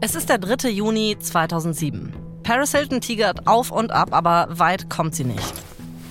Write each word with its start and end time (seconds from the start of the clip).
Es 0.00 0.14
ist 0.14 0.28
der 0.28 0.38
3. 0.38 0.68
Juni 0.68 1.16
2007. 1.18 2.12
Paris 2.44 2.70
Hilton 2.70 3.00
tigert 3.00 3.48
auf 3.48 3.72
und 3.72 3.90
ab, 3.90 4.10
aber 4.12 4.46
weit 4.50 4.88
kommt 4.88 5.16
sie 5.16 5.24
nicht. 5.24 5.52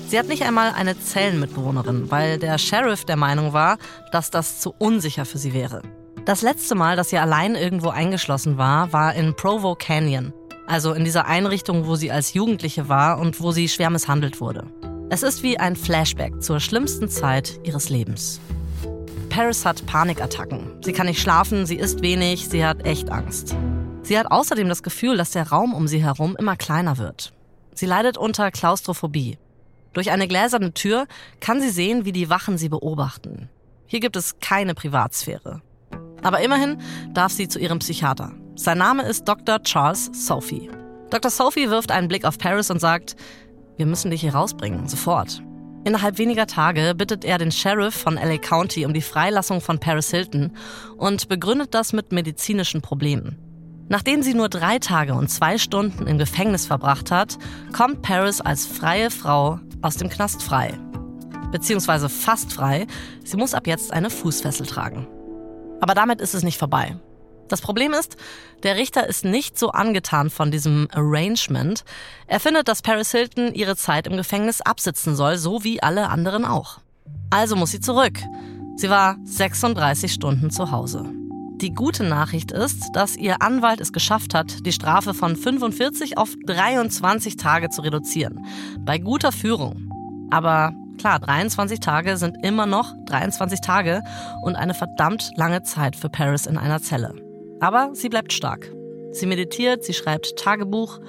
Sie 0.07 0.19
hat 0.19 0.27
nicht 0.27 0.43
einmal 0.43 0.71
eine 0.73 0.99
Zellenmitbewohnerin, 0.99 2.11
weil 2.11 2.37
der 2.37 2.57
Sheriff 2.57 3.05
der 3.05 3.17
Meinung 3.17 3.53
war, 3.53 3.77
dass 4.11 4.29
das 4.29 4.59
zu 4.59 4.73
unsicher 4.77 5.25
für 5.25 5.37
sie 5.37 5.53
wäre. 5.53 5.81
Das 6.25 6.41
letzte 6.41 6.75
Mal, 6.75 6.95
dass 6.95 7.09
sie 7.09 7.17
allein 7.17 7.55
irgendwo 7.55 7.89
eingeschlossen 7.89 8.57
war, 8.57 8.93
war 8.93 9.13
in 9.15 9.35
Provo 9.35 9.75
Canyon, 9.75 10.31
also 10.67 10.93
in 10.93 11.03
dieser 11.03 11.25
Einrichtung, 11.25 11.87
wo 11.87 11.95
sie 11.95 12.11
als 12.11 12.33
Jugendliche 12.33 12.87
war 12.87 13.19
und 13.19 13.41
wo 13.41 13.51
sie 13.51 13.67
schwer 13.67 13.89
misshandelt 13.89 14.39
wurde. 14.39 14.67
Es 15.09 15.23
ist 15.23 15.43
wie 15.43 15.59
ein 15.59 15.75
Flashback 15.75 16.41
zur 16.41 16.59
schlimmsten 16.59 17.09
Zeit 17.09 17.59
ihres 17.63 17.89
Lebens. 17.89 18.39
Paris 19.29 19.65
hat 19.65 19.85
Panikattacken. 19.85 20.77
Sie 20.81 20.93
kann 20.93 21.07
nicht 21.07 21.19
schlafen, 21.19 21.65
sie 21.65 21.75
isst 21.75 22.01
wenig, 22.01 22.47
sie 22.47 22.63
hat 22.65 22.85
echt 22.85 23.09
Angst. 23.09 23.55
Sie 24.03 24.17
hat 24.17 24.31
außerdem 24.31 24.69
das 24.69 24.83
Gefühl, 24.83 25.17
dass 25.17 25.31
der 25.31 25.49
Raum 25.49 25.73
um 25.73 25.87
sie 25.87 26.03
herum 26.03 26.35
immer 26.37 26.55
kleiner 26.55 26.97
wird. 26.97 27.33
Sie 27.73 27.85
leidet 27.85 28.17
unter 28.17 28.51
Klaustrophobie. 28.51 29.37
Durch 29.93 30.11
eine 30.11 30.27
gläserne 30.27 30.73
Tür 30.73 31.07
kann 31.39 31.61
sie 31.61 31.69
sehen, 31.69 32.05
wie 32.05 32.11
die 32.11 32.29
Wachen 32.29 32.57
sie 32.57 32.69
beobachten. 32.69 33.49
Hier 33.85 33.99
gibt 33.99 34.15
es 34.15 34.39
keine 34.39 34.73
Privatsphäre. 34.73 35.61
Aber 36.23 36.41
immerhin 36.41 36.81
darf 37.13 37.31
sie 37.31 37.47
zu 37.47 37.59
ihrem 37.59 37.79
Psychiater. 37.79 38.33
Sein 38.55 38.79
Name 38.79 39.03
ist 39.03 39.27
Dr. 39.27 39.61
Charles 39.61 40.09
Sophie. 40.13 40.69
Dr. 41.09 41.29
Sophie 41.29 41.69
wirft 41.69 41.91
einen 41.91 42.07
Blick 42.07 42.25
auf 42.25 42.37
Paris 42.37 42.71
und 42.71 42.79
sagt, 42.79 43.15
wir 43.77 43.85
müssen 43.85 44.09
dich 44.09 44.21
hier 44.21 44.33
rausbringen, 44.33 44.87
sofort. 44.87 45.43
Innerhalb 45.83 46.17
weniger 46.17 46.47
Tage 46.47 46.95
bittet 46.95 47.25
er 47.25 47.37
den 47.37 47.51
Sheriff 47.51 47.93
von 47.93 48.15
LA 48.15 48.37
County 48.37 48.85
um 48.85 48.93
die 48.93 49.01
Freilassung 49.01 49.59
von 49.59 49.79
Paris 49.79 50.11
Hilton 50.11 50.55
und 50.97 51.27
begründet 51.27 51.73
das 51.73 51.91
mit 51.91 52.11
medizinischen 52.11 52.81
Problemen. 52.81 53.37
Nachdem 53.89 54.23
sie 54.23 54.33
nur 54.33 54.47
drei 54.47 54.79
Tage 54.79 55.13
und 55.13 55.29
zwei 55.29 55.57
Stunden 55.57 56.07
im 56.07 56.17
Gefängnis 56.17 56.65
verbracht 56.65 57.11
hat, 57.11 57.37
kommt 57.73 58.01
Paris 58.01 58.39
als 58.39 58.65
freie 58.65 59.11
Frau 59.11 59.59
aus 59.83 59.97
dem 59.97 60.09
Knast 60.09 60.41
frei. 60.41 60.73
Beziehungsweise 61.51 62.09
fast 62.09 62.53
frei. 62.53 62.87
Sie 63.23 63.37
muss 63.37 63.53
ab 63.53 63.67
jetzt 63.67 63.93
eine 63.93 64.09
Fußfessel 64.09 64.65
tragen. 64.65 65.07
Aber 65.81 65.93
damit 65.93 66.21
ist 66.21 66.33
es 66.33 66.43
nicht 66.43 66.57
vorbei. 66.57 66.97
Das 67.49 67.61
Problem 67.61 67.91
ist, 67.93 68.15
der 68.63 68.77
Richter 68.77 69.07
ist 69.07 69.25
nicht 69.25 69.59
so 69.59 69.69
angetan 69.69 70.29
von 70.29 70.49
diesem 70.49 70.87
Arrangement. 70.91 71.83
Er 72.25 72.39
findet, 72.39 72.67
dass 72.67 72.81
Paris 72.81 73.11
Hilton 73.11 73.53
ihre 73.53 73.75
Zeit 73.75 74.07
im 74.07 74.17
Gefängnis 74.17 74.61
absitzen 74.61 75.15
soll, 75.15 75.37
so 75.37 75.63
wie 75.63 75.83
alle 75.83 76.09
anderen 76.09 76.45
auch. 76.45 76.79
Also 77.29 77.55
muss 77.55 77.71
sie 77.71 77.81
zurück. 77.81 78.17
Sie 78.77 78.89
war 78.89 79.17
36 79.25 80.11
Stunden 80.11 80.49
zu 80.49 80.71
Hause. 80.71 81.22
Die 81.63 81.73
gute 81.73 82.03
Nachricht 82.03 82.51
ist, 82.51 82.89
dass 82.91 83.15
ihr 83.15 83.41
Anwalt 83.41 83.79
es 83.79 83.93
geschafft 83.93 84.33
hat, 84.33 84.65
die 84.65 84.73
Strafe 84.73 85.13
von 85.13 85.37
45 85.37 86.17
auf 86.17 86.35
23 86.45 87.37
Tage 87.37 87.69
zu 87.69 87.83
reduzieren. 87.83 88.45
Bei 88.79 88.97
guter 88.97 89.31
Führung. 89.31 89.89
Aber 90.29 90.73
klar, 90.97 91.19
23 91.19 91.79
Tage 91.79 92.17
sind 92.17 92.35
immer 92.43 92.65
noch 92.65 92.93
23 93.05 93.61
Tage 93.61 94.01
und 94.41 94.57
eine 94.57 94.73
verdammt 94.73 95.31
lange 95.37 95.63
Zeit 95.63 95.95
für 95.95 96.09
Paris 96.09 96.47
in 96.47 96.57
einer 96.57 96.81
Zelle. 96.81 97.13
Aber 97.61 97.91
sie 97.93 98.09
bleibt 98.09 98.33
stark. 98.33 98.69
Sie 99.13 99.25
meditiert, 99.25 99.85
sie 99.85 99.93
schreibt 99.93 100.35
Tagebuch 100.35 100.99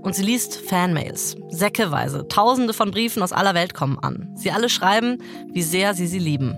und 0.00 0.14
sie 0.14 0.22
liest 0.22 0.54
Fanmails. 0.54 1.36
Säckeweise. 1.48 2.28
Tausende 2.28 2.72
von 2.72 2.92
Briefen 2.92 3.20
aus 3.20 3.32
aller 3.32 3.54
Welt 3.54 3.74
kommen 3.74 3.98
an. 3.98 4.30
Sie 4.36 4.52
alle 4.52 4.68
schreiben, 4.68 5.18
wie 5.52 5.62
sehr 5.62 5.92
sie 5.94 6.06
sie 6.06 6.20
lieben. 6.20 6.54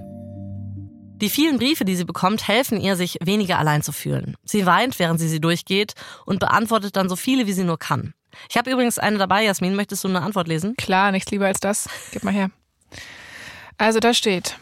Die 1.21 1.31
vielen 1.31 1.59
Briefe, 1.59 1.87
die 1.87 1.97
sie 1.97 2.05
bekommt, 2.05 2.47
helfen 2.47 2.79
ihr, 2.79 2.95
sich 2.95 3.19
weniger 3.23 3.59
allein 3.59 3.83
zu 3.83 3.93
fühlen. 3.93 4.37
Sie 4.45 4.67
weint, 4.67 4.99
während 4.99 5.19
sie 5.19 5.29
sie 5.29 5.41
durchgeht 5.41 5.95
und 6.27 6.41
beantwortet 6.41 6.95
dann 6.97 7.09
so 7.09 7.17
viele, 7.17 7.47
wie 7.47 7.53
sie 7.53 7.65
nur 7.65 7.79
kann. 7.79 8.13
Ich 8.51 8.59
habe 8.59 8.71
übrigens 8.71 8.99
eine 8.99 9.17
dabei, 9.17 9.45
Jasmin. 9.45 9.75
Möchtest 9.75 10.05
du 10.05 10.09
eine 10.09 10.21
Antwort 10.21 10.47
lesen? 10.47 10.77
Klar, 10.77 11.13
nichts 11.13 11.31
lieber 11.31 11.47
als 11.47 11.61
das. 11.61 11.89
Gib 12.13 12.23
mal 12.23 12.35
her. 12.35 12.51
Also 13.79 13.99
da 13.99 14.13
steht, 14.13 14.59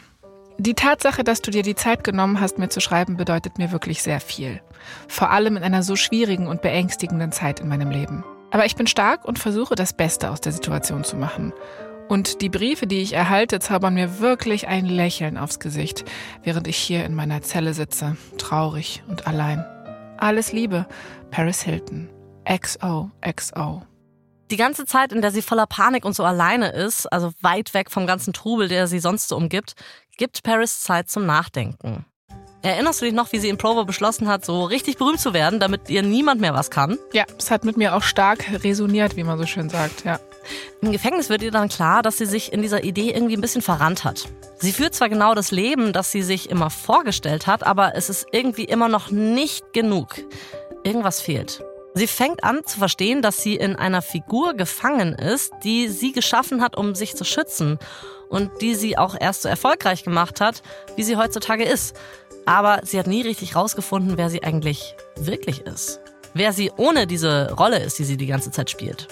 die 0.57 0.73
Tatsache, 0.73 1.25
dass 1.25 1.41
du 1.41 1.51
dir 1.51 1.63
die 1.63 1.75
Zeit 1.75 2.05
genommen 2.05 2.39
hast, 2.39 2.57
mir 2.57 2.69
zu 2.69 2.79
schreiben, 2.79 3.17
bedeutet 3.17 3.57
mir 3.57 3.73
wirklich 3.73 4.01
sehr 4.01 4.21
viel. 4.21 4.61
Vor 5.09 5.31
allem 5.31 5.57
in 5.57 5.63
einer 5.63 5.83
so 5.83 5.97
schwierigen 5.97 6.47
und 6.47 6.61
beängstigenden 6.61 7.33
Zeit 7.33 7.59
in 7.59 7.67
meinem 7.67 7.91
Leben. 7.91 8.23
Aber 8.51 8.65
ich 8.65 8.77
bin 8.77 8.87
stark 8.87 9.25
und 9.25 9.37
versuche 9.37 9.75
das 9.75 9.91
Beste 9.91 10.31
aus 10.31 10.39
der 10.39 10.53
Situation 10.53 11.03
zu 11.03 11.17
machen. 11.17 11.51
Und 12.07 12.41
die 12.41 12.49
Briefe, 12.49 12.85
die 12.85 13.01
ich 13.01 13.13
erhalte, 13.13 13.59
zaubern 13.59 13.95
mir 13.95 14.19
wirklich 14.19 14.67
ein 14.67 14.85
Lächeln 14.85 15.37
aufs 15.37 15.59
Gesicht, 15.59 16.05
während 16.43 16.67
ich 16.67 16.77
hier 16.77 17.03
in 17.03 17.15
meiner 17.15 17.41
Zelle 17.41 17.73
sitze, 17.73 18.15
traurig 18.37 19.01
und 19.07 19.27
allein. 19.27 19.65
Alles 20.17 20.51
Liebe, 20.51 20.85
Paris 21.31 21.61
Hilton. 21.61 22.09
XOXO. 22.47 23.81
Die 24.51 24.57
ganze 24.57 24.85
Zeit, 24.85 25.11
in 25.11 25.23
der 25.23 25.31
sie 25.31 25.41
voller 25.41 25.65
Panik 25.65 26.05
und 26.05 26.15
so 26.15 26.23
alleine 26.23 26.69
ist, 26.69 27.11
also 27.11 27.31
weit 27.41 27.73
weg 27.73 27.89
vom 27.89 28.05
ganzen 28.05 28.33
Trubel, 28.33 28.67
der 28.67 28.85
sie 28.85 28.99
sonst 28.99 29.27
so 29.27 29.35
umgibt, 29.35 29.73
gibt 30.17 30.43
Paris 30.43 30.81
Zeit 30.81 31.09
zum 31.09 31.25
Nachdenken. 31.25 32.05
Erinnerst 32.61 33.01
du 33.01 33.05
dich 33.05 33.13
noch, 33.13 33.31
wie 33.31 33.39
sie 33.39 33.49
in 33.49 33.57
Provo 33.57 33.85
beschlossen 33.85 34.27
hat, 34.27 34.45
so 34.45 34.63
richtig 34.63 34.97
berühmt 34.97 35.19
zu 35.19 35.33
werden, 35.33 35.59
damit 35.59 35.89
ihr 35.89 36.03
niemand 36.03 36.41
mehr 36.41 36.53
was 36.53 36.69
kann? 36.69 36.97
Ja, 37.13 37.25
es 37.37 37.49
hat 37.49 37.65
mit 37.65 37.77
mir 37.77 37.95
auch 37.95 38.03
stark 38.03 38.63
resoniert, 38.63 39.15
wie 39.15 39.23
man 39.23 39.37
so 39.39 39.45
schön 39.45 39.69
sagt, 39.69 40.05
ja. 40.05 40.19
Im 40.81 40.91
Gefängnis 40.91 41.29
wird 41.29 41.41
ihr 41.41 41.51
dann 41.51 41.69
klar, 41.69 42.01
dass 42.01 42.17
sie 42.17 42.25
sich 42.25 42.53
in 42.53 42.61
dieser 42.61 42.83
Idee 42.83 43.11
irgendwie 43.11 43.35
ein 43.35 43.41
bisschen 43.41 43.61
verrannt 43.61 44.03
hat. 44.03 44.27
Sie 44.57 44.71
führt 44.71 44.95
zwar 44.95 45.09
genau 45.09 45.35
das 45.35 45.51
Leben, 45.51 45.93
das 45.93 46.11
sie 46.11 46.21
sich 46.21 46.49
immer 46.49 46.69
vorgestellt 46.69 47.47
hat, 47.47 47.65
aber 47.65 47.95
es 47.95 48.09
ist 48.09 48.27
irgendwie 48.31 48.63
immer 48.63 48.89
noch 48.89 49.11
nicht 49.11 49.73
genug. 49.73 50.15
Irgendwas 50.83 51.21
fehlt. 51.21 51.63
Sie 51.97 52.07
fängt 52.07 52.43
an 52.43 52.65
zu 52.65 52.79
verstehen, 52.79 53.21
dass 53.21 53.41
sie 53.41 53.55
in 53.55 53.77
einer 53.77 54.01
Figur 54.01 54.53
gefangen 54.53 55.13
ist, 55.13 55.53
die 55.63 55.87
sie 55.87 56.11
geschaffen 56.11 56.61
hat, 56.61 56.77
um 56.77 56.93
sich 56.93 57.15
zu 57.15 57.23
schützen 57.23 57.79
und 58.27 58.51
die 58.61 58.75
sie 58.75 58.97
auch 58.97 59.15
erst 59.17 59.43
so 59.43 59.49
erfolgreich 59.49 60.03
gemacht 60.03 60.41
hat, 60.41 60.61
wie 60.97 61.03
sie 61.03 61.15
heutzutage 61.15 61.63
ist. 61.63 61.95
Aber 62.45 62.81
sie 62.83 62.99
hat 62.99 63.07
nie 63.07 63.21
richtig 63.21 63.55
rausgefunden, 63.55 64.17
wer 64.17 64.29
sie 64.29 64.43
eigentlich 64.43 64.95
wirklich 65.15 65.61
ist. 65.61 66.01
Wer 66.33 66.51
sie 66.51 66.69
ohne 66.75 67.07
diese 67.07 67.53
Rolle 67.53 67.79
ist, 67.79 67.97
die 67.97 68.03
sie 68.03 68.17
die 68.17 68.27
ganze 68.27 68.51
Zeit 68.51 68.69
spielt. 68.69 69.07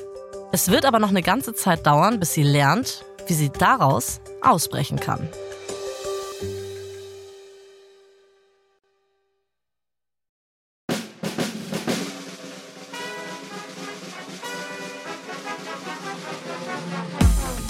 Es 0.55 0.69
wird 0.69 0.85
aber 0.85 0.99
noch 0.99 1.09
eine 1.09 1.23
ganze 1.23 1.55
Zeit 1.55 1.87
dauern, 1.87 2.19
bis 2.19 2.35
sie 2.35 2.43
lernt, 2.43 3.03
wie 3.25 3.33
sie 3.33 3.49
daraus 3.49 4.21
ausbrechen 4.43 4.99
kann. 4.99 5.27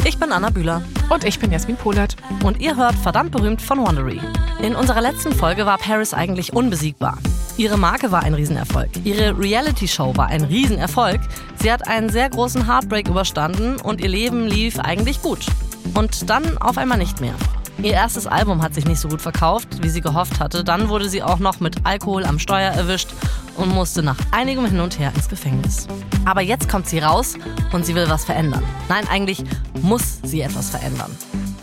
Ich 0.03 0.19
bin 0.19 0.33
Anna 0.33 0.49
Bühler. 0.49 0.83
Und 1.09 1.23
ich 1.23 1.39
bin 1.39 1.53
Jasmin 1.53 1.77
Polat. 1.77 2.17
Und 2.43 2.59
ihr 2.59 2.75
hört 2.75 2.95
verdammt 2.95 3.31
berühmt 3.31 3.61
von 3.61 3.79
Wondery. 3.79 4.19
In 4.61 4.75
unserer 4.75 4.99
letzten 4.99 5.31
Folge 5.31 5.65
war 5.65 5.77
Paris 5.77 6.13
eigentlich 6.13 6.51
unbesiegbar. 6.51 7.17
Ihre 7.55 7.77
Marke 7.77 8.11
war 8.11 8.23
ein 8.23 8.33
Riesenerfolg. 8.33 8.89
Ihre 9.03 9.37
Reality-Show 9.37 10.17
war 10.17 10.27
ein 10.27 10.43
Riesenerfolg. 10.43 11.21
Sie 11.61 11.71
hat 11.71 11.87
einen 11.87 12.09
sehr 12.09 12.29
großen 12.29 12.65
Heartbreak 12.65 13.07
überstanden 13.07 13.79
und 13.79 14.01
ihr 14.01 14.09
Leben 14.09 14.47
lief 14.47 14.79
eigentlich 14.79 15.21
gut. 15.21 15.45
Und 15.93 16.29
dann 16.29 16.57
auf 16.57 16.79
einmal 16.79 16.97
nicht 16.97 17.21
mehr. 17.21 17.35
Ihr 17.81 17.93
erstes 17.93 18.25
Album 18.25 18.63
hat 18.63 18.73
sich 18.73 18.85
nicht 18.85 18.99
so 18.99 19.07
gut 19.07 19.21
verkauft, 19.21 19.67
wie 19.83 19.89
sie 19.89 20.01
gehofft 20.01 20.39
hatte. 20.39 20.63
Dann 20.63 20.89
wurde 20.89 21.09
sie 21.09 21.21
auch 21.21 21.39
noch 21.39 21.59
mit 21.59 21.85
Alkohol 21.85 22.25
am 22.25 22.39
Steuer 22.39 22.71
erwischt 22.71 23.09
und 23.57 23.69
musste 23.69 24.01
nach 24.01 24.17
einigem 24.31 24.65
Hin 24.65 24.79
und 24.79 24.97
Her 24.97 25.11
ins 25.15 25.29
Gefängnis. 25.29 25.87
Aber 26.25 26.41
jetzt 26.41 26.69
kommt 26.69 26.87
sie 26.87 26.99
raus 26.99 27.35
und 27.71 27.85
sie 27.85 27.93
will 27.93 28.09
was 28.09 28.25
verändern. 28.25 28.63
Nein, 28.89 29.07
eigentlich 29.09 29.43
muss 29.81 30.19
sie 30.23 30.41
etwas 30.41 30.71
verändern. 30.71 31.11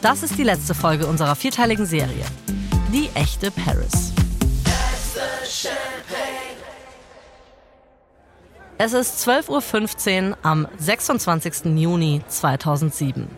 Das 0.03 0.23
ist 0.23 0.39
die 0.39 0.45
letzte 0.45 0.75
Folge 0.75 1.07
unserer 1.07 1.35
vierteiligen 1.35 1.87
Serie. 1.87 2.25
Die 2.93 3.09
echte 3.15 3.51
Paris. 3.51 4.10
Es 8.79 8.93
ist 8.95 9.29
12.15 9.29 10.31
Uhr 10.31 10.39
am 10.43 10.67
26. 10.79 11.77
Juni 11.77 12.23
2007. 12.27 13.29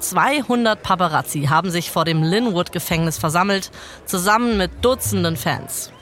200 0.00 0.82
Paparazzi 0.82 1.44
haben 1.44 1.70
sich 1.70 1.90
vor 1.90 2.04
dem 2.04 2.22
Linwood-Gefängnis 2.22 3.18
versammelt, 3.18 3.70
zusammen 4.06 4.56
mit 4.56 4.84
Dutzenden 4.84 5.36
Fans. 5.36 5.92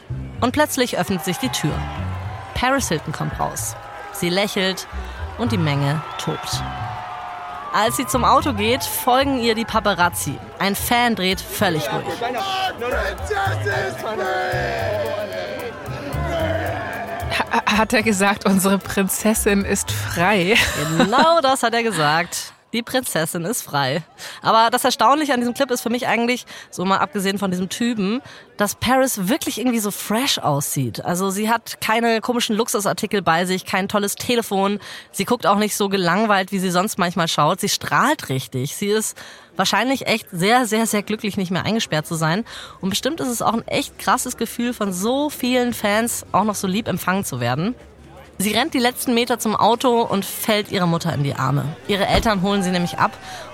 Und 0.40 0.52
plötzlich 0.52 0.98
öffnet 0.98 1.24
sich 1.24 1.38
die 1.38 1.48
Tür. 1.48 1.74
Paris 2.54 2.88
Hilton 2.88 3.12
kommt 3.12 3.38
raus. 3.38 3.76
Sie 4.12 4.30
lächelt 4.30 4.86
und 5.38 5.52
die 5.52 5.58
Menge 5.58 6.02
tobt. 6.18 6.62
Als 7.72 7.96
sie 7.96 8.06
zum 8.06 8.24
Auto 8.24 8.54
geht, 8.54 8.82
folgen 8.82 9.38
ihr 9.38 9.54
die 9.54 9.64
Paparazzi. 9.64 10.38
Ein 10.58 10.74
Fan 10.74 11.14
dreht 11.14 11.40
völlig 11.40 11.84
durch. 11.84 12.04
Hat 17.66 17.92
er 17.92 18.02
gesagt, 18.02 18.46
unsere 18.46 18.78
Prinzessin 18.78 19.64
ist 19.64 19.90
frei? 19.90 20.56
Genau 20.96 21.40
das 21.42 21.62
hat 21.62 21.74
er 21.74 21.82
gesagt. 21.82 22.52
Die 22.74 22.82
Prinzessin 22.82 23.46
ist 23.46 23.62
frei. 23.62 24.02
Aber 24.42 24.68
das 24.70 24.84
Erstaunliche 24.84 25.32
an 25.32 25.40
diesem 25.40 25.54
Clip 25.54 25.70
ist 25.70 25.80
für 25.80 25.88
mich 25.88 26.06
eigentlich, 26.06 26.44
so 26.70 26.84
mal 26.84 26.98
abgesehen 26.98 27.38
von 27.38 27.50
diesem 27.50 27.70
Typen, 27.70 28.20
dass 28.58 28.74
Paris 28.74 29.28
wirklich 29.28 29.58
irgendwie 29.58 29.78
so 29.78 29.90
fresh 29.90 30.38
aussieht. 30.38 31.02
Also 31.02 31.30
sie 31.30 31.48
hat 31.48 31.80
keine 31.80 32.20
komischen 32.20 32.56
Luxusartikel 32.56 33.22
bei 33.22 33.46
sich, 33.46 33.64
kein 33.64 33.88
tolles 33.88 34.16
Telefon. 34.16 34.80
Sie 35.12 35.24
guckt 35.24 35.46
auch 35.46 35.56
nicht 35.56 35.76
so 35.76 35.88
gelangweilt, 35.88 36.52
wie 36.52 36.58
sie 36.58 36.70
sonst 36.70 36.98
manchmal 36.98 37.28
schaut. 37.28 37.60
Sie 37.60 37.70
strahlt 37.70 38.28
richtig. 38.28 38.76
Sie 38.76 38.88
ist 38.88 39.16
wahrscheinlich 39.58 40.06
echt 40.06 40.28
sehr, 40.30 40.66
sehr, 40.66 40.86
sehr 40.86 41.02
glücklich, 41.02 41.36
nicht 41.36 41.50
mehr 41.50 41.64
eingesperrt 41.64 42.06
zu 42.06 42.14
sein. 42.14 42.44
Und 42.80 42.90
bestimmt 42.90 43.20
ist 43.20 43.28
es 43.28 43.42
auch 43.42 43.54
ein 43.54 43.66
echt 43.66 43.98
krasses 43.98 44.36
Gefühl, 44.36 44.72
von 44.72 44.92
so 44.92 45.28
vielen 45.28 45.74
Fans 45.74 46.24
auch 46.32 46.44
noch 46.44 46.54
so 46.54 46.66
lieb 46.66 46.88
empfangen 46.88 47.24
zu 47.24 47.40
werden. 47.40 47.74
Sie 48.40 48.52
rennt 48.52 48.72
die 48.72 48.78
letzten 48.78 49.14
Meter 49.14 49.40
zum 49.40 49.56
Auto 49.56 50.00
und 50.02 50.24
fällt 50.24 50.70
ihrer 50.70 50.86
Mutter 50.86 51.12
in 51.12 51.24
die 51.24 51.34
Arme. 51.34 51.64
Ihre 51.88 52.06
Eltern 52.06 52.40
holen 52.42 52.62
sie 52.62 52.70
nämlich 52.70 52.98
ab 52.98 53.10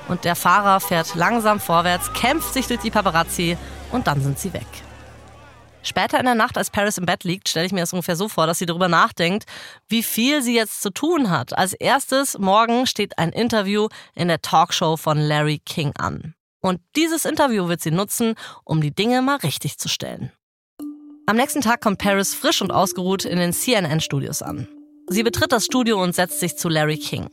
und 0.09 0.25
der 0.25 0.37
Fahrer 0.37 0.79
fährt 0.79 1.15
langsam 1.15 1.59
vorwärts, 1.59 2.13
kämpft 2.13 2.53
sich 2.53 2.67
durch 2.67 2.81
die 2.81 2.91
Paparazzi 2.91 3.57
und 3.93 4.07
dann 4.07 4.23
sind 4.23 4.39
sie 4.39 4.53
weg. 4.53 4.67
Später 5.85 6.19
in 6.19 6.25
der 6.25 6.35
Nacht, 6.35 6.57
als 6.57 6.71
Paris 6.71 6.97
im 6.97 7.05
Bett 7.05 7.25
liegt, 7.25 7.49
stelle 7.49 7.67
ich 7.67 7.73
mir 7.73 7.81
das 7.81 7.93
ungefähr 7.93 8.17
so 8.17 8.29
vor, 8.29 8.47
dass 8.47 8.59
sie 8.59 8.67
darüber 8.67 8.89
nachdenkt, 8.89 9.45
wie 9.87 10.03
viel 10.03 10.41
sie 10.41 10.55
jetzt 10.55 10.81
zu 10.81 10.91
tun 10.91 11.29
hat. 11.29 11.57
Als 11.57 11.75
erstes 11.75 12.39
morgen 12.39 12.87
steht 12.87 13.19
ein 13.19 13.31
Interview 13.31 13.89
in 14.15 14.29
der 14.29 14.41
Talkshow 14.41 14.97
von 14.97 15.19
Larry 15.19 15.61
King 15.65 15.93
an. 15.99 16.35
Und 16.63 16.81
dieses 16.97 17.27
Interview 17.27 17.69
wird 17.69 17.83
sie 17.83 17.91
nutzen, 17.91 18.35
um 18.65 18.81
die 18.81 18.95
Dinge 18.95 19.21
mal 19.21 19.37
richtig 19.37 19.77
zu 19.77 19.91
stellen. 19.91 20.33
Am 21.27 21.37
nächsten 21.37 21.61
Tag 21.61 21.83
kommt 21.83 21.99
Paris 21.99 22.35
frisch 22.35 22.63
und 22.63 22.71
ausgeruht 22.71 23.27
in 23.27 23.39
den 23.39 23.53
CNN-Studios 23.53 24.41
an. 24.41 24.67
Sie 25.09 25.23
betritt 25.23 25.53
das 25.53 25.67
Studio 25.67 26.03
und 26.03 26.15
setzt 26.15 26.41
sich 26.41 26.57
zu 26.57 26.71
Larry 26.71 26.97
King. 26.97 27.29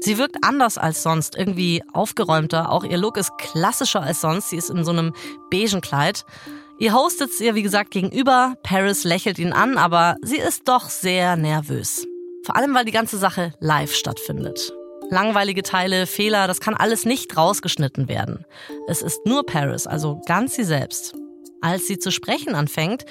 Sie 0.00 0.18
wirkt 0.18 0.36
anders 0.42 0.76
als 0.76 1.02
sonst, 1.02 1.34
irgendwie 1.34 1.82
aufgeräumter. 1.94 2.70
Auch 2.70 2.84
ihr 2.84 2.98
Look 2.98 3.16
ist 3.16 3.38
klassischer 3.38 4.02
als 4.02 4.20
sonst. 4.20 4.50
Sie 4.50 4.56
ist 4.56 4.68
in 4.68 4.84
so 4.84 4.90
einem 4.90 5.14
beigen 5.50 5.80
Kleid. 5.80 6.26
Ihr 6.78 6.92
Host 6.92 7.18
sitzt 7.18 7.40
ihr, 7.40 7.54
wie 7.54 7.62
gesagt, 7.62 7.92
gegenüber. 7.92 8.56
Paris 8.64 9.04
lächelt 9.04 9.38
ihn 9.38 9.52
an, 9.52 9.78
aber 9.78 10.16
sie 10.22 10.38
ist 10.38 10.66
doch 10.66 10.90
sehr 10.90 11.36
nervös. 11.36 12.06
Vor 12.44 12.56
allem, 12.56 12.74
weil 12.74 12.84
die 12.84 12.92
ganze 12.92 13.16
Sache 13.16 13.54
live 13.60 13.94
stattfindet. 13.94 14.72
Langweilige 15.08 15.62
Teile, 15.62 16.06
Fehler, 16.06 16.48
das 16.48 16.60
kann 16.60 16.74
alles 16.74 17.04
nicht 17.04 17.36
rausgeschnitten 17.36 18.08
werden. 18.08 18.44
Es 18.88 19.02
ist 19.02 19.24
nur 19.24 19.46
Paris, 19.46 19.86
also 19.86 20.20
ganz 20.26 20.56
sie 20.56 20.64
selbst. 20.64 21.14
Als 21.60 21.86
sie 21.86 21.98
zu 21.98 22.10
sprechen 22.10 22.56
anfängt, 22.56 23.04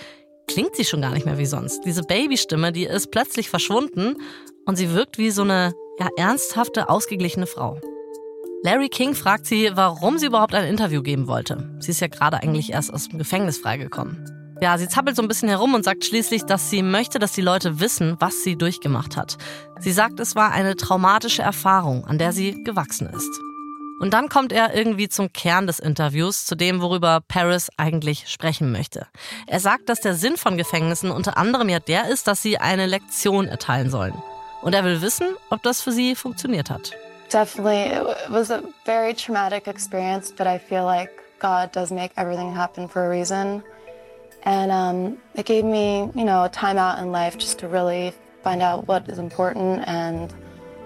klingt 0.47 0.75
sie 0.75 0.85
schon 0.85 1.01
gar 1.01 1.11
nicht 1.11 1.25
mehr 1.25 1.37
wie 1.37 1.45
sonst. 1.45 1.85
Diese 1.85 2.03
Babystimme, 2.03 2.73
die 2.73 2.83
ist 2.83 3.11
plötzlich 3.11 3.49
verschwunden 3.49 4.17
und 4.65 4.75
sie 4.75 4.91
wirkt 4.91 5.17
wie 5.17 5.31
so 5.31 5.43
eine 5.43 5.73
ja, 5.99 6.09
ernsthafte, 6.17 6.89
ausgeglichene 6.89 7.47
Frau. 7.47 7.79
Larry 8.65 8.87
King 8.87 9.13
fragt 9.13 9.45
sie, 9.45 9.71
warum 9.73 10.17
sie 10.17 10.27
überhaupt 10.27 10.55
ein 10.55 10.65
Interview 10.65 11.01
geben 11.01 11.27
wollte. 11.27 11.69
Sie 11.79 11.91
ist 11.91 11.99
ja 11.99 12.07
gerade 12.07 12.41
eigentlich 12.41 12.71
erst 12.71 12.93
aus 12.93 13.09
dem 13.09 13.19
Gefängnis 13.19 13.57
freigekommen. 13.57 14.25
Ja, 14.61 14.77
sie 14.77 14.87
zappelt 14.87 15.17
so 15.17 15.21
ein 15.21 15.27
bisschen 15.27 15.49
herum 15.49 15.73
und 15.73 15.83
sagt 15.83 16.05
schließlich, 16.05 16.43
dass 16.45 16.69
sie 16.69 16.81
möchte, 16.81 17.19
dass 17.19 17.33
die 17.33 17.41
Leute 17.41 17.81
wissen, 17.81 18.15
was 18.19 18.41
sie 18.41 18.55
durchgemacht 18.55 19.17
hat. 19.17 19.37
Sie 19.79 19.91
sagt, 19.91 20.21
es 20.21 20.37
war 20.37 20.53
eine 20.53 20.77
traumatische 20.77 21.41
Erfahrung, 21.41 22.05
an 22.05 22.17
der 22.17 22.31
sie 22.31 22.63
gewachsen 22.63 23.07
ist. 23.07 23.37
Und 23.99 24.13
dann 24.13 24.29
kommt 24.29 24.53
er 24.53 24.73
irgendwie 24.73 25.09
zum 25.09 25.33
Kern 25.33 25.67
des 25.67 25.79
Interviews, 25.79 26.45
zu 26.45 26.55
dem, 26.55 26.79
worüber 26.79 27.19
Paris 27.27 27.69
eigentlich 27.75 28.29
sprechen 28.29 28.71
möchte. 28.71 29.07
Er 29.45 29.59
sagt, 29.59 29.89
dass 29.89 29.99
der 29.99 30.15
Sinn 30.15 30.37
von 30.37 30.55
Gefängnissen 30.55 31.11
unter 31.11 31.37
anderem 31.37 31.67
ja 31.67 31.79
der 31.79 32.07
ist, 32.07 32.27
dass 32.27 32.41
sie 32.41 32.57
eine 32.59 32.85
Lektion 32.85 33.45
erteilen 33.45 33.89
sollen. 33.89 34.15
Und 34.61 34.73
er 34.73 34.85
will 34.85 35.01
wissen, 35.01 35.27
ob 35.49 35.61
das 35.63 35.81
für 35.81 35.91
sie 35.91 36.15
funktioniert 36.15 36.69
hat. 36.69 36.93
Definitely, 37.33 37.97
it 37.97 38.29
was 38.29 38.51
a 38.51 38.61
very 38.85 39.15
traumatic 39.15 39.67
experience, 39.67 40.31
but 40.31 40.45
I 40.45 40.59
feel 40.59 40.85
like 40.85 41.09
God 41.39 41.71
does 41.71 41.91
make 41.91 42.11
everything 42.15 42.53
happen 42.53 42.87
for 42.87 43.07
a 43.07 43.09
reason. 43.09 43.63
And 44.43 44.71
um, 44.71 45.17
it 45.33 45.47
gave 45.47 45.65
me, 45.65 46.11
you 46.13 46.25
know, 46.25 46.43
a 46.43 46.49
time 46.49 46.77
out 46.77 46.99
in 46.99 47.11
life 47.11 47.39
just 47.39 47.57
to 47.59 47.67
really 47.67 48.13
find 48.43 48.61
out 48.61 48.87
what 48.87 49.09
is 49.09 49.17
important 49.17 49.83
and 49.87 50.31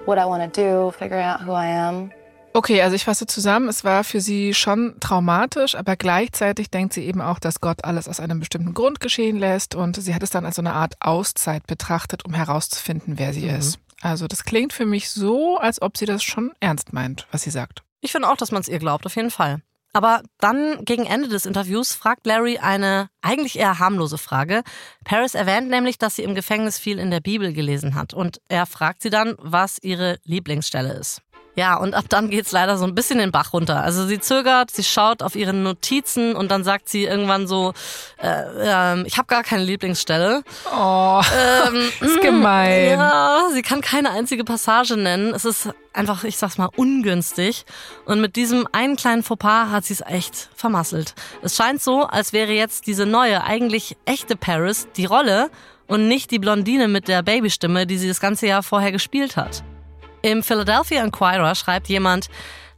what 0.05 0.17
I 0.17 0.25
want 0.25 0.41
to 0.53 0.61
do, 0.61 0.91
figuring 0.97 1.25
out 1.25 1.41
who 1.41 1.51
I 1.51 1.65
am. 1.65 2.13
Okay, 2.53 2.81
also 2.81 2.95
ich 2.95 3.03
fasse 3.03 3.27
zusammen, 3.27 3.67
es 3.67 3.83
war 3.83 4.05
für 4.05 4.21
sie 4.21 4.53
schon 4.53 4.95
traumatisch, 5.01 5.75
aber 5.75 5.97
gleichzeitig 5.97 6.71
denkt 6.71 6.93
sie 6.93 7.03
eben 7.03 7.19
auch, 7.19 7.39
dass 7.39 7.59
Gott 7.59 7.83
alles 7.83 8.07
aus 8.07 8.21
einem 8.21 8.39
bestimmten 8.39 8.73
Grund 8.73 9.01
geschehen 9.01 9.37
lässt 9.37 9.75
und 9.75 9.97
sie 9.97 10.15
hat 10.15 10.23
es 10.23 10.29
dann 10.29 10.45
als 10.45 10.55
so 10.55 10.61
eine 10.61 10.73
Art 10.73 10.95
Auszeit 11.01 11.67
betrachtet, 11.67 12.23
um 12.23 12.33
herauszufinden, 12.33 13.19
wer 13.19 13.33
sie 13.33 13.49
mhm. 13.49 13.57
ist. 13.57 13.79
Also 14.01 14.27
das 14.27 14.43
klingt 14.43 14.73
für 14.73 14.85
mich 14.85 15.09
so, 15.09 15.57
als 15.57 15.81
ob 15.81 15.97
sie 15.97 16.05
das 16.05 16.23
schon 16.23 16.53
ernst 16.59 16.93
meint, 16.93 17.27
was 17.31 17.43
sie 17.43 17.49
sagt. 17.49 17.83
Ich 18.01 18.11
finde 18.11 18.29
auch, 18.29 18.37
dass 18.37 18.51
man 18.51 18.61
es 18.61 18.67
ihr 18.67 18.79
glaubt, 18.79 19.05
auf 19.05 19.15
jeden 19.15 19.31
Fall. 19.31 19.61
Aber 19.93 20.21
dann 20.39 20.85
gegen 20.85 21.05
Ende 21.05 21.27
des 21.27 21.47
Interviews 21.47 21.93
fragt 21.93 22.27
Larry 22.27 22.59
eine 22.59 23.09
eigentlich 23.21 23.57
eher 23.57 23.79
harmlose 23.79 24.19
Frage. 24.19 24.61
Paris 25.03 25.33
erwähnt 25.33 25.69
nämlich, 25.69 25.97
dass 25.97 26.15
sie 26.15 26.23
im 26.23 26.35
Gefängnis 26.35 26.77
viel 26.77 26.99
in 26.99 27.09
der 27.09 27.19
Bibel 27.19 27.51
gelesen 27.53 27.95
hat. 27.95 28.13
Und 28.13 28.39
er 28.47 28.67
fragt 28.67 29.01
sie 29.01 29.09
dann, 29.09 29.35
was 29.39 29.79
ihre 29.81 30.19
Lieblingsstelle 30.23 30.93
ist. 30.93 31.21
Ja, 31.57 31.75
und 31.75 31.95
ab 31.95 32.05
dann 32.07 32.29
geht's 32.29 32.51
leider 32.51 32.77
so 32.77 32.85
ein 32.85 32.93
bisschen 32.93 33.17
den 33.17 33.31
Bach 33.31 33.51
runter. 33.51 33.81
Also 33.81 34.05
sie 34.05 34.19
zögert, 34.19 34.69
sie 34.69 34.83
schaut 34.83 35.23
auf 35.23 35.35
ihre 35.35 35.53
Notizen 35.53 36.35
und 36.35 36.51
dann 36.51 36.63
sagt 36.63 36.87
sie 36.87 37.05
irgendwann 37.05 37.47
so, 37.47 37.73
äh, 38.21 38.43
ähm, 38.61 39.05
ich 39.07 39.17
habe 39.17 39.25
gar 39.25 39.41
keine 39.41 39.63
Lieblingsstelle. 39.63 40.43
Oh, 40.71 41.19
ähm, 41.35 41.89
ist 42.07 42.21
gemein. 42.21 42.89
Ja, 42.91 43.47
sie 43.51 43.63
kann 43.63 43.81
keine 43.81 44.11
einzige 44.11 44.43
Passage 44.43 44.97
nennen. 44.97 45.33
Es 45.33 45.45
ist 45.45 45.69
einfach, 45.93 46.23
ich 46.25 46.37
sag's 46.37 46.59
mal, 46.59 46.69
ungünstig. 46.75 47.65
Und 48.05 48.21
mit 48.21 48.35
diesem 48.35 48.67
einen 48.71 48.95
kleinen 48.95 49.23
Fauxpas 49.23 49.71
hat 49.71 49.83
sie 49.83 49.93
es 49.93 50.01
echt 50.01 50.49
vermasselt. 50.55 51.15
Es 51.41 51.55
scheint 51.55 51.81
so, 51.81 52.03
als 52.03 52.33
wäre 52.33 52.51
jetzt 52.51 52.85
diese 52.85 53.07
neue, 53.07 53.43
eigentlich 53.43 53.97
echte 54.05 54.35
Paris 54.35 54.89
die 54.95 55.05
Rolle 55.05 55.49
und 55.87 56.07
nicht 56.07 56.29
die 56.29 56.37
Blondine 56.37 56.87
mit 56.87 57.07
der 57.07 57.23
Babystimme, 57.23 57.87
die 57.87 57.97
sie 57.97 58.07
das 58.07 58.19
ganze 58.19 58.45
Jahr 58.45 58.61
vorher 58.61 58.91
gespielt 58.91 59.37
hat. 59.37 59.63
Im 60.27 60.43
Philadelphia 60.43 61.05
Inquirer 61.05 61.55
schreibt 61.55 61.87
jemand, 61.87 62.27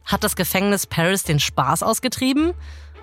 hat 0.04 0.22
das 0.22 0.36
Gefängnis 0.36 0.86
Paris 0.86 1.24
den 1.24 1.40
Spaß 1.40 1.82
ausgetrieben? 1.82 2.54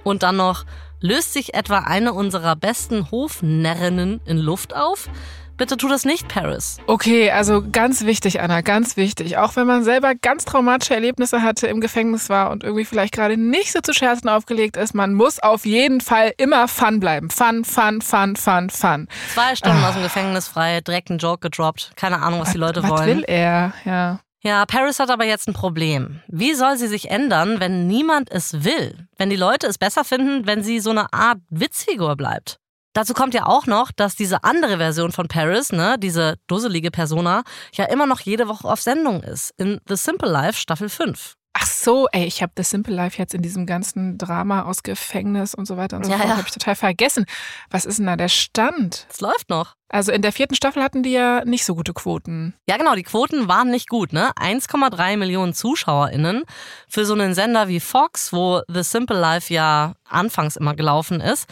Und 0.05 0.23
dann 0.23 0.37
noch, 0.37 0.63
löst 1.01 1.33
sich 1.33 1.53
etwa 1.53 1.79
eine 1.79 2.13
unserer 2.13 2.55
besten 2.55 3.11
Hofnärrinnen 3.11 4.21
in 4.23 4.37
Luft 4.37 4.73
auf? 4.73 5.09
Bitte 5.57 5.75
tu 5.75 5.89
das 5.89 6.05
nicht, 6.05 6.29
Paris. 6.29 6.77
Okay, 6.87 7.29
also 7.29 7.61
ganz 7.61 8.05
wichtig, 8.05 8.39
Anna, 8.39 8.61
ganz 8.61 8.95
wichtig. 8.95 9.37
Auch 9.37 9.57
wenn 9.57 9.67
man 9.67 9.83
selber 9.83 10.15
ganz 10.15 10.45
traumatische 10.45 10.93
Erlebnisse 10.93 11.41
hatte, 11.41 11.67
im 11.67 11.81
Gefängnis 11.81 12.29
war 12.29 12.49
und 12.51 12.63
irgendwie 12.63 12.85
vielleicht 12.85 13.13
gerade 13.13 13.35
nicht 13.35 13.73
so 13.73 13.81
zu 13.81 13.93
Scherzen 13.93 14.29
aufgelegt 14.29 14.77
ist, 14.77 14.95
man 14.95 15.13
muss 15.13 15.39
auf 15.39 15.65
jeden 15.65 15.99
Fall 15.99 16.31
immer 16.37 16.69
Fun 16.69 17.01
bleiben. 17.01 17.29
Fun, 17.29 17.65
Fun, 17.65 18.01
Fun, 18.01 18.37
Fun, 18.37 18.69
Fun. 18.69 19.09
Zwei 19.33 19.55
Stunden 19.57 19.83
ah. 19.83 19.89
aus 19.89 19.95
dem 19.95 20.03
Gefängnis 20.03 20.47
frei, 20.47 20.79
direkt 20.79 21.09
einen 21.09 21.19
Joke 21.19 21.39
gedroppt. 21.39 21.91
Keine 21.97 22.21
Ahnung, 22.21 22.39
was, 22.39 22.47
was 22.47 22.53
die 22.53 22.59
Leute 22.59 22.83
was 22.83 22.89
wollen. 22.91 22.99
Was 22.99 23.07
will 23.07 23.25
er? 23.27 23.73
Ja. 23.83 24.19
Ja, 24.43 24.65
Paris 24.65 24.99
hat 24.99 25.09
aber 25.09 25.25
jetzt 25.25 25.47
ein 25.47 25.53
Problem. 25.53 26.21
Wie 26.27 26.53
soll 26.53 26.77
sie 26.77 26.87
sich 26.87 27.09
ändern, 27.09 27.59
wenn 27.59 27.87
niemand 27.87 28.31
es 28.31 28.63
will? 28.63 29.07
Wenn 29.17 29.29
die 29.29 29.35
Leute 29.35 29.67
es 29.67 29.77
besser 29.77 30.03
finden, 30.03 30.45
wenn 30.45 30.63
sie 30.63 30.79
so 30.79 30.91
eine 30.91 31.11
Art 31.11 31.39
Witzfigur 31.49 32.15
bleibt? 32.15 32.59
Dazu 32.93 33.13
kommt 33.13 33.33
ja 33.33 33.45
auch 33.45 33.67
noch, 33.67 33.91
dass 33.91 34.15
diese 34.15 34.43
andere 34.43 34.77
Version 34.77 35.11
von 35.11 35.27
Paris, 35.27 35.71
ne, 35.71 35.97
diese 35.99 36.37
dusselige 36.47 36.91
Persona, 36.91 37.43
ja 37.73 37.85
immer 37.85 38.05
noch 38.05 38.21
jede 38.21 38.47
Woche 38.47 38.67
auf 38.67 38.81
Sendung 38.81 39.21
ist. 39.21 39.53
In 39.57 39.79
The 39.87 39.95
Simple 39.95 40.31
Life 40.31 40.59
Staffel 40.59 40.89
5. 40.89 41.35
Ach 41.59 41.65
so, 41.65 42.07
ey, 42.11 42.25
ich 42.25 42.43
habe 42.43 42.51
The 42.55 42.61
Simple 42.61 42.93
Life 42.93 43.17
jetzt 43.17 43.33
in 43.33 43.41
diesem 43.41 43.65
ganzen 43.65 44.19
Drama 44.19 44.63
aus 44.63 44.83
Gefängnis 44.83 45.55
und 45.55 45.65
so 45.65 45.75
weiter 45.75 45.97
und 45.97 46.05
so 46.05 46.11
ja, 46.11 46.17
fort, 46.17 46.29
ja. 46.29 46.37
habe 46.37 46.47
ich 46.47 46.53
total 46.53 46.75
vergessen. 46.75 47.25
Was 47.71 47.85
ist 47.85 47.97
denn 47.97 48.05
da 48.05 48.15
der 48.15 48.27
Stand? 48.27 49.07
Es 49.09 49.21
läuft 49.21 49.49
noch. 49.49 49.75
Also 49.89 50.11
in 50.11 50.21
der 50.21 50.31
vierten 50.31 50.53
Staffel 50.53 50.83
hatten 50.83 51.01
die 51.01 51.13
ja 51.13 51.43
nicht 51.45 51.65
so 51.65 51.73
gute 51.73 51.93
Quoten. 51.93 52.53
Ja, 52.69 52.77
genau, 52.77 52.93
die 52.93 53.01
Quoten 53.01 53.47
waren 53.47 53.71
nicht 53.71 53.89
gut, 53.89 54.13
ne? 54.13 54.31
1,3 54.35 55.17
Millionen 55.17 55.53
ZuschauerInnen 55.55 56.43
für 56.87 57.05
so 57.05 57.13
einen 57.13 57.33
Sender 57.33 57.67
wie 57.69 57.79
Fox, 57.79 58.31
wo 58.31 58.61
The 58.67 58.83
Simple 58.83 59.19
Life 59.19 59.51
ja 59.51 59.93
anfangs 60.07 60.57
immer 60.57 60.75
gelaufen 60.75 61.21
ist. 61.21 61.47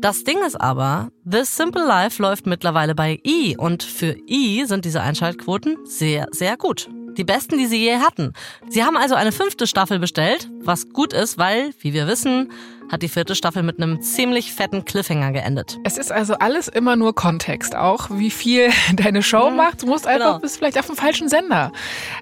Das 0.00 0.22
Ding 0.22 0.38
ist 0.46 0.60
aber, 0.60 1.08
The 1.24 1.42
Simple 1.42 1.84
Life 1.84 2.22
läuft 2.22 2.46
mittlerweile 2.46 2.94
bei 2.94 3.18
E 3.24 3.56
und 3.56 3.82
für 3.82 4.14
E 4.28 4.64
sind 4.66 4.84
diese 4.84 5.00
Einschaltquoten 5.00 5.78
sehr, 5.84 6.28
sehr 6.30 6.56
gut. 6.56 6.88
Die 7.16 7.24
besten, 7.24 7.58
die 7.58 7.66
sie 7.66 7.78
je 7.78 7.96
hatten. 7.96 8.32
Sie 8.68 8.84
haben 8.84 8.96
also 8.96 9.14
eine 9.14 9.32
fünfte 9.32 9.66
Staffel 9.66 9.98
bestellt, 9.98 10.50
was 10.62 10.88
gut 10.90 11.12
ist, 11.12 11.36
weil, 11.38 11.72
wie 11.80 11.92
wir 11.92 12.06
wissen, 12.06 12.50
hat 12.90 13.02
die 13.02 13.08
vierte 13.08 13.34
Staffel 13.34 13.62
mit 13.62 13.78
einem 13.80 14.02
ziemlich 14.02 14.52
fetten 14.52 14.84
Cliffhanger 14.84 15.32
geendet. 15.32 15.78
Es 15.84 15.96
ist 15.96 16.12
also 16.12 16.34
alles 16.34 16.68
immer 16.68 16.94
nur 16.96 17.14
Kontext, 17.14 17.74
auch 17.74 18.08
wie 18.10 18.30
viel 18.30 18.70
deine 18.94 19.22
Show 19.22 19.50
Mhm, 19.50 19.56
macht. 19.56 19.82
Du 19.82 19.86
musst 19.86 20.06
einfach, 20.06 20.26
genau. 20.26 20.38
bist 20.40 20.58
vielleicht 20.58 20.78
auf 20.78 20.86
dem 20.86 20.96
falschen 20.96 21.28
Sender. 21.28 21.72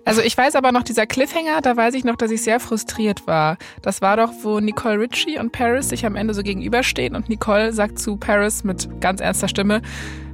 Also 0.05 0.23
ich 0.23 0.37
weiß 0.37 0.55
aber 0.55 0.71
noch, 0.73 0.83
dieser 0.83 1.07
Cliffhanger, 1.07 1.61
da 1.61 1.77
weiß 1.77 1.95
ich 1.95 2.05
noch, 2.05 2.17
dass 2.17 2.31
ich 2.31 2.43
sehr 2.43 2.61
frustriert 2.61 3.27
war. 3.27 3.59
Das 3.83 4.01
war 4.01 4.17
doch, 4.17 4.33
wo 4.43 4.61
Nicole 4.61 4.99
Richie 5.01 5.39
und 5.39 5.51
Paris 5.53 5.89
sich 5.89 6.07
am 6.07 6.15
Ende 6.17 6.35
so 6.35 6.43
gegenüberstehen 6.43 7.15
und 7.17 7.29
Nicole 7.29 7.73
sagt 7.73 7.99
zu 7.99 8.17
Paris 8.17 8.63
mit 8.65 8.89
ganz 9.01 9.21
ernster 9.21 9.49
Stimme, 9.49 9.83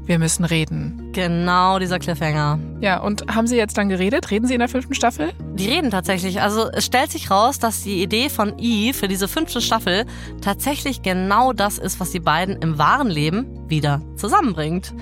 wir 0.07 0.19
müssen 0.19 0.45
reden. 0.45 1.11
Genau 1.13 1.79
dieser 1.79 1.99
Cliffhanger. 1.99 2.59
Ja, 2.81 3.01
und 3.01 3.27
haben 3.35 3.47
sie 3.47 3.57
jetzt 3.57 3.77
dann 3.77 3.89
geredet? 3.89 4.31
Reden 4.31 4.47
sie 4.47 4.55
in 4.55 4.61
der 4.61 4.69
fünften 4.69 4.95
Staffel? 4.95 5.33
Die 5.55 5.69
reden 5.69 5.91
tatsächlich. 5.91 6.41
Also 6.41 6.71
es 6.71 6.87
stellt 6.87 7.11
sich 7.11 7.31
raus, 7.31 7.59
dass 7.59 7.83
die 7.83 8.03
Idee 8.03 8.29
von 8.29 8.55
E 8.59 8.93
für 8.93 9.09
diese 9.09 9.29
fünfte 9.29 9.61
Staffel 9.61 10.07
tatsächlich 10.41 11.03
genau 11.03 11.53
das 11.53 11.79
ist, 11.79 11.99
was 12.01 12.11
die 12.11 12.21
beiden 12.21 12.57
im 12.57 12.79
wahren 12.79 13.09
Leben 13.09 13.47
wieder 13.69 14.01
zusammenbringt. 14.17 14.95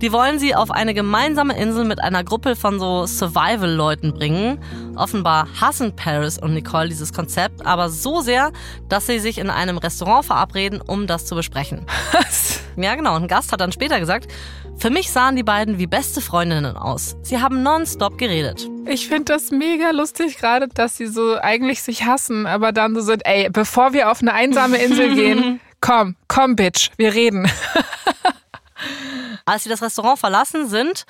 Die 0.00 0.12
wollen 0.12 0.38
sie 0.38 0.54
auf 0.54 0.70
eine 0.70 0.94
gemeinsame 0.94 1.54
Insel 1.58 1.84
mit 1.84 2.00
einer 2.00 2.24
Gruppe 2.24 2.56
von 2.56 2.80
so 2.80 3.04
Survival-Leuten 3.04 4.14
bringen. 4.14 4.58
Offenbar 4.96 5.46
hassen 5.60 5.94
Paris 5.94 6.38
und 6.38 6.54
Nicole 6.54 6.88
dieses 6.88 7.12
Konzept, 7.12 7.66
aber 7.66 7.90
so 7.90 8.22
sehr, 8.22 8.50
dass 8.88 9.06
sie 9.06 9.18
sich 9.18 9.36
in 9.36 9.50
einem 9.50 9.76
Restaurant 9.76 10.24
verabreden, 10.24 10.80
um 10.80 11.06
das 11.06 11.26
zu 11.26 11.34
besprechen. 11.34 11.84
Was? 12.12 12.60
Ja, 12.76 12.94
genau. 12.94 13.14
Ein 13.14 13.28
Gast 13.28 13.52
hat 13.52 13.60
dann 13.60 13.72
später 13.72 14.00
gesagt, 14.00 14.32
für 14.78 14.88
mich 14.88 15.10
sahen 15.10 15.36
die 15.36 15.42
beiden 15.42 15.78
wie 15.78 15.86
beste 15.86 16.22
Freundinnen 16.22 16.78
aus. 16.78 17.16
Sie 17.22 17.38
haben 17.38 17.62
nonstop 17.62 18.16
geredet. 18.16 18.70
Ich 18.86 19.06
finde 19.06 19.24
das 19.24 19.50
mega 19.50 19.90
lustig 19.90 20.38
gerade, 20.38 20.68
dass 20.68 20.96
sie 20.96 21.08
so 21.08 21.36
eigentlich 21.38 21.82
sich 21.82 22.06
hassen, 22.06 22.46
aber 22.46 22.72
dann 22.72 22.94
so 22.94 23.02
sind, 23.02 23.26
ey, 23.26 23.50
bevor 23.50 23.92
wir 23.92 24.10
auf 24.10 24.22
eine 24.22 24.32
einsame 24.32 24.78
Insel 24.78 25.14
gehen, 25.14 25.60
komm, 25.82 26.16
komm, 26.26 26.56
Bitch, 26.56 26.90
wir 26.96 27.12
reden. 27.12 27.50
Als 29.50 29.64
sie 29.64 29.68
das 29.68 29.82
Restaurant 29.82 30.16
verlassen, 30.16 30.68
sind, 30.68 31.06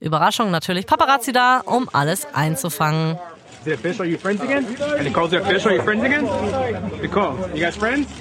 Überraschung 0.00 0.50
natürlich, 0.50 0.84
Paparazzi 0.84 1.30
da, 1.30 1.60
um 1.60 1.88
alles 1.92 2.26
einzufangen. 2.34 3.16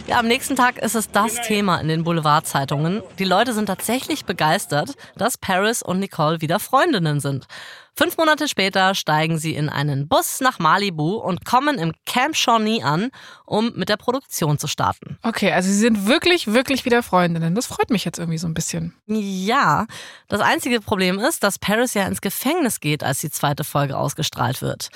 Ja, 0.06 0.20
am 0.20 0.28
nächsten 0.28 0.56
Tag 0.56 0.78
ist 0.78 0.94
es 0.94 1.10
das 1.10 1.42
Thema 1.42 1.80
in 1.80 1.88
den 1.88 2.04
Boulevardzeitungen. 2.04 3.02
Die 3.18 3.24
Leute 3.24 3.54
sind 3.54 3.66
tatsächlich 3.66 4.26
begeistert, 4.26 4.92
dass 5.16 5.40
Paris 5.40 5.82
und 5.82 6.00
Nicole 6.00 6.40
wieder 6.42 6.60
Freundinnen 6.60 7.20
sind. 7.20 7.48
Fünf 7.96 8.18
Monate 8.18 8.48
später 8.48 8.96
steigen 8.96 9.38
sie 9.38 9.54
in 9.54 9.70
einen 9.70 10.08
Bus 10.08 10.40
nach 10.42 10.58
Malibu 10.58 11.18
und 11.18 11.46
kommen 11.46 11.78
im 11.78 11.94
Camp 12.08 12.36
Shawnee 12.36 12.82
an, 12.82 13.12
um 13.46 13.72
mit 13.76 13.88
der 13.88 13.98
Produktion 13.98 14.58
zu 14.58 14.68
starten. 14.68 15.20
Okay, 15.22 15.52
also 15.52 15.70
sie 15.70 15.78
sind 15.78 16.08
wirklich, 16.08 16.48
wirklich 16.48 16.86
wieder 16.86 17.04
Freundinnen. 17.04 17.54
Das 17.54 17.68
freut 17.68 17.92
mich 17.92 18.04
jetzt 18.04 18.18
irgendwie 18.18 18.40
so 18.40 18.48
ein 18.48 18.56
bisschen. 18.56 18.96
Ja, 19.06 19.86
das 20.28 20.42
einzige 20.42 20.82
Problem 20.82 21.20
ist, 21.20 21.44
dass 21.44 21.60
Paris 21.60 21.94
ja 21.94 22.08
ins 22.08 22.22
Gefängnis 22.22 22.80
geht, 22.80 23.04
als 23.04 23.22
die 23.22 23.30
zweite 23.30 23.64
Folge 23.64 23.96
ausgestrahlt 23.96 24.64
wird. 24.64 24.90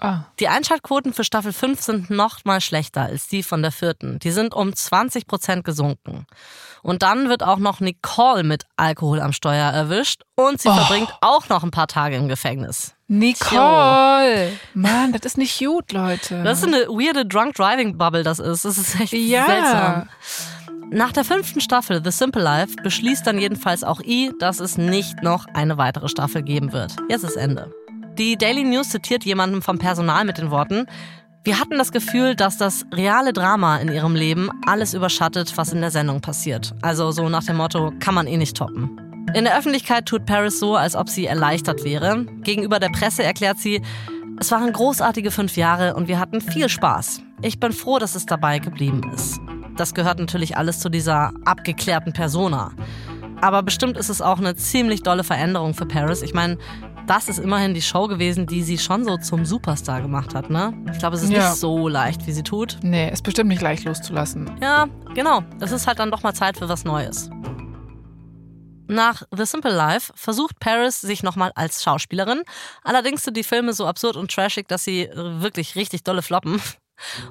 Ah. 0.00 0.24
Die 0.38 0.46
Einschaltquoten 0.48 1.12
für 1.12 1.24
Staffel 1.24 1.52
5 1.52 1.80
sind 1.82 2.10
noch 2.10 2.44
mal 2.44 2.60
schlechter 2.60 3.02
als 3.02 3.26
die 3.26 3.42
von 3.42 3.62
der 3.62 3.72
vierten. 3.72 4.18
Die 4.20 4.30
sind 4.30 4.54
um 4.54 4.74
20 4.74 5.26
Prozent 5.26 5.64
gesunken. 5.64 6.26
Und 6.82 7.02
dann 7.02 7.28
wird 7.28 7.42
auch 7.42 7.58
noch 7.58 7.80
Nicole 7.80 8.44
mit 8.44 8.64
Alkohol 8.76 9.20
am 9.20 9.32
Steuer 9.32 9.70
erwischt 9.72 10.22
und 10.36 10.60
sie 10.62 10.68
Oh. 10.68 10.72
verbringt 10.74 11.12
auch 11.20 11.48
noch 11.48 11.64
ein 11.64 11.72
paar 11.72 11.88
Tage 11.88 12.14
im 12.16 12.28
Gefängnis. 12.28 12.94
Nicole! 13.08 14.52
Mann, 14.74 15.12
das 15.12 15.22
ist 15.24 15.38
nicht 15.38 15.58
gut, 15.58 15.90
Leute. 15.92 16.42
Das 16.44 16.58
ist 16.58 16.64
eine 16.66 16.86
weirde 16.88 17.26
Drunk 17.26 17.54
Driving 17.56 17.98
Bubble, 17.98 18.22
das 18.22 18.38
ist. 18.38 18.64
Das 18.64 18.78
ist 18.78 19.00
echt 19.00 19.12
Ja. 19.12 19.46
seltsam. 19.46 20.08
Nach 20.90 21.12
der 21.12 21.24
fünften 21.24 21.60
Staffel 21.60 22.00
The 22.04 22.10
Simple 22.12 22.42
Life 22.42 22.76
beschließt 22.82 23.26
dann 23.26 23.38
jedenfalls 23.38 23.82
auch 23.84 24.00
I, 24.00 24.32
dass 24.38 24.60
es 24.60 24.78
nicht 24.78 25.22
noch 25.22 25.46
eine 25.52 25.76
weitere 25.76 26.08
Staffel 26.08 26.42
geben 26.42 26.72
wird. 26.72 26.92
Jetzt 27.08 27.24
ist 27.24 27.36
Ende. 27.36 27.72
Die 28.18 28.36
Daily 28.36 28.64
News 28.64 28.88
zitiert 28.88 29.24
jemanden 29.24 29.62
vom 29.62 29.78
Personal 29.78 30.24
mit 30.24 30.38
den 30.38 30.50
Worten, 30.50 30.86
wir 31.44 31.60
hatten 31.60 31.78
das 31.78 31.92
Gefühl, 31.92 32.34
dass 32.34 32.58
das 32.58 32.84
reale 32.92 33.32
Drama 33.32 33.78
in 33.78 33.92
ihrem 33.92 34.16
Leben 34.16 34.50
alles 34.66 34.92
überschattet, 34.92 35.56
was 35.56 35.72
in 35.72 35.80
der 35.80 35.92
Sendung 35.92 36.20
passiert. 36.20 36.74
Also 36.82 37.12
so 37.12 37.28
nach 37.28 37.44
dem 37.44 37.56
Motto, 37.58 37.92
kann 38.00 38.14
man 38.14 38.26
eh 38.26 38.36
nicht 38.36 38.56
toppen. 38.56 39.24
In 39.34 39.44
der 39.44 39.56
Öffentlichkeit 39.56 40.06
tut 40.06 40.26
Paris 40.26 40.58
so, 40.58 40.74
als 40.74 40.96
ob 40.96 41.08
sie 41.08 41.26
erleichtert 41.26 41.84
wäre. 41.84 42.26
Gegenüber 42.42 42.80
der 42.80 42.88
Presse 42.88 43.22
erklärt 43.22 43.58
sie, 43.58 43.80
es 44.40 44.50
waren 44.50 44.72
großartige 44.72 45.30
fünf 45.30 45.56
Jahre 45.56 45.94
und 45.94 46.08
wir 46.08 46.18
hatten 46.18 46.40
viel 46.40 46.68
Spaß. 46.68 47.22
Ich 47.40 47.60
bin 47.60 47.72
froh, 47.72 48.00
dass 48.00 48.16
es 48.16 48.26
dabei 48.26 48.58
geblieben 48.58 49.08
ist. 49.14 49.38
Das 49.76 49.94
gehört 49.94 50.18
natürlich 50.18 50.56
alles 50.56 50.80
zu 50.80 50.88
dieser 50.88 51.32
abgeklärten 51.44 52.12
Persona. 52.12 52.72
Aber 53.40 53.62
bestimmt 53.62 53.96
ist 53.96 54.08
es 54.08 54.20
auch 54.20 54.38
eine 54.38 54.56
ziemlich 54.56 55.04
dolle 55.04 55.22
Veränderung 55.22 55.72
für 55.72 55.86
Paris. 55.86 56.22
Ich 56.22 56.34
meine, 56.34 56.58
das 57.08 57.28
ist 57.28 57.38
immerhin 57.38 57.74
die 57.74 57.82
Show 57.82 58.06
gewesen, 58.06 58.46
die 58.46 58.62
sie 58.62 58.78
schon 58.78 59.04
so 59.04 59.16
zum 59.16 59.44
Superstar 59.44 60.00
gemacht 60.02 60.34
hat, 60.34 60.50
ne? 60.50 60.72
Ich 60.92 60.98
glaube, 60.98 61.16
es 61.16 61.22
ist 61.22 61.30
Ja. 61.32 61.48
nicht 61.50 61.58
so 61.58 61.88
leicht, 61.88 62.26
wie 62.26 62.32
sie 62.32 62.42
tut. 62.42 62.78
nee, 62.82 63.10
ist 63.10 63.22
bestimmt 63.24 63.48
nicht 63.48 63.62
leicht 63.62 63.84
loszulassen. 63.84 64.50
Ja, 64.62 64.88
genau. 65.14 65.42
Es 65.60 65.72
ist 65.72 65.86
halt 65.86 65.98
dann 65.98 66.10
doch 66.10 66.22
mal 66.22 66.34
Zeit 66.34 66.56
für 66.58 66.68
was 66.68 66.84
Neues. 66.84 67.30
Nach 68.90 69.22
The 69.36 69.44
Simple 69.44 69.74
Life 69.74 70.12
versucht 70.14 70.58
Paris 70.60 71.00
sich 71.02 71.22
nochmal 71.22 71.52
als 71.54 71.82
Schauspielerin. 71.82 72.42
Allerdings 72.82 73.22
sind 73.22 73.36
die 73.36 73.44
Filme 73.44 73.74
so 73.74 73.86
absurd 73.86 74.16
und 74.16 74.30
trashig, 74.30 74.66
dass 74.68 74.84
sie 74.84 75.10
wirklich 75.14 75.76
richtig 75.76 76.04
dolle 76.04 76.22
floppen. 76.22 76.60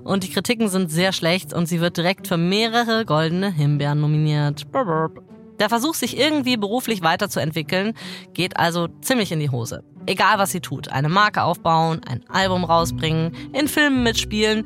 Und 0.03 0.23
die 0.23 0.29
Kritiken 0.31 0.69
sind 0.69 0.89
sehr 0.91 1.11
schlecht 1.11 1.53
und 1.53 1.65
sie 1.65 1.81
wird 1.81 1.97
direkt 1.97 2.27
für 2.27 2.37
mehrere 2.37 3.05
goldene 3.05 3.51
Himbeeren 3.51 3.99
nominiert. 3.99 4.71
Brr, 4.71 4.85
brr. 4.85 5.09
Der 5.59 5.69
Versuch, 5.69 5.95
sich 5.95 6.17
irgendwie 6.17 6.57
beruflich 6.57 7.01
weiterzuentwickeln, 7.01 7.93
geht 8.33 8.57
also 8.57 8.87
ziemlich 9.01 9.31
in 9.31 9.39
die 9.39 9.49
Hose. 9.49 9.83
Egal 10.05 10.37
was 10.37 10.51
sie 10.51 10.61
tut, 10.61 10.89
eine 10.89 11.09
Marke 11.09 11.43
aufbauen, 11.43 12.01
ein 12.07 12.23
Album 12.29 12.63
rausbringen, 12.63 13.31
in 13.53 13.67
Filmen 13.67 14.03
mitspielen, 14.03 14.65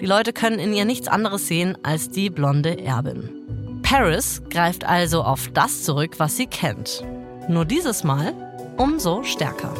die 0.00 0.06
Leute 0.06 0.32
können 0.32 0.58
in 0.58 0.74
ihr 0.74 0.84
nichts 0.84 1.06
anderes 1.06 1.46
sehen 1.46 1.78
als 1.84 2.10
die 2.10 2.28
blonde 2.28 2.82
Erbin. 2.84 3.80
Paris 3.82 4.42
greift 4.50 4.84
also 4.84 5.22
auf 5.22 5.48
das 5.52 5.84
zurück, 5.84 6.14
was 6.18 6.36
sie 6.36 6.46
kennt. 6.46 7.04
Nur 7.48 7.64
dieses 7.64 8.04
Mal 8.04 8.34
umso 8.78 9.22
stärker. 9.22 9.74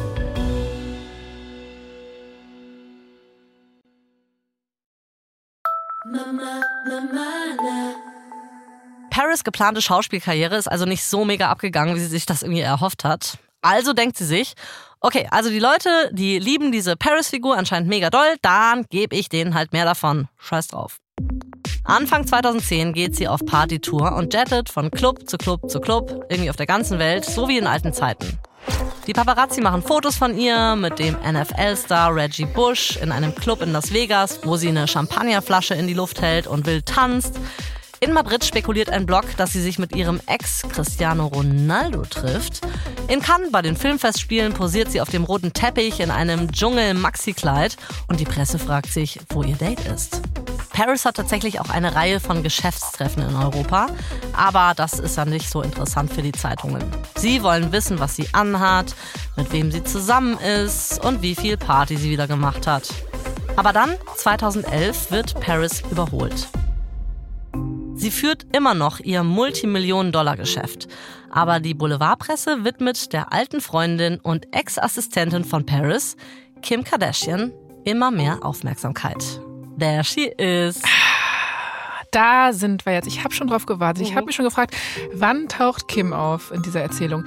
Paris 9.13 9.43
geplante 9.43 9.79
Schauspielkarriere 9.79 10.55
ist 10.55 10.67
also 10.67 10.85
nicht 10.85 11.03
so 11.03 11.23
mega 11.23 11.47
abgegangen, 11.49 11.95
wie 11.95 11.99
sie 11.99 12.07
sich 12.07 12.25
das 12.25 12.41
irgendwie 12.41 12.61
erhofft 12.61 13.03
hat. 13.03 13.37
Also 13.61 13.93
denkt 13.93 14.17
sie 14.17 14.25
sich, 14.25 14.53
okay, 15.01 15.27
also 15.29 15.51
die 15.51 15.59
Leute, 15.59 16.09
die 16.11 16.39
lieben 16.39 16.71
diese 16.71 16.95
Paris-Figur 16.95 17.55
anscheinend 17.55 17.89
mega 17.89 18.09
doll, 18.09 18.37
dann 18.41 18.85
gebe 18.89 19.15
ich 19.15 19.29
denen 19.29 19.53
halt 19.53 19.71
mehr 19.71 19.85
davon. 19.85 20.29
Scheiß 20.39 20.69
drauf. 20.69 20.97
Anfang 21.83 22.25
2010 22.25 22.93
geht 22.93 23.15
sie 23.15 23.27
auf 23.27 23.45
Partytour 23.45 24.13
und 24.13 24.33
jettet 24.33 24.69
von 24.69 24.89
Club 24.89 25.29
zu 25.29 25.37
Club 25.37 25.69
zu 25.69 25.79
Club, 25.79 26.25
irgendwie 26.29 26.49
auf 26.49 26.55
der 26.55 26.65
ganzen 26.65 26.97
Welt, 26.97 27.23
so 27.23 27.47
wie 27.47 27.59
in 27.59 27.67
alten 27.67 27.93
Zeiten. 27.93 28.39
Die 29.05 29.13
Paparazzi 29.13 29.61
machen 29.61 29.83
Fotos 29.83 30.15
von 30.15 30.35
ihr 30.35 30.75
mit 30.75 30.97
dem 30.97 31.17
NFL-Star 31.17 32.15
Reggie 32.15 32.45
Bush 32.45 32.97
in 32.97 33.11
einem 33.11 33.35
Club 33.35 33.61
in 33.61 33.73
Las 33.73 33.93
Vegas, 33.93 34.39
wo 34.41 34.57
sie 34.57 34.69
eine 34.69 34.87
Champagnerflasche 34.87 35.75
in 35.75 35.85
die 35.85 35.93
Luft 35.93 36.19
hält 36.19 36.47
und 36.47 36.65
wild 36.65 36.87
tanzt. 36.87 37.39
In 38.03 38.11
Madrid 38.11 38.43
spekuliert 38.43 38.89
ein 38.89 39.05
Blog, 39.05 39.23
dass 39.37 39.53
sie 39.53 39.61
sich 39.61 39.79
mit 39.79 39.95
ihrem 39.95 40.19
Ex 40.25 40.63
Cristiano 40.63 41.27
Ronaldo 41.27 42.01
trifft. 42.01 42.59
In 43.07 43.21
Cannes 43.21 43.49
bei 43.49 43.61
den 43.61 43.77
Filmfestspielen 43.77 44.51
posiert 44.51 44.91
sie 44.91 44.99
auf 44.99 45.09
dem 45.09 45.23
roten 45.23 45.53
Teppich 45.53 46.01
in 46.01 46.11
einem 46.11 46.51
Dschungel-Maxi-Kleid 46.51 47.77
und 48.09 48.19
die 48.19 48.25
Presse 48.25 48.59
fragt 48.59 48.91
sich, 48.91 49.21
wo 49.29 49.41
ihr 49.41 49.55
Date 49.55 49.79
ist. 49.85 50.21
Paris 50.73 51.05
hat 51.05 51.15
tatsächlich 51.15 51.61
auch 51.61 51.69
eine 51.69 51.95
Reihe 51.95 52.19
von 52.19 52.43
Geschäftstreffen 52.43 53.23
in 53.23 53.37
Europa, 53.37 53.87
aber 54.33 54.73
das 54.75 54.99
ist 54.99 55.17
dann 55.17 55.29
nicht 55.29 55.49
so 55.49 55.61
interessant 55.61 56.11
für 56.11 56.21
die 56.21 56.33
Zeitungen. 56.33 56.83
Sie 57.15 57.41
wollen 57.41 57.71
wissen, 57.71 57.99
was 57.99 58.17
sie 58.17 58.27
anhat, 58.33 58.95
mit 59.37 59.53
wem 59.53 59.71
sie 59.71 59.85
zusammen 59.85 60.37
ist 60.39 61.01
und 61.05 61.21
wie 61.21 61.35
viel 61.35 61.55
Party 61.55 61.95
sie 61.95 62.09
wieder 62.09 62.27
gemacht 62.27 62.67
hat. 62.67 62.89
Aber 63.55 63.71
dann, 63.71 63.95
2011, 64.17 65.09
wird 65.09 65.39
Paris 65.39 65.83
überholt. 65.89 66.49
Sie 68.03 68.11
führt 68.11 68.45
immer 68.53 68.73
noch 68.73 68.99
ihr 68.99 69.23
Multimillionen-Dollar-Geschäft. 69.23 70.89
Aber 71.31 71.61
die 71.61 71.73
Boulevardpresse 71.73 72.65
widmet 72.65 73.13
der 73.13 73.31
alten 73.31 73.61
Freundin 73.61 74.19
und 74.19 74.53
Ex-Assistentin 74.53 75.45
von 75.45 75.65
Paris, 75.65 76.17
Kim 76.61 76.83
Kardashian, 76.83 77.53
immer 77.85 78.11
mehr 78.11 78.39
Aufmerksamkeit. 78.43 79.23
There 79.79 80.03
she 80.03 80.25
is. 80.25 80.81
Da 82.11 82.51
sind 82.51 82.85
wir 82.85 82.91
jetzt. 82.91 83.07
Ich 83.07 83.23
habe 83.23 83.33
schon 83.33 83.47
drauf 83.47 83.65
gewartet. 83.65 84.03
Ich 84.05 84.17
habe 84.17 84.25
mich 84.25 84.35
schon 84.35 84.43
gefragt, 84.43 84.75
wann 85.13 85.47
taucht 85.47 85.87
Kim 85.87 86.11
auf 86.11 86.51
in 86.51 86.61
dieser 86.61 86.81
Erzählung? 86.81 87.23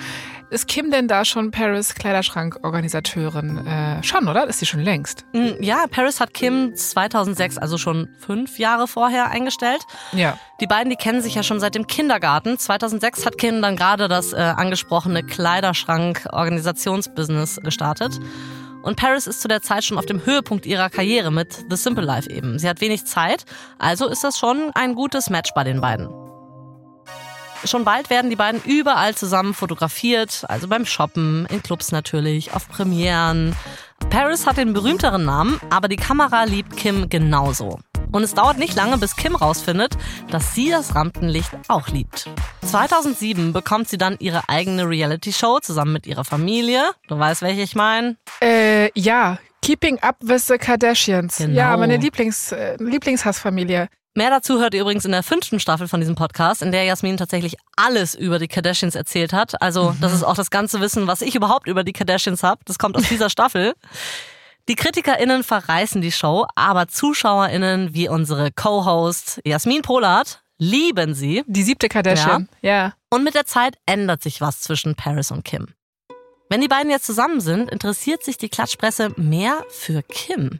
Ist 0.48 0.68
Kim 0.68 0.92
denn 0.92 1.08
da 1.08 1.24
schon 1.24 1.50
Paris 1.50 1.96
Kleiderschrank-Organisateurin? 1.96 3.66
Äh, 3.66 4.00
schon, 4.04 4.28
oder? 4.28 4.46
Ist 4.46 4.60
sie 4.60 4.66
schon 4.66 4.78
längst? 4.80 5.24
Mm, 5.32 5.60
Ja, 5.60 5.86
Paris 5.90 6.20
hat 6.20 6.34
Kim 6.34 6.72
2006, 6.76 7.58
also 7.58 7.78
schon 7.78 8.08
fünf 8.20 8.60
Jahre 8.60 8.86
vorher, 8.86 9.28
eingestellt. 9.30 9.80
Ja. 10.12 10.38
Die 10.60 10.68
beiden, 10.68 10.88
die 10.90 10.96
kennen 10.96 11.20
sich 11.20 11.34
ja 11.34 11.42
schon 11.42 11.58
seit 11.58 11.74
dem 11.74 11.88
Kindergarten. 11.88 12.58
2006 12.58 13.26
hat 13.26 13.38
Kim 13.38 13.60
dann 13.60 13.74
gerade 13.74 14.06
das 14.06 14.32
äh, 14.32 14.36
angesprochene 14.36 15.24
Kleiderschrank-Organisationsbusiness 15.24 17.58
gestartet. 17.64 18.20
Und 18.82 18.94
Paris 18.96 19.26
ist 19.26 19.42
zu 19.42 19.48
der 19.48 19.62
Zeit 19.62 19.82
schon 19.84 19.98
auf 19.98 20.06
dem 20.06 20.24
Höhepunkt 20.24 20.64
ihrer 20.64 20.90
Karriere 20.90 21.32
mit 21.32 21.64
The 21.68 21.76
Simple 21.76 22.04
Life 22.04 22.30
eben. 22.30 22.60
Sie 22.60 22.68
hat 22.68 22.80
wenig 22.80 23.04
Zeit, 23.04 23.44
also 23.80 24.06
ist 24.06 24.22
das 24.22 24.38
schon 24.38 24.70
ein 24.74 24.94
gutes 24.94 25.28
Match 25.28 25.50
bei 25.54 25.64
den 25.64 25.80
beiden. 25.80 26.08
Schon 27.66 27.84
bald 27.84 28.10
werden 28.10 28.30
die 28.30 28.36
beiden 28.36 28.62
überall 28.64 29.14
zusammen 29.14 29.52
fotografiert, 29.52 30.44
also 30.48 30.68
beim 30.68 30.86
Shoppen, 30.86 31.46
in 31.50 31.62
Clubs 31.62 31.90
natürlich, 31.90 32.52
auf 32.52 32.68
Premieren. 32.68 33.56
Paris 34.10 34.46
hat 34.46 34.56
den 34.56 34.72
berühmteren 34.72 35.24
Namen, 35.24 35.60
aber 35.70 35.88
die 35.88 35.96
Kamera 35.96 36.44
liebt 36.44 36.76
Kim 36.76 37.08
genauso. 37.08 37.80
Und 38.12 38.22
es 38.22 38.34
dauert 38.34 38.58
nicht 38.58 38.76
lange, 38.76 38.98
bis 38.98 39.16
Kim 39.16 39.34
rausfindet, 39.34 39.96
dass 40.30 40.54
sie 40.54 40.70
das 40.70 40.94
Rampenlicht 40.94 41.50
auch 41.66 41.88
liebt. 41.88 42.30
2007 42.64 43.52
bekommt 43.52 43.88
sie 43.88 43.98
dann 43.98 44.16
ihre 44.20 44.48
eigene 44.48 44.88
Reality-Show 44.88 45.58
zusammen 45.58 45.92
mit 45.92 46.06
ihrer 46.06 46.24
Familie. 46.24 46.82
Du 47.08 47.18
weißt, 47.18 47.42
welche 47.42 47.62
ich 47.62 47.74
meine? 47.74 48.16
Äh, 48.40 48.90
ja. 48.98 49.38
Keeping 49.60 49.98
Up 50.00 50.16
with 50.20 50.46
the 50.46 50.58
Kardashians. 50.58 51.38
Genau. 51.38 51.56
Ja, 51.56 51.76
meine 51.76 51.96
Lieblings, 51.96 52.52
äh, 52.52 52.76
Lieblingshassfamilie. 52.78 53.88
Mehr 54.16 54.30
dazu 54.30 54.58
hört 54.58 54.72
ihr 54.72 54.80
übrigens 54.80 55.04
in 55.04 55.12
der 55.12 55.22
fünften 55.22 55.60
Staffel 55.60 55.88
von 55.88 56.00
diesem 56.00 56.14
Podcast, 56.14 56.62
in 56.62 56.72
der 56.72 56.84
Jasmin 56.84 57.18
tatsächlich 57.18 57.56
alles 57.76 58.14
über 58.14 58.38
die 58.38 58.48
Kardashians 58.48 58.94
erzählt 58.94 59.34
hat. 59.34 59.60
Also 59.60 59.94
das 60.00 60.14
ist 60.14 60.22
auch 60.22 60.36
das 60.36 60.48
ganze 60.48 60.80
Wissen, 60.80 61.06
was 61.06 61.20
ich 61.20 61.34
überhaupt 61.34 61.68
über 61.68 61.84
die 61.84 61.92
Kardashians 61.92 62.42
habe. 62.42 62.62
Das 62.64 62.78
kommt 62.78 62.96
aus 62.96 63.06
dieser 63.10 63.28
Staffel. 63.28 63.74
Die 64.70 64.74
KritikerInnen 64.74 65.44
verreißen 65.44 66.00
die 66.00 66.12
Show, 66.12 66.46
aber 66.54 66.88
ZuschauerInnen 66.88 67.92
wie 67.92 68.08
unsere 68.08 68.52
Co-Host 68.52 69.42
Jasmin 69.44 69.82
Polat 69.82 70.40
lieben 70.56 71.12
sie. 71.12 71.44
Die 71.46 71.62
siebte 71.62 71.90
Kardashian. 71.90 72.48
Ja. 72.62 72.94
Und 73.10 73.22
mit 73.22 73.34
der 73.34 73.44
Zeit 73.44 73.76
ändert 73.84 74.22
sich 74.22 74.40
was 74.40 74.62
zwischen 74.62 74.94
Paris 74.94 75.30
und 75.30 75.44
Kim. 75.44 75.66
Wenn 76.48 76.62
die 76.62 76.68
beiden 76.68 76.90
jetzt 76.90 77.04
zusammen 77.04 77.42
sind, 77.42 77.70
interessiert 77.70 78.24
sich 78.24 78.38
die 78.38 78.48
Klatschpresse 78.48 79.12
mehr 79.16 79.62
für 79.68 80.02
Kim. 80.02 80.56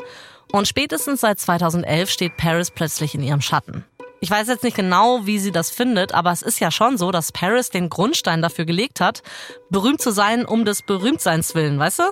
Und 0.52 0.68
spätestens 0.68 1.20
seit 1.20 1.38
2011 1.40 2.10
steht 2.10 2.36
Paris 2.36 2.70
plötzlich 2.70 3.14
in 3.14 3.22
ihrem 3.22 3.40
Schatten. 3.40 3.84
Ich 4.20 4.30
weiß 4.30 4.48
jetzt 4.48 4.64
nicht 4.64 4.76
genau, 4.76 5.26
wie 5.26 5.38
sie 5.38 5.52
das 5.52 5.70
findet, 5.70 6.14
aber 6.14 6.32
es 6.32 6.42
ist 6.42 6.58
ja 6.58 6.70
schon 6.70 6.96
so, 6.96 7.10
dass 7.10 7.32
Paris 7.32 7.70
den 7.70 7.90
Grundstein 7.90 8.40
dafür 8.42 8.64
gelegt 8.64 9.00
hat, 9.00 9.22
berühmt 9.70 10.00
zu 10.00 10.10
sein 10.10 10.44
um 10.46 10.64
des 10.64 10.82
Berühmtseins 10.82 11.54
willen, 11.54 11.78
weißt 11.78 11.98
du? 12.00 12.04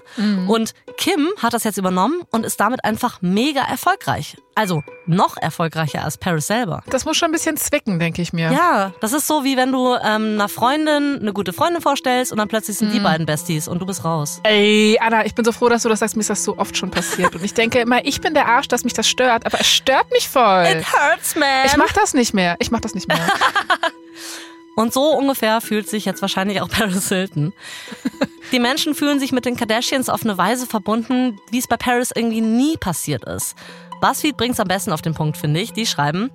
Und 0.52 0.74
Kim 0.96 1.28
hat 1.42 1.54
das 1.54 1.64
jetzt 1.64 1.78
übernommen 1.78 2.22
und 2.30 2.44
ist 2.44 2.60
damit 2.60 2.84
einfach 2.84 3.22
mega 3.22 3.62
erfolgreich. 3.62 4.36
Also 4.56 4.82
noch 5.06 5.36
erfolgreicher 5.36 6.04
als 6.04 6.16
Paris 6.16 6.46
selber. 6.46 6.82
Das 6.88 7.04
muss 7.04 7.16
schon 7.16 7.30
ein 7.30 7.32
bisschen 7.32 7.56
zwicken, 7.56 7.98
denke 7.98 8.22
ich 8.22 8.32
mir. 8.32 8.52
Ja, 8.52 8.92
das 9.00 9.12
ist 9.12 9.26
so, 9.26 9.42
wie 9.42 9.56
wenn 9.56 9.72
du 9.72 9.94
ähm, 9.94 10.34
einer 10.34 10.48
Freundin 10.48 11.18
eine 11.20 11.32
gute 11.32 11.52
Freundin 11.52 11.82
vorstellst 11.82 12.30
und 12.30 12.38
dann 12.38 12.46
plötzlich 12.48 12.78
sind 12.78 12.92
die 12.92 13.00
beiden 13.00 13.26
Besties 13.26 13.66
und 13.66 13.80
du 13.80 13.86
bist 13.86 14.04
raus. 14.04 14.40
Ey, 14.44 14.96
Anna, 15.00 15.26
ich 15.26 15.34
bin 15.34 15.44
so 15.44 15.50
froh, 15.50 15.68
dass 15.68 15.82
du 15.82 15.88
das 15.88 15.98
sagst. 15.98 16.14
Mir 16.16 16.20
ist 16.20 16.30
das 16.30 16.44
so 16.44 16.56
oft 16.56 16.76
schon 16.76 16.90
passiert. 16.90 17.34
Und 17.34 17.42
ich 17.44 17.54
denke 17.54 17.80
immer, 17.80 18.04
ich 18.04 18.20
bin 18.20 18.34
der 18.34 18.46
Arsch, 18.46 18.68
dass 18.68 18.84
mich 18.84 18.92
das 18.92 19.08
stört. 19.08 19.44
Aber 19.44 19.58
es 19.60 19.66
stört 19.66 20.10
mich 20.12 20.28
voll. 20.28 20.66
hurts, 20.66 21.34
man. 21.34 21.66
Ich 21.66 21.76
mach 21.76 21.92
das 21.96 22.14
nicht 22.14 22.34
mehr. 22.34 22.56
Ich 22.58 22.70
mach 22.70 22.80
das 22.80 22.94
nicht 22.94 23.08
mehr. 23.08 23.26
Und 24.76 24.92
so 24.92 25.16
ungefähr 25.16 25.60
fühlt 25.60 25.88
sich 25.88 26.04
jetzt 26.04 26.20
wahrscheinlich 26.20 26.60
auch 26.60 26.68
Paris 26.68 27.08
Hilton. 27.08 27.52
Die 28.52 28.58
Menschen 28.58 28.94
fühlen 28.94 29.20
sich 29.20 29.32
mit 29.32 29.44
den 29.44 29.56
Kardashians 29.56 30.08
auf 30.08 30.24
eine 30.24 30.36
Weise 30.36 30.66
verbunden, 30.66 31.38
wie 31.50 31.58
es 31.58 31.68
bei 31.68 31.76
Paris 31.76 32.10
irgendwie 32.14 32.40
nie 32.40 32.76
passiert 32.76 33.24
ist. 33.24 33.54
BuzzFeed 34.00 34.36
bringt's 34.36 34.60
am 34.60 34.68
besten 34.68 34.92
auf 34.92 35.02
den 35.02 35.14
Punkt, 35.14 35.36
finde 35.36 35.60
ich. 35.60 35.72
Die 35.72 35.86
schreiben, 35.86 36.30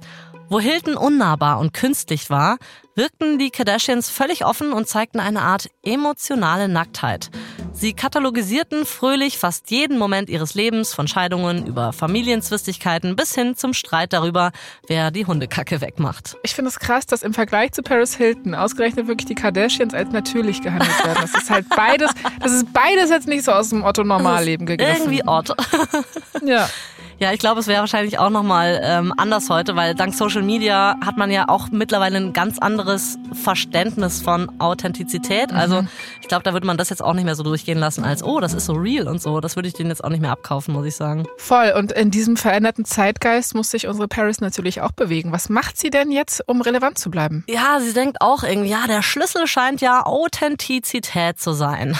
wo 0.49 0.59
Hilton 0.59 0.95
unnahbar 0.95 1.59
und 1.59 1.73
künstlich 1.73 2.29
war, 2.29 2.57
wirkten 2.95 3.39
die 3.39 3.49
Kardashians 3.49 4.09
völlig 4.09 4.45
offen 4.45 4.73
und 4.73 4.87
zeigten 4.87 5.19
eine 5.19 5.41
Art 5.41 5.69
emotionale 5.83 6.67
Nacktheit. 6.67 7.29
Sie 7.71 7.93
katalogisierten 7.93 8.85
fröhlich 8.85 9.37
fast 9.37 9.71
jeden 9.71 9.97
Moment 9.97 10.29
ihres 10.29 10.53
Lebens, 10.53 10.93
von 10.93 11.07
Scheidungen 11.07 11.65
über 11.65 11.93
Familienzwistigkeiten 11.93 13.15
bis 13.15 13.33
hin 13.35 13.55
zum 13.55 13.73
Streit 13.73 14.11
darüber, 14.11 14.51
wer 14.87 15.11
die 15.11 15.25
Hundekacke 15.25 15.79
wegmacht. 15.79 16.35
Ich 16.43 16.55
finde 16.55 16.69
es 16.69 16.79
krass, 16.79 17.05
dass 17.05 17.23
im 17.23 17.33
Vergleich 17.33 17.71
zu 17.71 17.83
Paris 17.83 18.15
Hilton 18.15 18.53
ausgerechnet 18.53 19.07
wirklich 19.07 19.27
die 19.27 19.35
Kardashians 19.35 19.93
als 19.93 20.11
natürlich 20.11 20.61
gehandelt 20.61 21.05
werden. 21.05 21.19
Das 21.21 21.41
ist 21.41 21.49
halt 21.49 21.67
beides, 21.69 22.11
das 22.41 22.51
ist 22.51 22.73
beides 22.73 23.09
jetzt 23.11 23.27
nicht 23.27 23.45
so 23.45 23.53
aus 23.53 23.69
dem 23.69 23.83
Otto 23.83 24.03
Normalleben 24.03 24.65
gegriffen. 24.65 25.13
Irgendwie 25.13 25.23
odd. 25.25 25.53
Ja. 26.43 26.69
Ja, 27.19 27.33
ich 27.33 27.39
glaube, 27.39 27.59
es 27.59 27.67
wäre 27.67 27.81
wahrscheinlich 27.81 28.17
auch 28.17 28.29
nochmal 28.29 28.79
ähm, 28.81 29.13
anders 29.17 29.49
heute, 29.49 29.75
weil 29.75 29.93
dank 29.93 30.15
Social 30.15 30.41
Media 30.41 30.95
hat 31.05 31.17
man 31.17 31.29
ja 31.29 31.49
auch 31.49 31.67
mittlerweile 31.69 32.15
ein 32.15 32.31
ganz 32.31 32.59
anderes 32.59 33.17
Verständnis 33.33 34.21
von 34.21 34.49
Authentizität. 34.59 35.51
Also 35.51 35.83
ich 36.21 36.29
glaube, 36.29 36.43
da 36.43 36.53
würde 36.53 36.65
man 36.65 36.77
das 36.77 36.89
jetzt 36.89 37.03
auch 37.03 37.13
nicht 37.13 37.25
mehr 37.25 37.35
so 37.35 37.43
durchgehen 37.43 37.77
lassen 37.77 38.05
als, 38.05 38.23
oh, 38.23 38.39
das 38.39 38.53
ist 38.53 38.67
so 38.67 38.73
real 38.73 39.09
und 39.09 39.21
so. 39.21 39.41
Das 39.41 39.57
würde 39.57 39.67
ich 39.67 39.73
denen 39.73 39.89
jetzt 39.89 40.01
auch 40.01 40.09
nicht 40.09 40.21
mehr 40.21 40.31
abkaufen, 40.31 40.73
muss 40.73 40.85
ich 40.85 40.95
sagen. 40.95 41.27
Voll. 41.35 41.73
Und 41.77 41.91
in 41.91 42.09
diesem 42.09 42.37
veränderten 42.37 42.85
Zeitgeist 42.85 43.53
muss 43.53 43.69
sich 43.69 43.87
unsere 43.87 44.07
Paris 44.07 44.39
natürlich 44.39 44.79
auch 44.79 44.93
bewegen. 44.93 45.33
Was 45.33 45.49
macht 45.49 45.77
sie 45.77 45.89
denn 45.89 46.11
jetzt, 46.11 46.41
um 46.47 46.61
relevant 46.61 46.97
zu 46.97 47.11
bleiben? 47.11 47.43
Ja, 47.49 47.81
sie 47.81 47.93
denkt 47.93 48.21
auch 48.21 48.43
irgendwie, 48.43 48.69
ja, 48.69 48.87
der 48.87 49.01
Schlüssel 49.01 49.45
scheint 49.45 49.81
ja 49.81 50.05
Authentizität 50.05 51.37
zu 51.37 51.51
sein. 51.51 51.97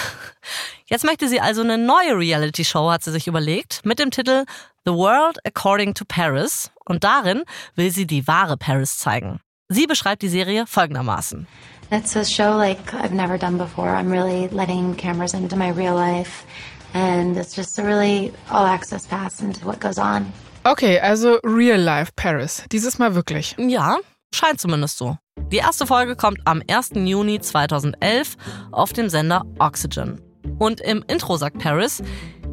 Jetzt 0.92 1.04
möchte 1.04 1.28
sie 1.28 1.40
also 1.40 1.62
eine 1.62 1.78
neue 1.78 2.18
Reality-Show, 2.18 2.90
hat 2.90 3.04
sie 3.04 3.12
sich 3.12 3.28
überlegt, 3.28 3.80
mit 3.84 4.00
dem 4.00 4.10
Titel 4.10 4.44
The 4.84 4.90
World 4.90 5.38
According 5.46 5.94
to 5.94 6.04
Paris. 6.04 6.72
Und 6.84 7.04
darin 7.04 7.44
will 7.76 7.92
sie 7.92 8.08
die 8.08 8.26
wahre 8.26 8.56
Paris 8.56 8.98
zeigen. 8.98 9.38
Sie 9.68 9.86
beschreibt 9.86 10.20
die 10.22 10.28
Serie 10.28 10.66
folgendermaßen. 10.66 11.46
It's 11.92 12.16
a 12.16 12.24
show 12.24 12.56
like 12.56 12.92
I've 12.92 13.14
never 13.14 13.38
done 13.38 13.56
before. 13.56 13.90
I'm 13.90 14.10
really 14.10 14.48
letting 14.48 14.96
cameras 14.96 15.32
into 15.32 15.54
my 15.54 15.70
real 15.70 15.94
life, 15.94 16.44
and 16.92 17.36
it's 17.36 17.54
just 17.54 17.78
a 17.78 17.84
really 17.84 18.32
all 18.50 18.66
access 18.66 19.06
pass 19.06 19.40
into 19.40 19.64
what 19.64 19.78
goes 19.78 19.96
on. 19.96 20.32
Okay, 20.64 20.98
also 20.98 21.38
Real 21.44 21.80
Life 21.80 22.10
Paris. 22.16 22.64
Dieses 22.72 22.98
Mal 22.98 23.14
wirklich. 23.14 23.54
Ja, 23.58 23.98
scheint 24.34 24.60
zumindest 24.60 24.98
so. 24.98 25.16
Die 25.52 25.58
erste 25.58 25.86
Folge 25.86 26.16
kommt 26.16 26.40
am 26.46 26.62
1. 26.68 26.90
Juni 26.94 27.38
2011 27.38 28.36
auf 28.72 28.92
dem 28.92 29.08
Sender 29.08 29.44
Oxygen. 29.60 30.20
Und 30.58 30.80
im 30.80 31.04
Intro 31.08 31.36
sagt 31.36 31.58
Paris, 31.58 32.02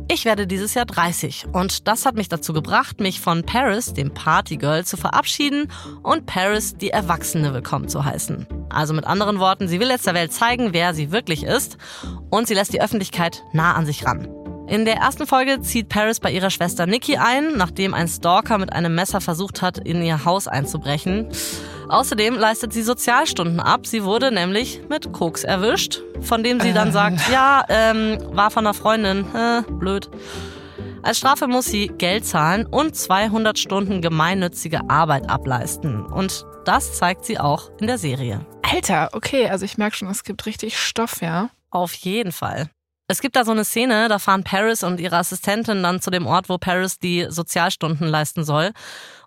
ich 0.10 0.23
werde 0.23 0.47
dieses 0.47 0.73
Jahr 0.73 0.86
30 0.86 1.47
und 1.52 1.88
das 1.88 2.06
hat 2.06 2.15
mich 2.15 2.30
dazu 2.30 2.54
gebracht, 2.54 3.02
mich 3.02 3.19
von 3.19 3.43
Paris, 3.43 3.93
dem 3.93 4.13
Partygirl, 4.13 4.86
zu 4.86 4.95
verabschieden 4.95 5.69
und 6.02 6.26
Paris, 6.26 6.78
die 6.78 6.91
Erwachsene, 6.91 7.54
willkommen 7.54 7.89
zu 7.89 8.06
heißen. 8.06 8.47
Also 8.69 8.93
mit 8.93 9.06
anderen 9.06 9.39
Worten, 9.39 9.67
sie 9.67 9.82
will 9.82 9.89
jetzt 9.89 10.08
der 10.08 10.13
Welt 10.13 10.32
zeigen, 10.32 10.71
wer 10.71 10.93
sie 10.93 11.12
wirklich 11.12 11.43
ist 11.43 11.78
und 12.30 12.47
sie 12.47 12.54
lässt 12.54 12.73
die 12.73 12.82
Öffentlichkeit 12.82 13.43
nah 13.52 13.73
an 13.73 13.86
sich 13.86 14.06
ran. 14.06 14.30
In 14.67 14.84
der 14.84 14.95
ersten 14.95 15.28
Folge 15.28 15.62
zieht 15.62 15.88
Paris 15.88 16.19
bei 16.19 16.32
ihrer 16.32 16.50
Schwester 16.50 16.86
Nikki 16.86 17.17
ein, 17.17 17.58
nachdem 17.58 17.93
ein 17.93 18.08
Stalker 18.08 18.58
mit 18.58 18.73
einem 18.73 18.95
Messer 18.95 19.21
versucht 19.21 19.62
hat, 19.62 19.78
in 19.78 20.02
ihr 20.02 20.26
Haus 20.26 20.47
einzubrechen. 20.47 21.30
Außerdem 21.89 22.36
leistet 22.36 22.73
sie 22.73 22.82
Sozialstunden 22.82 23.60
ab. 23.60 23.88
Sie 23.88 24.04
wurde 24.04 24.32
nämlich 24.32 24.82
mit 24.89 25.13
Koks 25.13 25.43
erwischt, 25.43 26.02
von 26.21 26.43
dem 26.43 26.60
sie 26.60 26.73
dann 26.73 26.91
sagt, 26.91 27.30
ja, 27.32 27.63
ähm, 27.69 28.17
war 28.32 28.52
von 28.52 28.65
einer 28.65 28.73
Freundin. 28.73 29.26
Äh, 29.34 29.63
blöd. 29.69 30.10
Als 31.04 31.19
Strafe 31.19 31.47
muss 31.47 31.67
sie 31.67 31.88
Geld 31.88 32.26
zahlen 32.26 32.65
und 32.65 32.95
200 32.95 33.58
Stunden 33.58 34.02
gemeinnützige 34.02 34.89
Arbeit 34.89 35.30
ableisten. 35.30 36.06
Und 36.06 36.45
das 36.65 36.97
zeigt 36.97 37.23
sie 37.23 37.39
auch 37.39 37.71
in 37.80 37.88
der 37.88 37.97
Serie. 37.97 38.45
Alter, 38.62 39.10
okay, 39.13 39.47
also 39.47 39.63
ich 39.63 39.78
merke 39.78 39.95
schon, 39.95 40.10
es 40.10 40.26
gibt 40.26 40.45
richtig 40.45 40.78
Stoff, 40.78 41.21
ja. 41.21 41.50
Auf 41.69 41.93
jeden 41.93 42.34
Fall. 42.34 42.69
Es 43.09 43.21
gibt 43.21 43.37
da 43.37 43.45
so 43.45 43.51
eine 43.51 43.63
Szene, 43.63 44.09
da 44.09 44.19
fahren 44.19 44.43
Paris 44.43 44.83
und 44.83 44.99
ihre 44.99 45.15
Assistentin 45.15 45.81
dann 45.81 46.01
zu 46.01 46.11
dem 46.11 46.27
Ort, 46.27 46.49
wo 46.49 46.57
Paris 46.57 46.99
die 46.99 47.25
Sozialstunden 47.29 48.05
leisten 48.05 48.43
soll. 48.43 48.71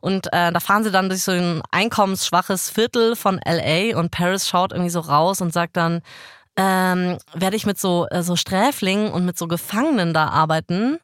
Und 0.03 0.27
äh, 0.35 0.53
da 0.53 0.61
fahren 0.61 0.85
sie 0.85 0.91
dann 0.91 1.09
durch 1.09 1.23
so 1.23 1.33
ein 1.33 1.63
einkommensschwaches 1.71 2.69
Viertel 2.69 3.17
von 3.17 3.41
LA 3.43 3.99
und 3.99 4.11
Paris 4.11 4.47
schaut 4.47 4.73
irgendwie 4.73 4.91
so 4.91 5.01
raus 5.01 5.41
und 5.41 5.55
sagt 5.55 5.79
dann, 5.79 6.03
ähm, 6.57 7.17
werde 7.33 7.57
ich 7.57 7.65
mit 7.65 7.79
so, 7.79 8.07
äh, 8.11 8.23
so 8.23 8.37
Sträflingen 8.37 9.11
und 9.13 9.25
mit 9.25 9.39
so 9.39 9.47
Gefangenen 9.49 10.13
da 10.13 10.29
arbeiten? 10.29 10.99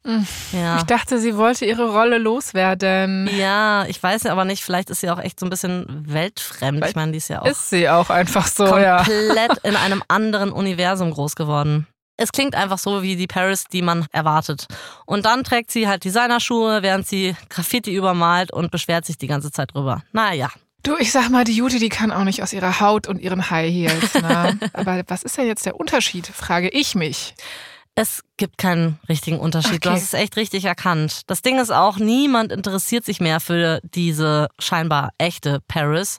Ja. 0.52 0.76
Ich 0.76 0.82
dachte, 0.82 1.18
sie 1.18 1.36
wollte 1.38 1.64
ihre 1.64 1.90
Rolle 1.90 2.18
loswerden. 2.18 3.30
Ja, 3.38 3.86
ich 3.86 4.02
weiß 4.02 4.24
ja 4.24 4.32
aber 4.32 4.44
nicht, 4.44 4.62
vielleicht 4.62 4.90
ist 4.90 5.00
sie 5.00 5.08
auch 5.08 5.20
echt 5.20 5.40
so 5.40 5.46
ein 5.46 5.50
bisschen 5.50 5.86
weltfremd. 6.06 6.84
Ich 6.84 6.94
meine, 6.94 7.12
die 7.12 7.18
ist 7.18 7.28
ja 7.28 7.40
auch 7.40 7.46
Ist 7.46 7.70
sie 7.70 7.88
auch 7.88 8.10
einfach 8.10 8.46
so, 8.46 8.76
ja. 8.76 8.98
komplett 8.98 9.56
in 9.62 9.76
einem 9.76 10.02
anderen 10.08 10.52
Universum 10.52 11.10
groß 11.10 11.36
geworden. 11.36 11.86
Es 12.16 12.33
klingt 12.33 12.55
einfach 12.55 12.79
so 12.79 13.02
wie 13.02 13.16
die 13.16 13.26
Paris, 13.26 13.64
die 13.70 13.83
man 13.83 14.07
erwartet. 14.12 14.66
Und 15.05 15.26
dann 15.26 15.44
trägt 15.44 15.70
sie 15.70 15.87
halt 15.87 16.05
Designerschuhe, 16.05 16.83
während 16.83 17.07
sie 17.07 17.37
Graffiti 17.50 17.94
übermalt 17.94 18.52
und 18.52 18.70
beschwert 18.70 19.05
sich 19.05 19.18
die 19.18 19.26
ganze 19.26 19.50
Zeit 19.50 19.74
drüber. 19.74 20.02
Naja. 20.12 20.50
Du, 20.83 20.96
ich 20.98 21.11
sag 21.12 21.31
mal, 21.31 21.44
die 21.44 21.52
Judy, 21.57 21.79
die 21.79 21.88
kann 21.88 22.12
auch 22.12 22.24
nicht 22.24 22.42
aus 22.42 22.52
ihrer 22.52 22.81
Haut 22.81 23.09
und 23.09 23.20
ihren 23.20 23.50
High 23.50 23.72
Heels. 23.72 24.14
Ne? 24.14 24.59
Aber 24.72 25.02
was 25.09 25.24
ist 25.24 25.37
denn 25.37 25.46
jetzt 25.46 25.66
der 25.66 25.79
Unterschied, 25.79 26.26
frage 26.26 26.68
ich 26.68 26.94
mich. 26.94 27.35
Es 27.98 28.22
gibt 28.37 28.59
keinen 28.59 28.98
richtigen 29.09 29.38
Unterschied. 29.40 29.85
Du 29.85 29.88
Okay. 29.88 29.96
hast 29.96 30.05
es 30.05 30.12
echt 30.12 30.37
richtig 30.37 30.64
erkannt. 30.66 31.22
Das 31.26 31.42
Ding 31.42 31.59
ist 31.59 31.70
auch, 31.72 31.96
niemand 31.96 32.52
interessiert 32.52 33.05
sich 33.05 33.20
mehr 33.20 33.40
für 33.40 33.81
diese 33.83 34.48
scheinbar 34.59 35.12
echte 35.18 35.61
Paris. 35.66 36.18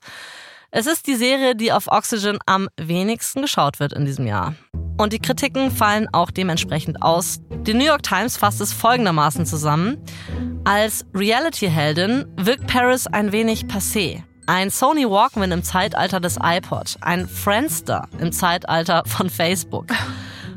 Es 0.69 0.85
ist 0.85 1.07
die 1.07 1.15
Serie, 1.15 1.55
die 1.55 1.71
auf 1.71 1.87
Oxygen 1.87 2.39
am 2.45 2.67
wenigsten 2.75 3.41
geschaut 3.41 3.79
wird 3.79 3.93
in 3.93 4.05
diesem 4.05 4.27
Jahr. 4.27 4.53
Und 4.97 5.13
die 5.13 5.19
Kritiken 5.19 5.71
fallen 5.71 6.09
auch 6.11 6.29
dementsprechend 6.29 7.01
aus. 7.01 7.39
Die 7.61 7.73
New 7.73 7.85
York 7.85 8.03
Times 8.03 8.35
fasst 8.35 8.59
es 8.59 8.73
folgendermaßen 8.73 9.45
zusammen. 9.45 9.97
Als 10.65 11.05
Reality-Heldin 11.13 12.25
wirkt 12.35 12.67
Paris 12.67 13.07
ein 13.07 13.31
wenig 13.31 13.65
passé. 13.65 14.23
Ein 14.47 14.69
Sony 14.69 15.09
Walkman 15.09 15.51
im 15.51 15.63
Zeitalter 15.63 16.19
des 16.19 16.37
iPod, 16.41 16.97
ein 17.01 17.27
Friendster 17.27 18.07
im 18.19 18.31
Zeitalter 18.31 19.03
von 19.05 19.29
Facebook. 19.29 19.87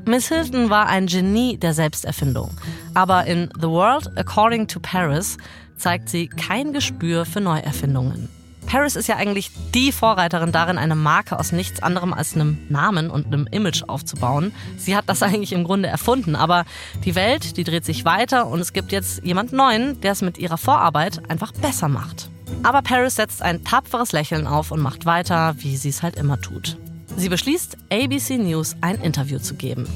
Miss 0.07 0.29
Hilton 0.29 0.71
war 0.71 0.87
ein 0.87 1.07
Genie 1.07 1.57
der 1.57 1.75
Selbsterfindung. 1.75 2.51
Aber 2.95 3.27
in 3.27 3.49
The 3.61 3.69
World 3.69 4.11
According 4.17 4.67
to 4.67 4.81
Paris 4.81 5.37
zeigt 5.77 6.09
sie 6.09 6.27
kein 6.27 6.73
Gespür 6.73 7.25
für 7.25 7.41
Neuerfindungen. 7.41 8.29
Paris 8.71 8.95
ist 8.95 9.09
ja 9.09 9.17
eigentlich 9.17 9.51
die 9.75 9.91
Vorreiterin 9.91 10.53
darin, 10.53 10.79
eine 10.79 10.95
Marke 10.95 11.41
aus 11.41 11.51
nichts 11.51 11.83
anderem 11.83 12.13
als 12.13 12.37
einem 12.37 12.57
Namen 12.69 13.11
und 13.11 13.27
einem 13.27 13.49
Image 13.51 13.83
aufzubauen. 13.89 14.53
Sie 14.77 14.95
hat 14.95 15.09
das 15.09 15.23
eigentlich 15.25 15.53
im 15.53 15.65
Grunde 15.65 15.89
erfunden, 15.89 16.37
aber 16.37 16.65
die 17.05 17.17
Welt, 17.17 17.57
die 17.57 17.65
dreht 17.65 17.85
sich 17.85 18.05
weiter 18.05 18.47
und 18.47 18.61
es 18.61 18.73
gibt 18.73 18.93
jetzt 18.93 19.25
jemand 19.25 19.53
Neuen, 19.53 20.01
der 20.03 20.13
es 20.13 20.23
mit 20.23 20.39
ihrer 20.39 20.57
Vorarbeit 20.57 21.29
einfach 21.29 21.51
besser 21.51 21.89
macht. 21.89 22.31
Aber 22.63 22.81
Paris 22.81 23.17
setzt 23.17 23.43
ein 23.43 23.65
tapferes 23.65 24.13
Lächeln 24.13 24.47
auf 24.47 24.71
und 24.71 24.79
macht 24.79 25.05
weiter, 25.05 25.57
wie 25.59 25.77
sie 25.77 25.89
es 25.89 26.05
halt 26.05 26.15
immer 26.15 26.41
tut. 26.41 26.79
Sie 27.17 27.29
beschließt, 27.29 27.77
ABC 27.93 28.39
News 28.39 28.77
ein 28.83 29.01
Interview 29.01 29.41
zu 29.41 29.55
geben. 29.55 29.89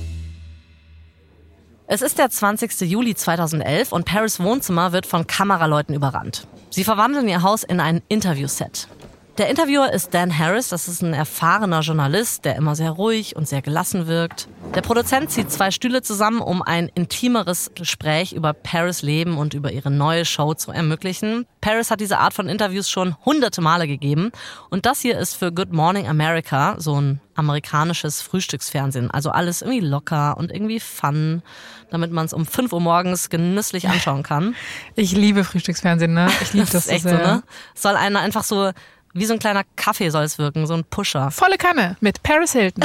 Es 1.86 2.00
ist 2.00 2.16
der 2.16 2.30
20. 2.30 2.80
Juli 2.80 3.14
2011 3.14 3.92
und 3.92 4.06
Paris 4.06 4.40
Wohnzimmer 4.40 4.92
wird 4.92 5.04
von 5.04 5.26
Kameraleuten 5.26 5.94
überrannt. 5.94 6.46
Sie 6.70 6.82
verwandeln 6.82 7.28
ihr 7.28 7.42
Haus 7.42 7.62
in 7.62 7.78
ein 7.78 8.00
Interviewset. 8.08 8.88
Der 9.36 9.48
Interviewer 9.48 9.92
ist 9.92 10.14
Dan 10.14 10.38
Harris, 10.38 10.68
das 10.68 10.86
ist 10.86 11.02
ein 11.02 11.12
erfahrener 11.12 11.80
Journalist, 11.80 12.44
der 12.44 12.54
immer 12.54 12.76
sehr 12.76 12.92
ruhig 12.92 13.34
und 13.34 13.48
sehr 13.48 13.62
gelassen 13.62 14.06
wirkt. 14.06 14.48
Der 14.76 14.80
Produzent 14.80 15.28
zieht 15.28 15.50
zwei 15.50 15.72
Stühle 15.72 16.02
zusammen, 16.02 16.40
um 16.40 16.62
ein 16.62 16.88
intimeres 16.94 17.72
Gespräch 17.74 18.32
über 18.32 18.52
Paris 18.52 19.02
Leben 19.02 19.36
und 19.36 19.52
über 19.52 19.72
ihre 19.72 19.90
neue 19.90 20.24
Show 20.24 20.54
zu 20.54 20.70
ermöglichen. 20.70 21.46
Paris 21.60 21.90
hat 21.90 21.98
diese 21.98 22.18
Art 22.18 22.32
von 22.32 22.48
Interviews 22.48 22.88
schon 22.88 23.16
hunderte 23.24 23.60
Male 23.60 23.88
gegeben 23.88 24.30
und 24.70 24.86
das 24.86 25.00
hier 25.00 25.18
ist 25.18 25.34
für 25.34 25.50
Good 25.50 25.72
Morning 25.72 26.06
America 26.06 26.76
so 26.78 27.00
ein 27.00 27.20
amerikanisches 27.34 28.22
Frühstücksfernsehen. 28.22 29.10
Also 29.10 29.30
alles 29.30 29.62
irgendwie 29.62 29.84
locker 29.84 30.36
und 30.36 30.52
irgendwie 30.52 30.78
fun, 30.78 31.42
damit 31.90 32.12
man 32.12 32.26
es 32.26 32.32
um 32.32 32.46
5 32.46 32.72
Uhr 32.72 32.80
morgens 32.80 33.30
genüsslich 33.30 33.88
anschauen 33.88 34.22
kann. 34.22 34.54
Ich 34.94 35.10
liebe 35.10 35.42
Frühstücksfernsehen, 35.42 36.14
ne? 36.14 36.28
Ich 36.40 36.52
liebe 36.52 36.66
Das 36.70 36.84
das, 36.84 36.86
ist 36.86 36.92
echt 36.92 37.02
so 37.02 37.10
ne? 37.10 37.42
Soll 37.74 37.96
einer 37.96 38.20
einfach 38.20 38.44
so, 38.44 38.70
wie 39.14 39.24
so 39.24 39.32
ein 39.32 39.38
kleiner 39.38 39.62
Kaffee 39.76 40.10
soll 40.10 40.24
es 40.24 40.38
wirken, 40.38 40.66
so 40.66 40.74
ein 40.74 40.84
Pusher. 40.84 41.30
Volle 41.30 41.56
Kanne 41.56 41.96
mit 42.00 42.22
Paris 42.22 42.52
Hilton. 42.52 42.84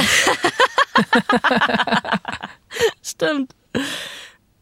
Stimmt. 3.02 3.54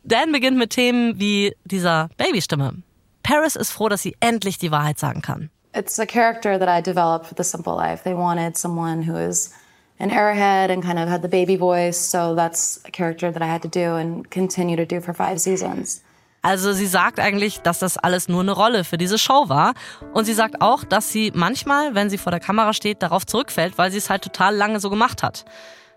Dan 0.03 0.33
beginnt 0.33 0.57
mit 0.57 0.71
Themen 0.71 1.21
wie 1.21 1.55
dieser 1.65 2.09
Babystimme. 2.17 2.83
Paris 3.23 3.57
ist 3.57 3.71
froh, 3.71 3.89
dass 3.89 4.03
sie 4.03 4.17
endlich 4.21 4.59
die 4.59 4.71
Wahrheit 4.71 4.99
sagen 4.99 5.21
kann. 5.21 5.51
It's 5.75 5.99
a 5.99 6.07
character 6.07 6.59
that 6.59 6.69
I 6.69 6.81
developed 6.83 7.27
for 7.27 7.35
The 7.37 7.45
Simple 7.45 7.75
Life. 7.77 8.03
They 8.03 8.15
wanted 8.15 8.57
someone 8.57 9.07
who 9.07 9.17
is 9.17 9.53
an 10.01 10.11
airhead 10.11 10.71
and 10.71 10.83
kind 10.83 10.99
of 10.99 11.09
had 11.09 11.23
the 11.23 11.29
baby 11.29 11.57
voice, 11.57 11.99
so 11.99 12.35
that's 12.35 12.81
a 12.87 12.91
character 12.91 13.31
that 13.31 13.43
I 13.43 13.47
had 13.47 13.63
to 13.63 13.69
do 13.69 13.97
and 13.97 14.29
continue 14.31 14.77
to 14.77 14.87
do 14.87 15.01
for 15.01 15.13
five 15.13 15.41
seasons. 15.41 16.03
Also 16.49 16.73
sie 16.73 16.87
sagt 16.87 17.21
eigentlich, 17.21 17.61
dass 17.61 17.79
das 17.79 17.99
alles 17.99 18.27
nur 18.27 18.41
eine 18.41 18.53
Rolle 18.53 18.85
für 18.85 18.97
diese 18.97 19.19
Show 19.19 19.51
war. 19.51 19.75
Und 20.15 20.25
sie 20.25 20.33
sagt 20.33 20.63
auch, 20.63 20.83
dass 20.83 21.11
sie 21.13 21.31
manchmal, 21.35 21.95
wenn 21.95 22.09
sie 22.09 22.17
vor 22.17 22.31
der 22.31 22.41
Kamera 22.41 22.73
steht, 22.73 23.03
darauf 23.03 23.27
zurückfällt, 23.27 23.77
weil 23.77 23.91
sie 23.91 23.99
es 23.99 24.09
halt 24.09 24.23
total 24.23 24.57
lange 24.57 24.81
so 24.81 24.89
gemacht 24.89 25.23
hat. 25.23 25.45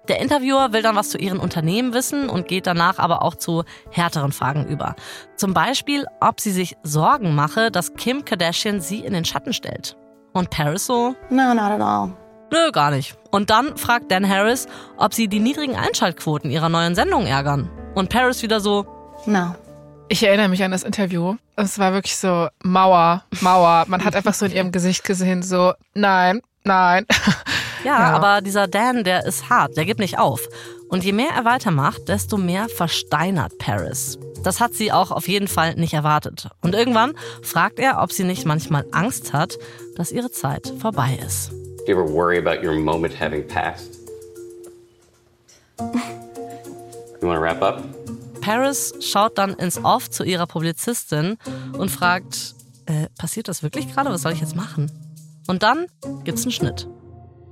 Der 0.10 0.20
Interviewer 0.20 0.74
will 0.74 0.82
dann 0.82 0.98
was 0.98 1.08
zu 1.08 1.18
ihren 1.18 1.40
Unternehmen 1.40 1.94
wissen 1.94 2.28
und 2.28 2.50
geht 2.50 2.68
danach 2.68 3.00
aber 3.00 3.22
auch 3.22 3.36
zu 3.36 3.64
härteren 3.92 4.34
Fragen 4.34 4.68
über. 4.68 4.96
Zum 5.38 5.54
Beispiel, 5.54 6.06
ob 6.20 6.42
sie 6.42 6.52
sich 6.52 6.76
Sorgen 6.84 7.34
mache, 7.34 7.72
dass 7.72 7.94
Kim 7.94 8.26
Kardashian 8.26 8.82
sie 8.82 9.00
in 9.00 9.14
den 9.14 9.24
Schatten 9.24 9.54
stellt. 9.54 9.96
Und 10.34 10.50
Paris 10.50 10.86
so, 10.86 11.16
No, 11.30 11.54
not 11.54 11.72
at 11.72 11.80
all. 11.82 12.12
nö, 12.52 12.72
gar 12.74 12.92
nicht. 12.92 13.16
Und 13.32 13.50
dann 13.52 13.78
fragt 13.78 14.12
Dan 14.12 14.28
Harris, 14.28 14.68
ob 14.98 15.14
sie 15.14 15.30
die 15.30 15.40
niedrigen 15.40 15.78
Einschaltquoten 15.78 16.52
ihrer 16.52 16.68
neuen 16.68 16.96
Sendung 16.96 17.26
ärgern. 17.26 17.70
Und 17.96 18.10
Paris 18.10 18.42
wieder 18.44 18.60
so, 18.60 18.86
No. 19.26 19.56
Ich 20.12 20.24
erinnere 20.24 20.50
mich 20.50 20.62
an 20.62 20.72
das 20.72 20.84
Interview. 20.84 21.38
Es 21.56 21.80
war 21.80 21.94
wirklich 21.94 22.18
so 22.18 22.50
Mauer, 22.64 23.24
Mauer. 23.40 23.86
Man 23.88 24.04
hat 24.04 24.14
einfach 24.14 24.34
so 24.34 24.46
in 24.46 24.52
ihrem 24.52 24.72
Gesicht 24.74 25.06
gesehen, 25.06 25.42
so 25.42 25.72
nein, 25.94 26.42
nein. 26.66 27.06
Ja, 27.86 27.98
Ja. 28.00 28.14
aber 28.14 28.42
dieser 28.42 28.68
Dan, 28.68 29.06
der 29.06 29.26
ist 29.26 29.50
hart, 29.50 29.78
der 29.78 29.86
gibt 29.86 30.02
nicht 30.02 30.20
auf. 30.20 30.42
Und 30.90 31.06
je 31.06 31.14
mehr 31.14 31.30
er 31.34 31.46
weitermacht, 31.46 32.10
desto 32.10 32.36
mehr 32.36 32.68
versteinert 32.68 33.58
Paris. 33.58 34.20
Das 34.44 34.60
hat 34.60 34.74
sie 34.74 34.92
auch 34.92 35.12
auf 35.12 35.30
jeden 35.30 35.48
Fall 35.48 35.76
nicht 35.76 35.94
erwartet. 35.94 36.50
Und 36.62 36.76
irgendwann 36.76 37.14
fragt 37.42 37.80
er, 37.80 38.04
ob 38.04 38.12
sie 38.12 38.26
nicht 38.26 38.46
manchmal 38.46 38.86
Angst 38.92 39.32
hat, 39.32 39.58
dass 39.96 40.12
ihre 40.12 40.30
Zeit 40.30 40.74
vorbei 40.80 41.18
ist. 41.26 41.52
Do 41.52 41.58
you 41.88 41.94
ever 42.00 42.08
worry 42.12 42.38
about 42.38 42.62
your 42.64 42.76
moment 42.76 43.18
having 43.18 43.48
passed? 43.48 43.98
You 45.80 47.28
want 47.28 47.38
to 47.38 47.42
wrap 47.42 47.62
up? 47.64 47.82
Paris 48.42 48.94
schaut 49.00 49.38
dann 49.38 49.54
ins 49.54 49.78
Off 49.84 50.10
zu 50.10 50.24
ihrer 50.24 50.48
Publizistin 50.48 51.38
und 51.74 51.90
fragt, 51.90 52.56
äh, 52.88 53.08
passiert 53.18 53.48
das 53.48 53.64
wirklich 53.64 53.94
gerade? 53.94 54.10
Was 54.10 54.24
soll 54.24 54.34
ich 54.34 54.42
jetzt 54.42 54.56
machen? 54.56 54.92
Und 55.48 55.64
dann 55.64 55.88
gibt's 56.24 56.44
einen 56.44 56.52
Schnitt. 56.52 56.88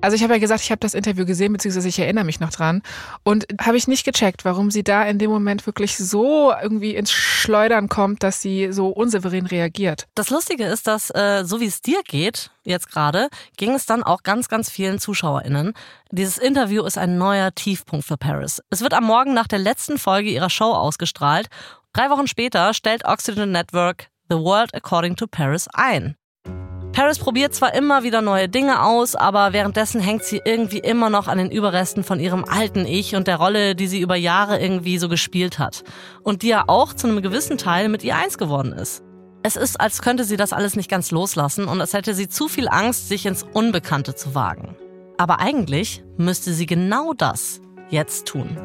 Also 0.02 0.16
ich 0.16 0.24
habe 0.24 0.34
ja 0.34 0.40
gesagt, 0.40 0.62
ich 0.62 0.72
habe 0.72 0.80
das 0.80 0.94
Interview 0.94 1.26
gesehen, 1.26 1.52
beziehungsweise 1.52 1.90
ich 1.90 2.00
erinnere 2.00 2.24
mich 2.24 2.40
noch 2.40 2.52
dran. 2.52 2.82
Und 3.24 3.46
habe 3.62 3.76
ich 3.76 3.88
nicht 3.88 4.06
gecheckt, 4.06 4.46
warum 4.46 4.72
sie 4.72 4.84
da 4.84 5.04
in 5.04 5.18
dem 5.18 5.30
Moment 5.30 5.66
wirklich 5.66 5.98
so 5.98 6.54
irgendwie 6.62 6.96
ins 6.96 7.12
Schleudern 7.12 7.90
kommt, 7.90 8.24
dass 8.24 8.42
sie 8.42 8.72
so 8.72 8.88
unsouverän 8.88 9.46
reagiert. 9.46 10.08
Das 10.16 10.30
Lustige 10.30 10.66
ist, 10.66 10.88
dass 10.88 11.10
äh, 11.10 11.44
so 11.44 11.60
wie 11.60 11.66
es 11.66 11.82
dir 11.82 12.02
geht, 12.08 12.52
jetzt 12.64 12.90
gerade, 12.90 13.30
ging 13.58 13.74
es 13.74 13.86
dann 13.86 14.04
auch 14.04 14.24
ganz, 14.24 14.48
ganz 14.48 14.70
vielen 14.70 15.00
ZuschauerInnen. 15.00 15.74
Dieses 16.12 16.38
Interview 16.38 16.84
ist 16.86 16.98
ein 16.98 17.18
neuer 17.18 17.54
Tiefpunkt 17.54 18.06
für 18.06 18.18
Paris. 18.18 18.62
Es 18.70 18.82
wird 18.82 18.94
am 18.94 19.04
Morgen 19.04 19.34
nach 19.34 19.48
der 19.48 19.60
letzten 19.60 19.98
Folge 19.98 20.30
ihrer 20.30 20.50
Show 20.50 20.72
ausgestrahlt. 20.72 21.48
Drei 21.92 22.10
Wochen 22.10 22.28
später 22.28 22.74
stellt 22.74 23.04
Oxygen 23.04 23.52
Network 23.52 24.08
The 24.30 24.38
World 24.38 24.74
According 24.76 25.16
to 25.16 25.28
Paris 25.28 25.68
ein. 25.74 26.16
Paris 26.92 27.20
probiert 27.20 27.54
zwar 27.54 27.74
immer 27.76 28.04
wieder 28.04 28.22
neue 28.22 28.50
Dinge 28.50 28.84
aus, 28.84 29.16
aber 29.16 29.54
währenddessen 29.54 30.02
hängt 30.02 30.24
sie 30.24 30.42
irgendwie 30.44 30.80
immer 30.80 31.10
noch 31.10 31.28
an 31.28 31.38
den 31.38 31.52
Überresten 31.52 32.04
von 32.04 32.20
ihrem 32.20 32.44
alten 32.44 32.86
Ich 32.86 33.16
und 33.16 33.28
der 33.28 33.38
Rolle, 33.38 33.76
die 33.76 33.88
sie 33.88 34.02
über 34.02 34.16
Jahre 34.16 34.60
irgendwie 34.60 34.98
so 34.98 35.08
gespielt 35.08 35.60
hat. 35.60 35.84
Und 36.24 36.42
die 36.42 36.50
ja 36.50 36.64
auch 36.68 36.94
zu 36.94 37.08
einem 37.08 37.22
gewissen 37.22 37.58
Teil 37.58 37.90
mit 37.90 38.04
ihr 38.04 38.16
eins 38.16 38.38
geworden 38.38 38.74
ist. 38.74 39.04
Es 39.44 39.56
ist, 39.56 39.80
als 39.80 40.02
könnte 40.02 40.26
sie 40.26 40.36
das 40.36 40.52
alles 40.52 40.76
nicht 40.76 40.90
ganz 40.90 41.12
loslassen 41.12 41.66
und 41.66 41.80
als 41.80 41.94
hätte 41.94 42.14
sie 42.14 42.28
zu 42.28 42.50
viel 42.50 42.68
Angst, 42.68 43.08
sich 43.08 43.26
ins 43.26 43.44
Unbekannte 43.44 44.16
zu 44.16 44.36
wagen. 44.36 44.76
Aber 45.18 45.40
eigentlich 45.40 46.04
müsste 46.18 46.54
sie 46.54 46.66
genau 46.66 47.14
das 47.14 47.62
jetzt 47.90 48.28
tun. 48.28 48.58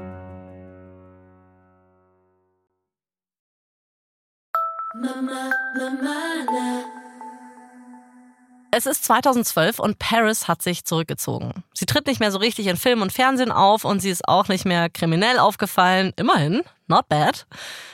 Es 8.76 8.86
ist 8.86 9.04
2012 9.04 9.78
und 9.78 10.00
Paris 10.00 10.48
hat 10.48 10.60
sich 10.60 10.84
zurückgezogen. 10.84 11.62
Sie 11.74 11.86
tritt 11.86 12.08
nicht 12.08 12.18
mehr 12.18 12.32
so 12.32 12.38
richtig 12.38 12.66
in 12.66 12.76
Film 12.76 13.02
und 13.02 13.12
Fernsehen 13.12 13.52
auf 13.52 13.84
und 13.84 14.00
sie 14.00 14.10
ist 14.10 14.26
auch 14.26 14.48
nicht 14.48 14.64
mehr 14.64 14.90
kriminell 14.90 15.38
aufgefallen. 15.38 16.12
Immerhin, 16.16 16.62
not 16.88 17.08
bad. 17.08 17.46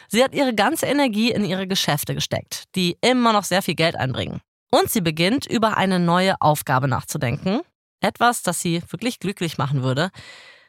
Sie 0.09 0.25
hat 0.25 0.33
ihre 0.33 0.55
ganze 0.55 0.87
Energie 0.87 1.33
in 1.33 1.45
ihre 1.45 1.66
Geschäfte 1.66 2.14
gesteckt, 2.14 2.64
die 2.77 2.97
immer 3.03 3.35
noch 3.35 3.45
sehr 3.45 3.61
viel 3.61 3.75
Geld 3.75 3.95
einbringen. 3.95 4.40
Und 4.71 4.90
sie 4.90 5.03
beginnt 5.03 5.45
über 5.45 5.77
eine 5.77 5.99
neue 5.99 6.40
Aufgabe 6.40 6.88
nachzudenken. 6.88 7.61
Etwas, 8.01 8.43
das 8.43 8.62
sie 8.62 8.83
wirklich 8.88 9.19
glücklich 9.19 9.59
machen 9.59 9.83
würde. 9.83 10.11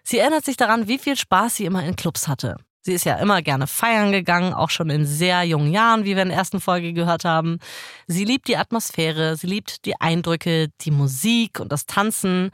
Sie 0.03 0.19
erinnert 0.19 0.43
sich 0.43 0.57
daran, 0.57 0.89
wie 0.89 0.99
viel 0.99 1.15
Spaß 1.15 1.55
sie 1.55 1.63
immer 1.63 1.85
in 1.85 1.95
Clubs 1.95 2.27
hatte. 2.27 2.57
Sie 2.83 2.93
ist 2.93 3.05
ja 3.05 3.15
immer 3.15 3.41
gerne 3.41 3.67
feiern 3.67 4.11
gegangen, 4.11 4.53
auch 4.53 4.71
schon 4.71 4.89
in 4.89 5.05
sehr 5.05 5.43
jungen 5.43 5.71
Jahren, 5.71 6.03
wie 6.03 6.15
wir 6.15 6.23
in 6.23 6.29
der 6.29 6.37
ersten 6.37 6.59
Folge 6.59 6.93
gehört 6.93 7.25
haben. 7.25 7.59
Sie 8.07 8.25
liebt 8.25 8.47
die 8.47 8.57
Atmosphäre, 8.57 9.37
sie 9.37 9.47
liebt 9.47 9.85
die 9.85 9.99
Eindrücke, 9.99 10.69
die 10.81 10.91
Musik 10.91 11.59
und 11.59 11.71
das 11.71 11.85
Tanzen. 11.85 12.49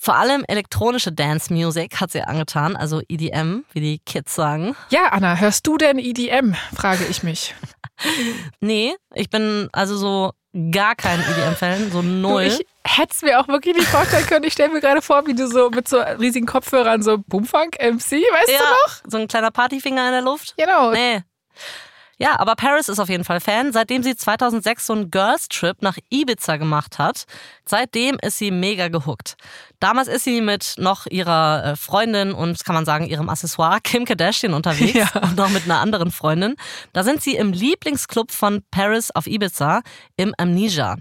Vor 0.00 0.16
allem 0.16 0.44
elektronische 0.46 1.12
Dance 1.12 1.52
Music 1.52 2.00
hat 2.00 2.12
sie 2.12 2.22
angetan, 2.22 2.76
also 2.76 3.02
EDM, 3.08 3.64
wie 3.72 3.80
die 3.80 3.98
Kids 3.98 4.34
sagen. 4.34 4.76
Ja, 4.90 5.08
Anna, 5.08 5.36
hörst 5.36 5.66
du 5.66 5.76
denn 5.76 5.98
EDM? 5.98 6.54
frage 6.74 7.04
ich 7.08 7.22
mich. 7.22 7.54
Nee, 8.60 8.94
ich 9.12 9.28
bin 9.28 9.68
also 9.72 9.96
so 9.96 10.30
gar 10.70 10.94
keinen 10.94 11.22
EDM-Fan, 11.22 11.90
so 11.92 12.02
null. 12.02 12.42
Ich 12.42 12.66
hätte 12.84 13.12
es 13.12 13.22
mir 13.22 13.40
auch 13.40 13.48
wirklich 13.48 13.76
nicht 13.76 13.88
vorstellen 13.88 14.26
können. 14.26 14.44
Ich 14.44 14.52
stelle 14.52 14.72
mir 14.72 14.80
gerade 14.80 15.02
vor, 15.02 15.26
wie 15.26 15.34
du 15.34 15.46
so 15.46 15.70
mit 15.70 15.88
so 15.88 15.98
riesigen 15.98 16.46
Kopfhörern 16.46 17.02
so 17.02 17.18
Boomfunk 17.18 17.76
MC, 17.80 18.12
weißt 18.12 18.12
ja, 18.12 18.58
du 18.58 18.64
noch? 18.64 19.02
so 19.06 19.18
ein 19.18 19.28
kleiner 19.28 19.50
Partyfinger 19.50 20.06
in 20.06 20.12
der 20.12 20.22
Luft. 20.22 20.54
Genau. 20.56 20.92
Nee. 20.92 21.22
Ja, 22.20 22.38
aber 22.40 22.56
Paris 22.56 22.88
ist 22.88 22.98
auf 22.98 23.08
jeden 23.08 23.24
Fall 23.24 23.40
Fan, 23.40 23.72
seitdem 23.72 24.02
sie 24.02 24.16
2006 24.16 24.86
so 24.86 24.92
einen 24.92 25.10
Girls-Trip 25.10 25.80
nach 25.82 25.96
Ibiza 26.10 26.56
gemacht 26.56 26.98
hat. 26.98 27.24
Seitdem 27.64 28.18
ist 28.20 28.38
sie 28.38 28.50
mega 28.50 28.88
gehuckt. 28.88 29.36
Damals 29.78 30.08
ist 30.08 30.24
sie 30.24 30.40
mit 30.40 30.74
noch 30.78 31.06
ihrer 31.06 31.64
äh, 31.64 31.76
Freundin 31.76 32.32
und, 32.32 32.64
kann 32.64 32.74
man 32.74 32.84
sagen, 32.84 33.06
ihrem 33.06 33.28
Accessoire 33.28 33.78
Kim 33.80 34.04
Kardashian 34.04 34.52
unterwegs 34.52 34.94
Ja. 34.94 35.08
und 35.22 35.36
noch 35.36 35.48
mit 35.50 35.64
einer 35.64 35.78
anderen 35.78 36.10
Freundin. 36.10 36.56
Da 36.92 37.04
sind 37.04 37.22
sie 37.22 37.36
im 37.36 37.52
Lieblingsclub 37.52 38.32
von 38.32 38.62
Paris 38.72 39.12
auf 39.12 39.28
Ibiza, 39.28 39.82
im 40.16 40.34
Amnesia. 40.38 40.96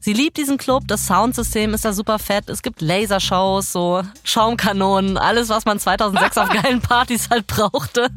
Sie 0.00 0.12
liebt 0.12 0.36
diesen 0.36 0.58
Club, 0.58 0.82
das 0.88 1.06
Soundsystem 1.06 1.72
ist 1.72 1.84
da 1.84 1.92
super 1.92 2.18
fett, 2.18 2.50
es 2.50 2.62
gibt 2.62 2.80
Lasershows, 2.82 3.72
so 3.72 4.02
Schaumkanonen, 4.24 5.16
alles, 5.16 5.48
was 5.48 5.64
man 5.64 5.78
2006 5.78 6.36
auf 6.38 6.48
geilen 6.50 6.80
Partys 6.82 7.30
halt 7.30 7.46
brauchte. 7.46 8.08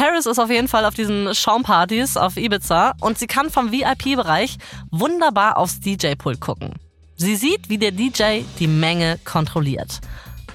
Paris 0.00 0.24
ist 0.24 0.38
auf 0.38 0.48
jeden 0.48 0.66
Fall 0.66 0.86
auf 0.86 0.94
diesen 0.94 1.34
Schaumpartys 1.34 2.16
auf 2.16 2.38
Ibiza 2.38 2.94
und 3.02 3.18
sie 3.18 3.26
kann 3.26 3.50
vom 3.50 3.70
VIP-Bereich 3.70 4.56
wunderbar 4.90 5.58
aufs 5.58 5.78
DJ-Pult 5.80 6.40
gucken. 6.40 6.72
Sie 7.16 7.36
sieht, 7.36 7.68
wie 7.68 7.76
der 7.76 7.90
DJ 7.90 8.44
die 8.58 8.66
Menge 8.66 9.18
kontrolliert. 9.26 10.00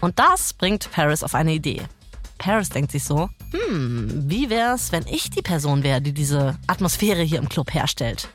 Und 0.01 0.17
das 0.17 0.53
bringt 0.53 0.89
Paris 0.91 1.21
auf 1.21 1.35
eine 1.35 1.53
Idee. 1.53 1.83
Paris 2.39 2.69
denkt 2.69 2.91
sich 2.91 3.03
so, 3.03 3.29
hm, 3.51 4.23
wie 4.27 4.49
wär's, 4.49 4.91
wenn 4.91 5.05
ich 5.05 5.29
die 5.29 5.43
Person 5.43 5.83
wäre, 5.83 6.01
die 6.01 6.13
diese 6.13 6.57
Atmosphäre 6.65 7.21
hier 7.21 7.37
im 7.37 7.47
Club 7.47 7.71
herstellt? 7.71 8.29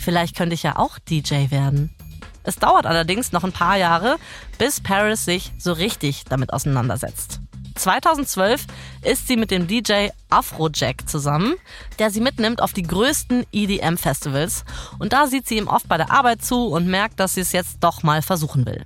Vielleicht 0.00 0.36
könnte 0.36 0.54
ich 0.56 0.64
ja 0.64 0.80
auch 0.80 0.98
DJ 0.98 1.52
werden. 1.52 1.94
Es 2.42 2.56
dauert 2.56 2.86
allerdings 2.86 3.30
noch 3.30 3.44
ein 3.44 3.52
paar 3.52 3.76
Jahre, 3.76 4.16
bis 4.58 4.80
Paris 4.80 5.26
sich 5.26 5.52
so 5.58 5.72
richtig 5.72 6.24
damit 6.24 6.52
auseinandersetzt. 6.52 7.40
2012 7.76 8.66
ist 9.02 9.28
sie 9.28 9.36
mit 9.36 9.50
dem 9.50 9.66
DJ 9.66 10.08
Afrojack 10.30 11.08
zusammen, 11.08 11.54
der 11.98 12.10
sie 12.10 12.20
mitnimmt 12.20 12.60
auf 12.62 12.72
die 12.72 12.82
größten 12.82 13.44
EDM-Festivals. 13.52 14.64
Und 14.98 15.12
da 15.12 15.26
sieht 15.26 15.46
sie 15.46 15.58
ihm 15.58 15.68
oft 15.68 15.88
bei 15.88 15.96
der 15.96 16.10
Arbeit 16.10 16.44
zu 16.44 16.68
und 16.68 16.86
merkt, 16.86 17.20
dass 17.20 17.34
sie 17.34 17.40
es 17.40 17.52
jetzt 17.52 17.78
doch 17.80 18.02
mal 18.02 18.22
versuchen 18.22 18.66
will. 18.66 18.84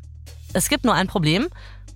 Es 0.53 0.69
gibt 0.69 0.85
nur 0.85 0.95
ein 0.95 1.07
Problem, 1.07 1.49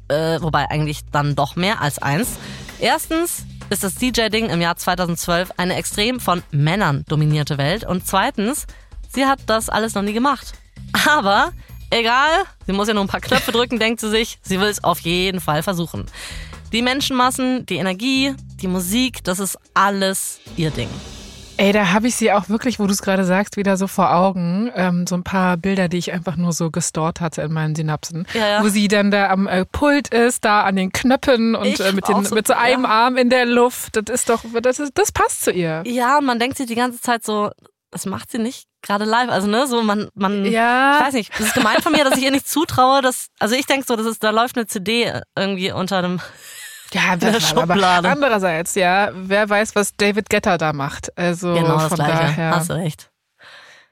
äh, 0.09 0.41
wobei 0.41 0.71
eigentlich 0.71 1.01
dann 1.11 1.35
doch 1.35 1.57
mehr 1.57 1.81
als 1.81 1.99
eins. 1.99 2.39
Erstens 2.79 3.45
ist 3.71 3.83
das 3.83 3.95
DJ-Ding 3.97 4.51
im 4.51 4.61
Jahr 4.61 4.77
2012 4.77 5.53
eine 5.57 5.75
extrem 5.77 6.21
von 6.21 6.43
Männern 6.51 7.05
dominierte 7.09 7.59
Welt. 7.59 7.85
Und 7.85 8.07
zweitens, 8.07 8.67
sie 9.09 9.27
hat 9.27 9.41
das 9.47 9.69
alles 9.69 9.95
noch 9.95 10.03
nie 10.03 10.13
gemacht. 10.13 10.53
Aber 11.09 11.53
egal, 11.91 12.45
sie 12.67 12.73
muss 12.73 12.89
ja 12.89 12.95
nur 12.95 13.05
ein 13.05 13.09
paar 13.09 13.21
Knöpfe 13.21 13.53
drücken, 13.53 13.79
denkt 13.79 14.01
sie 14.01 14.11
sich, 14.11 14.39
sie 14.43 14.61
will 14.61 14.69
es 14.69 14.85
auf 14.85 15.01
jeden 15.01 15.41
Fall 15.41 15.63
versuchen. 15.63 16.07
Die 16.73 16.83
Menschenmassen, 16.83 17.67
die 17.67 17.77
Energie, 17.77 18.35
die 18.61 18.69
Musik, 18.69 19.23
das 19.25 19.39
ist 19.39 19.59
alles 19.75 20.41
ihr 20.57 20.71
Ding. 20.71 20.89
Ey, 21.57 21.73
da 21.73 21.93
habe 21.93 22.09
ich 22.09 22.17
sie 22.17 22.33
auch 22.33 22.49
wirklich, 22.49 22.81
wo 22.81 22.87
du 22.87 22.93
es 22.93 23.01
gerade 23.01 23.25
sagst, 23.25 23.57
wieder 23.57 23.77
so 23.77 23.87
vor 23.87 24.13
Augen. 24.13 24.73
Ähm, 24.75 25.07
so 25.07 25.15
ein 25.15 25.23
paar 25.23 25.57
Bilder, 25.57 25.89
die 25.89 25.99
ich 25.99 26.13
einfach 26.13 26.37
nur 26.37 26.53
so 26.53 26.71
gestort 26.71 27.21
hatte 27.21 27.43
in 27.43 27.53
meinen 27.53 27.77
Synapsen. 27.77 28.27
Ja, 28.35 28.49
ja. 28.49 28.65
Wo 28.65 28.69
sie 28.69 28.89
dann 28.89 29.13
da 29.13 29.31
am 29.31 29.47
äh, 29.47 29.65
Pult 29.65 30.09
ist, 30.09 30.45
da 30.45 30.63
an 30.63 30.75
den 30.75 30.91
Knöpfen 30.91 31.55
und 31.55 31.79
äh, 31.79 31.93
mit, 31.93 32.09
den, 32.09 32.25
so, 32.25 32.35
mit 32.35 32.49
so 32.49 32.55
einem 32.55 32.83
ja. 32.83 32.89
Arm 32.89 33.17
in 33.17 33.31
der 33.31 33.47
Luft. 33.47 33.97
Das 33.97 34.13
ist 34.13 34.29
doch, 34.29 34.43
das, 34.63 34.81
ist, 34.81 34.99
das 34.99 35.13
passt 35.13 35.45
zu 35.45 35.53
ihr. 35.53 35.85
Ja, 35.87 36.19
und 36.19 36.25
man 36.25 36.41
denkt 36.41 36.57
sich 36.57 36.67
die 36.67 36.75
ganze 36.75 37.01
Zeit 37.01 37.25
so, 37.25 37.51
das 37.93 38.05
macht 38.07 38.33
sie 38.33 38.39
nicht 38.39 38.67
gerade 38.85 39.05
live. 39.05 39.31
Also, 39.31 39.47
ne, 39.49 39.67
so 39.67 39.83
man, 39.83 40.09
man, 40.15 40.45
Ja. 40.45 40.99
ich 40.99 41.07
weiß 41.07 41.15
nicht, 41.15 41.33
das 41.33 41.49
ist 41.49 41.55
gemein 41.55 41.83
von 41.83 41.93
mir, 41.93 42.05
dass 42.05 42.17
ich 42.17 42.23
ihr 42.25 42.31
nicht 42.31 42.49
zutraue, 42.49 43.03
dass, 43.03 43.29
also 43.39 43.55
ich 43.55 43.67
denke 43.67 43.85
so, 43.87 43.97
das 43.97 44.07
ist, 44.07 44.23
da 44.23 44.31
läuft 44.31 44.57
eine 44.57 44.67
CD 44.67 45.21
irgendwie 45.37 45.73
unter 45.73 45.99
einem, 45.99 46.21
Ja, 46.93 47.17
der 47.17 47.33
das 47.33 47.53
aber 47.57 47.75
Schublade. 47.75 48.09
andererseits, 48.09 48.75
ja, 48.77 49.11
wer 49.15 49.49
weiß, 49.49 49.75
was 49.75 49.97
David 49.97 50.31
Getter 50.31 50.59
da 50.59 50.73
macht. 50.73 51.17
Also 51.19 51.55
genau 51.55 51.79
das 51.79 51.89
von 51.89 51.97
Gleiche. 51.97 52.13
daher. 52.13 52.51
Hast 52.57 52.71
du 52.71 52.75
recht. 52.75 53.11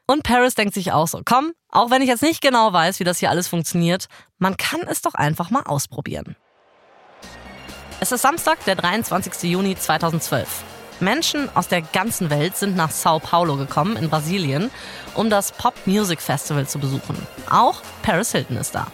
Und 0.07 0.25
Paris 0.25 0.55
denkt 0.57 0.75
sich 0.75 0.93
auch 0.93 1.07
so, 1.09 1.23
komm, 1.25 1.53
auch 1.71 1.91
wenn 1.91 2.03
ich 2.03 2.09
jetzt 2.09 2.23
nicht 2.23 2.41
genau 2.43 2.73
weiß, 2.73 3.01
wie 3.01 3.05
das 3.05 3.19
hier 3.19 3.31
alles 3.31 3.49
funktioniert, 3.49 4.07
man 4.39 4.57
kann 4.57 4.81
es 4.89 5.01
doch 5.01 5.15
einfach 5.15 5.51
mal 5.51 5.63
ausprobieren. 5.63 6.37
Es 8.01 8.11
ist 8.11 8.23
Samstag, 8.23 8.63
der 8.65 8.75
23. 8.75 9.45
Juni 9.51 9.77
2012. 9.77 10.65
Menschen 11.03 11.49
aus 11.55 11.69
der 11.69 11.83
ganzen 11.83 12.31
Welt 12.31 12.57
sind 12.57 12.77
nach 12.77 12.91
Sao 12.91 13.19
Paulo 13.19 13.57
gekommen, 13.57 13.97
in 13.97 14.09
Brasilien, 14.09 14.71
um 15.15 15.29
das 15.29 15.53
Pop 15.53 15.75
Music 15.85 16.23
Festival 16.23 16.67
zu 16.67 16.79
besuchen. 16.79 17.17
Auch 17.51 17.83
Paris 18.03 18.33
Hilton 18.33 18.57
ist 18.57 18.75
da. 18.75 18.87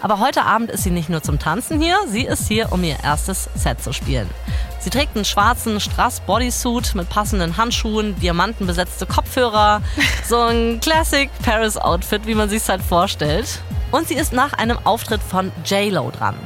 Aber 0.00 0.20
heute 0.20 0.44
Abend 0.44 0.70
ist 0.70 0.84
sie 0.84 0.90
nicht 0.90 1.08
nur 1.08 1.22
zum 1.22 1.38
Tanzen 1.38 1.80
hier, 1.80 1.96
sie 2.06 2.24
ist 2.24 2.48
hier, 2.48 2.70
um 2.70 2.84
ihr 2.84 2.96
erstes 3.02 3.48
Set 3.54 3.82
zu 3.82 3.92
spielen. 3.92 4.28
Sie 4.78 4.90
trägt 4.90 5.16
einen 5.16 5.24
schwarzen 5.24 5.80
Strass-Bodysuit 5.80 6.94
mit 6.94 7.08
passenden 7.08 7.56
Handschuhen, 7.56 8.14
diamantenbesetzte 8.20 9.06
Kopfhörer, 9.06 9.82
so 10.28 10.38
ein 10.38 10.80
Classic 10.80 11.30
Paris-Outfit, 11.42 12.26
wie 12.26 12.34
man 12.34 12.48
sich 12.48 12.68
halt 12.68 12.82
vorstellt. 12.82 13.62
Und 13.90 14.06
sie 14.08 14.14
ist 14.14 14.32
nach 14.32 14.52
einem 14.52 14.78
Auftritt 14.84 15.22
von 15.22 15.50
J-Lo 15.64 16.10
dran. 16.10 16.36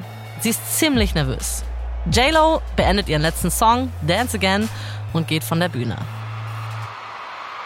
Sie 0.40 0.50
ist 0.50 0.78
ziemlich 0.78 1.14
nervös. 1.14 1.64
J-Lo 2.10 2.62
beendet 2.76 3.08
ihren 3.08 3.20
letzten 3.20 3.50
Song, 3.50 3.92
Dance 4.06 4.36
Again, 4.36 4.70
und 5.12 5.28
geht 5.28 5.44
von 5.44 5.60
der 5.60 5.68
Bühne. 5.68 5.96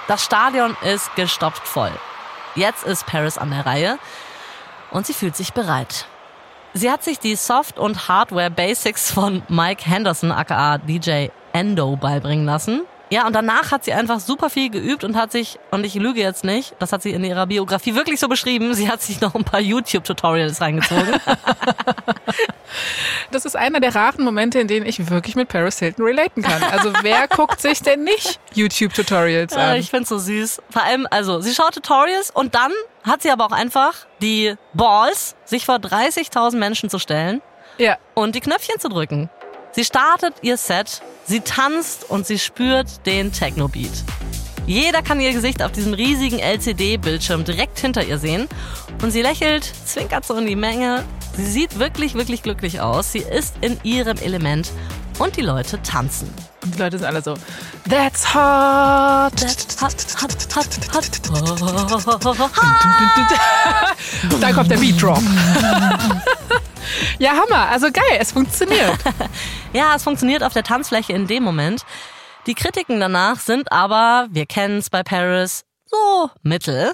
Das 0.06 0.24
Stadion 0.24 0.76
ist 0.82 1.14
gestopft 1.16 1.66
voll. 1.66 1.92
Jetzt 2.54 2.84
ist 2.84 3.06
Paris 3.06 3.38
an 3.38 3.50
der 3.50 3.66
Reihe 3.66 3.98
und 4.90 5.06
sie 5.06 5.14
fühlt 5.14 5.34
sich 5.34 5.52
bereit. 5.52 6.06
Sie 6.74 6.90
hat 6.90 7.04
sich 7.04 7.18
die 7.18 7.36
Soft- 7.36 7.78
und 7.78 8.08
Hardware-Basics 8.08 9.12
von 9.12 9.42
Mike 9.48 9.84
Henderson, 9.88 10.32
aka 10.32 10.78
DJ 10.78 11.28
Endo, 11.52 11.96
beibringen 11.96 12.44
lassen. 12.44 12.82
Ja, 13.10 13.26
und 13.26 13.32
danach 13.32 13.70
hat 13.70 13.84
sie 13.84 13.92
einfach 13.92 14.18
super 14.18 14.50
viel 14.50 14.70
geübt 14.70 15.04
und 15.04 15.14
hat 15.14 15.30
sich, 15.30 15.60
und 15.70 15.84
ich 15.84 15.94
lüge 15.94 16.20
jetzt 16.20 16.42
nicht, 16.42 16.74
das 16.80 16.92
hat 16.92 17.02
sie 17.02 17.12
in 17.12 17.22
ihrer 17.22 17.46
Biografie 17.46 17.94
wirklich 17.94 18.18
so 18.18 18.28
beschrieben, 18.28 18.74
sie 18.74 18.90
hat 18.90 19.02
sich 19.02 19.20
noch 19.20 19.34
ein 19.34 19.44
paar 19.44 19.60
YouTube-Tutorials 19.60 20.60
reingezogen. 20.60 21.14
Das 23.30 23.44
ist 23.44 23.56
einer 23.56 23.80
der 23.80 23.94
raren 23.94 24.24
Momente, 24.24 24.58
in 24.60 24.68
denen 24.68 24.86
ich 24.86 25.10
wirklich 25.10 25.34
mit 25.36 25.48
Paris 25.48 25.78
Hilton 25.78 26.04
relaten 26.04 26.42
kann. 26.42 26.62
Also 26.62 26.92
wer 27.02 27.26
guckt 27.28 27.60
sich 27.60 27.80
denn 27.82 28.04
nicht 28.04 28.38
YouTube-Tutorials 28.54 29.54
an? 29.54 29.76
ich 29.76 29.90
find's 29.90 30.08
so 30.08 30.18
süß. 30.18 30.60
Vor 30.70 30.82
allem, 30.82 31.06
also, 31.10 31.40
sie 31.40 31.54
schaut 31.54 31.74
Tutorials 31.74 32.30
und 32.30 32.54
dann 32.54 32.72
hat 33.02 33.22
sie 33.22 33.30
aber 33.30 33.46
auch 33.46 33.52
einfach 33.52 33.94
die 34.22 34.54
Balls, 34.72 35.34
sich 35.44 35.64
vor 35.66 35.76
30.000 35.76 36.56
Menschen 36.56 36.90
zu 36.90 36.98
stellen 36.98 37.40
Ja. 37.78 37.96
und 38.14 38.34
die 38.34 38.40
Knöpfchen 38.40 38.78
zu 38.80 38.88
drücken. 38.88 39.28
Sie 39.72 39.84
startet 39.84 40.34
ihr 40.42 40.56
Set, 40.56 41.02
sie 41.24 41.40
tanzt 41.40 42.08
und 42.08 42.26
sie 42.26 42.38
spürt 42.38 43.04
den 43.06 43.32
Techno-Beat. 43.32 43.90
Jeder 44.66 45.02
kann 45.02 45.20
ihr 45.20 45.32
Gesicht 45.32 45.62
auf 45.62 45.72
diesem 45.72 45.92
riesigen 45.92 46.38
LCD-Bildschirm 46.38 47.44
direkt 47.44 47.78
hinter 47.80 48.02
ihr 48.04 48.16
sehen. 48.18 48.48
Und 49.02 49.10
sie 49.10 49.20
lächelt, 49.20 49.64
zwinkert 49.84 50.24
so 50.24 50.34
in 50.36 50.46
die 50.46 50.56
Menge. 50.56 51.04
Sie 51.36 51.46
sieht 51.46 51.78
wirklich, 51.78 52.14
wirklich 52.14 52.42
glücklich 52.42 52.80
aus. 52.80 53.12
Sie 53.12 53.18
ist 53.18 53.56
in 53.60 53.78
ihrem 53.82 54.16
Element. 54.18 54.70
Und 55.18 55.36
die 55.36 55.42
Leute 55.42 55.80
tanzen. 55.82 56.32
Und 56.62 56.74
die 56.74 56.78
Leute 56.78 56.98
sind 56.98 57.06
alle 57.06 57.22
so, 57.22 57.34
that's 57.88 58.34
hot. 58.34 59.32
Dann 64.40 64.54
kommt 64.54 64.70
der 64.70 64.78
Beat 64.78 65.00
Drop. 65.00 65.18
ja, 67.18 67.30
Hammer. 67.30 67.68
Also 67.70 67.86
geil, 67.92 68.18
es 68.18 68.32
funktioniert. 68.32 68.98
Ja, 69.72 69.94
es 69.96 70.04
funktioniert 70.04 70.44
auf 70.44 70.52
der 70.52 70.62
Tanzfläche 70.62 71.12
in 71.12 71.26
dem 71.26 71.42
Moment. 71.42 71.82
Die 72.46 72.54
Kritiken 72.54 73.00
danach 73.00 73.40
sind 73.40 73.72
aber, 73.72 74.28
wir 74.30 74.46
kennen 74.46 74.78
es 74.78 74.88
bei 74.88 75.02
Paris, 75.02 75.64
so 75.84 76.30
mittel. 76.42 76.92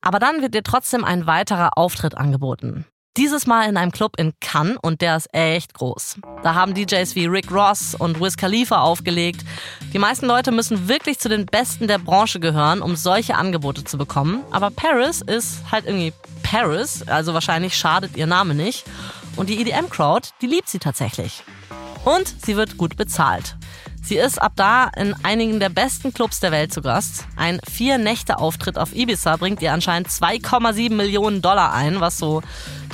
Aber 0.00 0.18
dann 0.18 0.42
wird 0.42 0.56
ihr 0.56 0.64
trotzdem 0.64 1.04
ein 1.04 1.28
weiterer 1.28 1.78
Auftritt 1.78 2.16
angeboten. 2.16 2.84
Dieses 3.16 3.46
Mal 3.46 3.68
in 3.68 3.76
einem 3.76 3.92
Club 3.92 4.18
in 4.18 4.32
Cannes 4.40 4.76
und 4.82 5.00
der 5.00 5.16
ist 5.16 5.32
echt 5.32 5.74
groß. 5.74 6.16
Da 6.42 6.56
haben 6.56 6.74
DJs 6.74 7.14
wie 7.14 7.26
Rick 7.26 7.48
Ross 7.52 7.94
und 7.94 8.20
Wiz 8.20 8.36
Khalifa 8.36 8.80
aufgelegt. 8.80 9.44
Die 9.92 10.00
meisten 10.00 10.26
Leute 10.26 10.50
müssen 10.50 10.88
wirklich 10.88 11.20
zu 11.20 11.28
den 11.28 11.46
Besten 11.46 11.86
der 11.86 11.98
Branche 11.98 12.40
gehören, 12.40 12.82
um 12.82 12.96
solche 12.96 13.36
Angebote 13.36 13.84
zu 13.84 13.98
bekommen. 13.98 14.42
Aber 14.50 14.72
Paris 14.72 15.20
ist 15.20 15.58
halt 15.70 15.86
irgendwie 15.86 16.12
Paris, 16.42 17.04
also 17.06 17.34
wahrscheinlich 17.34 17.76
schadet 17.76 18.16
ihr 18.16 18.26
Name 18.26 18.52
nicht. 18.52 18.84
Und 19.36 19.48
die 19.48 19.60
EDM-Crowd, 19.60 20.30
die 20.42 20.48
liebt 20.48 20.68
sie 20.68 20.80
tatsächlich. 20.80 21.44
Und 22.04 22.34
sie 22.44 22.56
wird 22.56 22.76
gut 22.76 22.96
bezahlt. 22.96 23.56
Sie 24.02 24.16
ist 24.16 24.42
ab 24.42 24.52
da 24.56 24.90
in 24.94 25.14
einigen 25.22 25.60
der 25.60 25.70
besten 25.70 26.12
Clubs 26.12 26.38
der 26.38 26.52
Welt 26.52 26.74
zu 26.74 26.82
Gast. 26.82 27.24
Ein 27.36 27.58
Vier-Nächte-Auftritt 27.66 28.76
auf 28.76 28.94
Ibiza 28.94 29.36
bringt 29.36 29.62
ihr 29.62 29.72
anscheinend 29.72 30.08
2,7 30.08 30.92
Millionen 30.92 31.40
Dollar 31.40 31.72
ein, 31.72 32.00
was 32.00 32.18
so 32.18 32.42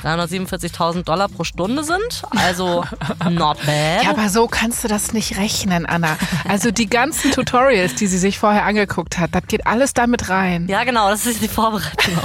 347.000 0.03 1.03
Dollar 1.03 1.29
pro 1.29 1.43
Stunde 1.43 1.83
sind. 1.83 2.23
Also 2.35 2.83
not 3.29 3.57
bad. 3.65 4.03
Ja, 4.03 4.09
aber 4.09 4.29
so 4.29 4.47
kannst 4.47 4.83
du 4.83 4.87
das 4.87 5.13
nicht 5.13 5.37
rechnen, 5.37 5.85
Anna. 5.85 6.17
Also 6.47 6.71
die 6.71 6.87
ganzen 6.87 7.31
Tutorials, 7.31 7.95
die 7.95 8.07
sie 8.07 8.17
sich 8.17 8.39
vorher 8.39 8.65
angeguckt 8.65 9.17
hat, 9.17 9.33
das 9.33 9.43
geht 9.47 9.67
alles 9.67 9.93
damit 9.93 10.29
rein. 10.29 10.67
Ja, 10.67 10.83
genau, 10.83 11.09
das 11.09 11.25
ist 11.25 11.41
die 11.41 11.47
Vorbereitung. 11.47 12.19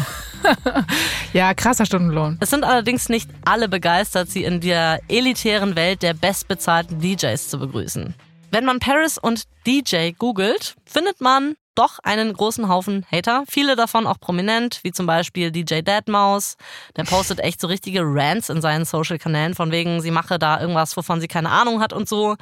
ja, 1.33 1.55
krasser 1.55 1.87
Stundenlohn. 1.87 2.39
Es 2.41 2.51
sind 2.51 2.65
allerdings 2.65 3.09
nicht 3.09 3.31
alle 3.45 3.69
begeistert, 3.69 4.31
sie 4.31 4.45
in 4.45 4.61
der 4.61 5.01
elitären 5.09 5.77
Welt 5.77 6.03
der 6.03 6.15
bestbezahlten 6.15 7.01
DJs 7.01 7.49
zu 7.49 7.59
begrüßen. 7.59 8.15
Wenn 8.51 8.65
man 8.65 8.79
Paris 8.79 9.19
und 9.19 9.45
DJ 9.67 10.13
googelt, 10.13 10.77
findet 10.85 11.21
man 11.21 11.57
doch 11.77 11.99
einen 12.03 12.33
großen 12.33 12.69
Haufen 12.69 13.07
Hater. 13.11 13.45
Viele 13.49 13.77
davon 13.77 14.07
auch 14.07 14.19
prominent, 14.19 14.81
wie 14.83 14.93
zum 14.93 15.07
Beispiel 15.07 15.51
DJ 15.51 15.83
Deadmaus. 15.83 16.57
Der 16.97 17.05
postet 17.05 17.41
echt 17.41 17.61
so 17.61 17.69
richtige 17.69 18.01
Rants 18.03 18.49
in 18.49 18.61
seinen 18.61 18.85
Social-Kanälen, 18.85 19.55
von 19.55 19.71
wegen, 19.71 20.01
sie 20.01 20.11
mache 20.11 20.39
da 20.39 20.61
irgendwas, 20.61 20.97
wovon 20.97 21.21
sie 21.21 21.29
keine 21.29 21.51
Ahnung 21.51 21.81
hat 21.81 21.93
und 21.93 22.09
so. 22.09 22.37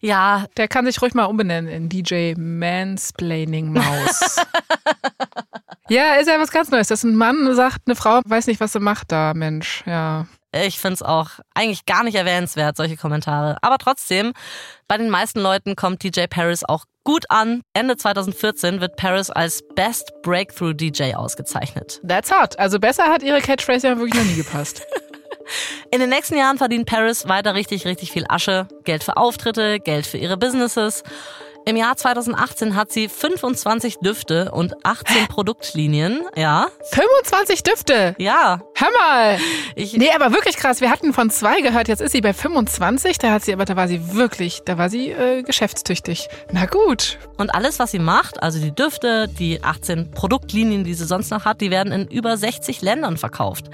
Ja. 0.00 0.46
Der 0.56 0.68
kann 0.68 0.86
sich 0.86 1.00
ruhig 1.02 1.14
mal 1.14 1.24
umbenennen 1.24 1.70
in 1.70 1.88
DJ 1.88 2.34
Mansplaining 2.36 3.72
Maus. 3.72 4.36
ja, 5.88 6.14
ist 6.14 6.28
ja 6.28 6.38
was 6.38 6.50
ganz 6.50 6.70
Neues. 6.70 6.88
Dass 6.88 7.04
ein 7.04 7.16
Mann 7.16 7.54
sagt, 7.54 7.82
eine 7.86 7.96
Frau 7.96 8.20
weiß 8.24 8.46
nicht, 8.46 8.60
was 8.60 8.72
sie 8.72 8.80
macht 8.80 9.12
da, 9.12 9.32
Mensch. 9.34 9.82
Ja. 9.86 10.26
Ich 10.66 10.78
finde 10.78 10.94
es 10.94 11.02
auch 11.02 11.30
eigentlich 11.54 11.86
gar 11.86 12.04
nicht 12.04 12.14
erwähnenswert, 12.14 12.76
solche 12.76 12.96
Kommentare. 12.96 13.58
Aber 13.62 13.78
trotzdem, 13.78 14.32
bei 14.86 14.96
den 14.96 15.10
meisten 15.10 15.40
Leuten 15.40 15.76
kommt 15.76 16.02
DJ 16.02 16.26
Paris 16.28 16.64
auch 16.64 16.84
gut 17.04 17.24
an. 17.30 17.62
Ende 17.72 17.96
2014 17.96 18.80
wird 18.80 18.96
Paris 18.96 19.30
als 19.30 19.62
Best 19.74 20.12
Breakthrough 20.22 20.74
DJ 20.74 21.14
ausgezeichnet. 21.14 22.00
That's 22.06 22.30
hot. 22.30 22.58
Also 22.58 22.78
besser 22.78 23.04
hat 23.04 23.22
ihre 23.22 23.40
Catchphrase 23.40 23.88
ja 23.88 23.96
wirklich 23.96 24.14
noch 24.14 24.28
nie 24.28 24.36
gepasst. 24.36 24.82
In 25.90 26.00
den 26.00 26.10
nächsten 26.10 26.36
Jahren 26.36 26.58
verdient 26.58 26.86
Paris 26.86 27.26
weiter 27.26 27.54
richtig, 27.54 27.86
richtig 27.86 28.12
viel 28.12 28.26
Asche. 28.28 28.68
Geld 28.84 29.02
für 29.02 29.16
Auftritte, 29.16 29.80
Geld 29.80 30.06
für 30.06 30.18
ihre 30.18 30.36
Businesses. 30.36 31.02
Im 31.68 31.76
Jahr 31.76 31.98
2018 31.98 32.76
hat 32.76 32.90
sie 32.90 33.10
25 33.10 33.98
Düfte 33.98 34.52
und 34.52 34.86
18 34.86 35.28
Produktlinien. 35.28 36.22
Ja. 36.34 36.68
25 36.92 37.62
Düfte? 37.62 38.14
Ja. 38.16 38.62
Hör 38.74 38.88
mal. 38.98 39.38
Ich 39.76 39.92
nee, 39.92 40.08
aber 40.14 40.32
wirklich 40.32 40.56
krass. 40.56 40.80
Wir 40.80 40.90
hatten 40.90 41.12
von 41.12 41.28
zwei 41.28 41.60
gehört. 41.60 41.88
Jetzt 41.88 42.00
ist 42.00 42.12
sie 42.12 42.22
bei 42.22 42.32
25. 42.32 43.18
Da 43.18 43.32
hat 43.32 43.44
sie, 43.44 43.52
aber 43.52 43.66
da 43.66 43.76
war 43.76 43.86
sie 43.86 44.14
wirklich, 44.14 44.62
da 44.64 44.78
war 44.78 44.88
sie 44.88 45.10
äh, 45.10 45.42
geschäftstüchtig. 45.42 46.30
Na 46.52 46.64
gut. 46.64 47.18
Und 47.36 47.54
alles, 47.54 47.78
was 47.78 47.90
sie 47.90 47.98
macht, 47.98 48.42
also 48.42 48.58
die 48.58 48.74
Düfte, 48.74 49.28
die 49.28 49.62
18 49.62 50.10
Produktlinien, 50.12 50.84
die 50.84 50.94
sie 50.94 51.04
sonst 51.04 51.30
noch 51.30 51.44
hat, 51.44 51.60
die 51.60 51.70
werden 51.70 51.92
in 51.92 52.06
über 52.08 52.38
60 52.38 52.80
Ländern 52.80 53.18
verkauft. 53.18 53.66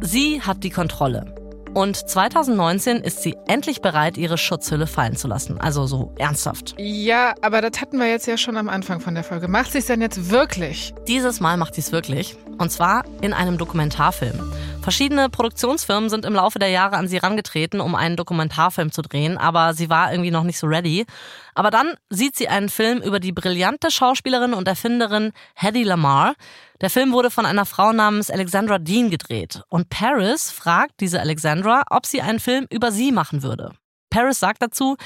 Sie 0.00 0.40
hat 0.40 0.64
die 0.64 0.70
Kontrolle. 0.70 1.41
Und 1.74 1.96
2019 1.96 2.98
ist 2.98 3.22
sie 3.22 3.36
endlich 3.46 3.80
bereit, 3.80 4.18
ihre 4.18 4.36
Schutzhülle 4.36 4.86
fallen 4.86 5.16
zu 5.16 5.26
lassen. 5.26 5.58
Also 5.58 5.86
so 5.86 6.12
ernsthaft. 6.18 6.74
Ja, 6.76 7.34
aber 7.40 7.62
das 7.62 7.80
hatten 7.80 7.98
wir 7.98 8.08
jetzt 8.08 8.26
ja 8.26 8.36
schon 8.36 8.58
am 8.58 8.68
Anfang 8.68 9.00
von 9.00 9.14
der 9.14 9.24
Folge. 9.24 9.48
Macht 9.48 9.72
sie 9.72 9.78
es 9.78 9.86
denn 9.86 10.02
jetzt 10.02 10.30
wirklich? 10.30 10.92
Dieses 11.08 11.40
Mal 11.40 11.56
macht 11.56 11.74
sie 11.74 11.80
es 11.80 11.90
wirklich. 11.90 12.36
Und 12.58 12.70
zwar 12.70 13.04
in 13.22 13.32
einem 13.32 13.56
Dokumentarfilm. 13.56 14.52
Verschiedene 14.82 15.30
Produktionsfirmen 15.30 16.10
sind 16.10 16.26
im 16.26 16.34
Laufe 16.34 16.58
der 16.58 16.68
Jahre 16.68 16.96
an 16.96 17.08
sie 17.08 17.16
herangetreten, 17.16 17.80
um 17.80 17.94
einen 17.94 18.16
Dokumentarfilm 18.16 18.92
zu 18.92 19.00
drehen, 19.00 19.38
aber 19.38 19.72
sie 19.72 19.88
war 19.88 20.12
irgendwie 20.12 20.30
noch 20.30 20.44
nicht 20.44 20.58
so 20.58 20.66
ready. 20.66 21.06
Aber 21.54 21.70
dann 21.70 21.94
sieht 22.08 22.36
sie 22.36 22.48
einen 22.48 22.68
Film 22.68 23.02
über 23.02 23.20
die 23.20 23.32
brillante 23.32 23.90
Schauspielerin 23.90 24.54
und 24.54 24.66
Erfinderin 24.66 25.32
Hedy 25.54 25.82
Lamar. 25.82 26.34
Der 26.80 26.90
Film 26.90 27.12
wurde 27.12 27.30
von 27.30 27.46
einer 27.46 27.66
Frau 27.66 27.92
namens 27.92 28.30
Alexandra 28.30 28.78
Dean 28.78 29.10
gedreht 29.10 29.62
und 29.68 29.90
Paris 29.90 30.50
fragt 30.50 31.00
diese 31.00 31.20
Alexandra, 31.20 31.84
ob 31.90 32.06
sie 32.06 32.22
einen 32.22 32.40
Film 32.40 32.66
über 32.70 32.90
sie 32.90 33.12
machen 33.12 33.42
würde. 33.42 33.72
Paris 34.10 34.40
sagt 34.40 34.62
dazu, 34.62 34.96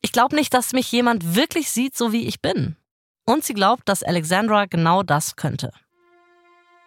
ich 0.00 0.12
glaube 0.12 0.34
nicht, 0.34 0.52
dass 0.52 0.72
mich 0.72 0.90
jemand 0.90 1.36
wirklich 1.36 1.70
sieht, 1.70 1.96
so 1.96 2.12
wie 2.12 2.26
ich 2.26 2.40
bin. 2.40 2.76
Und 3.24 3.44
sie 3.44 3.54
glaubt, 3.54 3.88
dass 3.88 4.02
Alexandra 4.02 4.66
genau 4.66 5.02
das 5.04 5.36
könnte. 5.36 5.70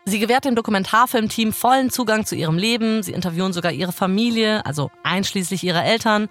Sie 0.07 0.19
gewährt 0.19 0.45
dem 0.45 0.53
Dokumentarfilmteam 0.53 1.51
vollen 1.51 1.89
Zugang 1.89 2.27
zu 2.27 2.35
ihrem 2.35 2.59
Leben, 2.59 3.01
sie 3.01 3.13
interviewen 3.13 3.53
sogar 3.53 3.71
ihre 3.71 3.91
Familie, 3.91 4.63
also 4.63 4.91
einschließlich 5.01 5.63
ihrer 5.63 5.83
Eltern, 5.83 6.29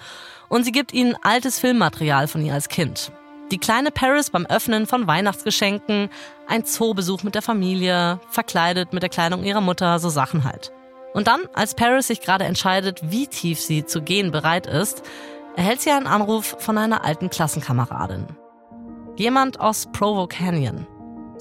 und 0.49 0.63
sie 0.63 0.71
gibt 0.71 0.93
ihnen 0.93 1.17
altes 1.23 1.59
Filmmaterial 1.59 2.29
von 2.29 2.45
ihr 2.45 2.55
als 2.55 2.69
Kind. 2.69 3.11
Die 3.51 3.59
kleine 3.59 3.91
Paris 3.91 4.31
beim 4.31 4.47
Öffnen 4.47 4.87
von 4.87 5.09
Weihnachtsgeschenken, 5.09 6.09
ein 6.47 6.65
Zoobesuch 6.65 7.25
mit 7.25 7.35
der 7.35 7.43
Familie, 7.43 8.21
verkleidet 8.31 8.93
mit 8.93 9.03
der 9.03 9.11
Kleidung 9.11 9.43
ihrer 9.43 9.61
Mutter, 9.61 9.99
so 9.99 10.09
Sachen 10.09 10.45
halt. 10.45 10.73
Und 11.13 11.27
dann, 11.27 11.41
als 11.53 11.75
Paris 11.75 12.07
sich 12.07 12.21
gerade 12.21 12.45
entscheidet, 12.45 13.01
wie 13.11 13.27
tief 13.27 13.61
sie 13.61 13.85
zu 13.85 14.03
gehen 14.03 14.31
bereit 14.31 14.69
ist, 14.69 15.03
erhält 15.57 15.81
sie 15.81 15.91
einen 15.91 16.07
Anruf 16.07 16.57
von 16.61 16.79
einer 16.79 17.05
alten 17.05 17.29
Klassenkameradin. 17.29 18.27
Jemand 19.17 19.59
aus 19.59 19.89
Provo 19.93 20.29
Canyon. 20.29 20.87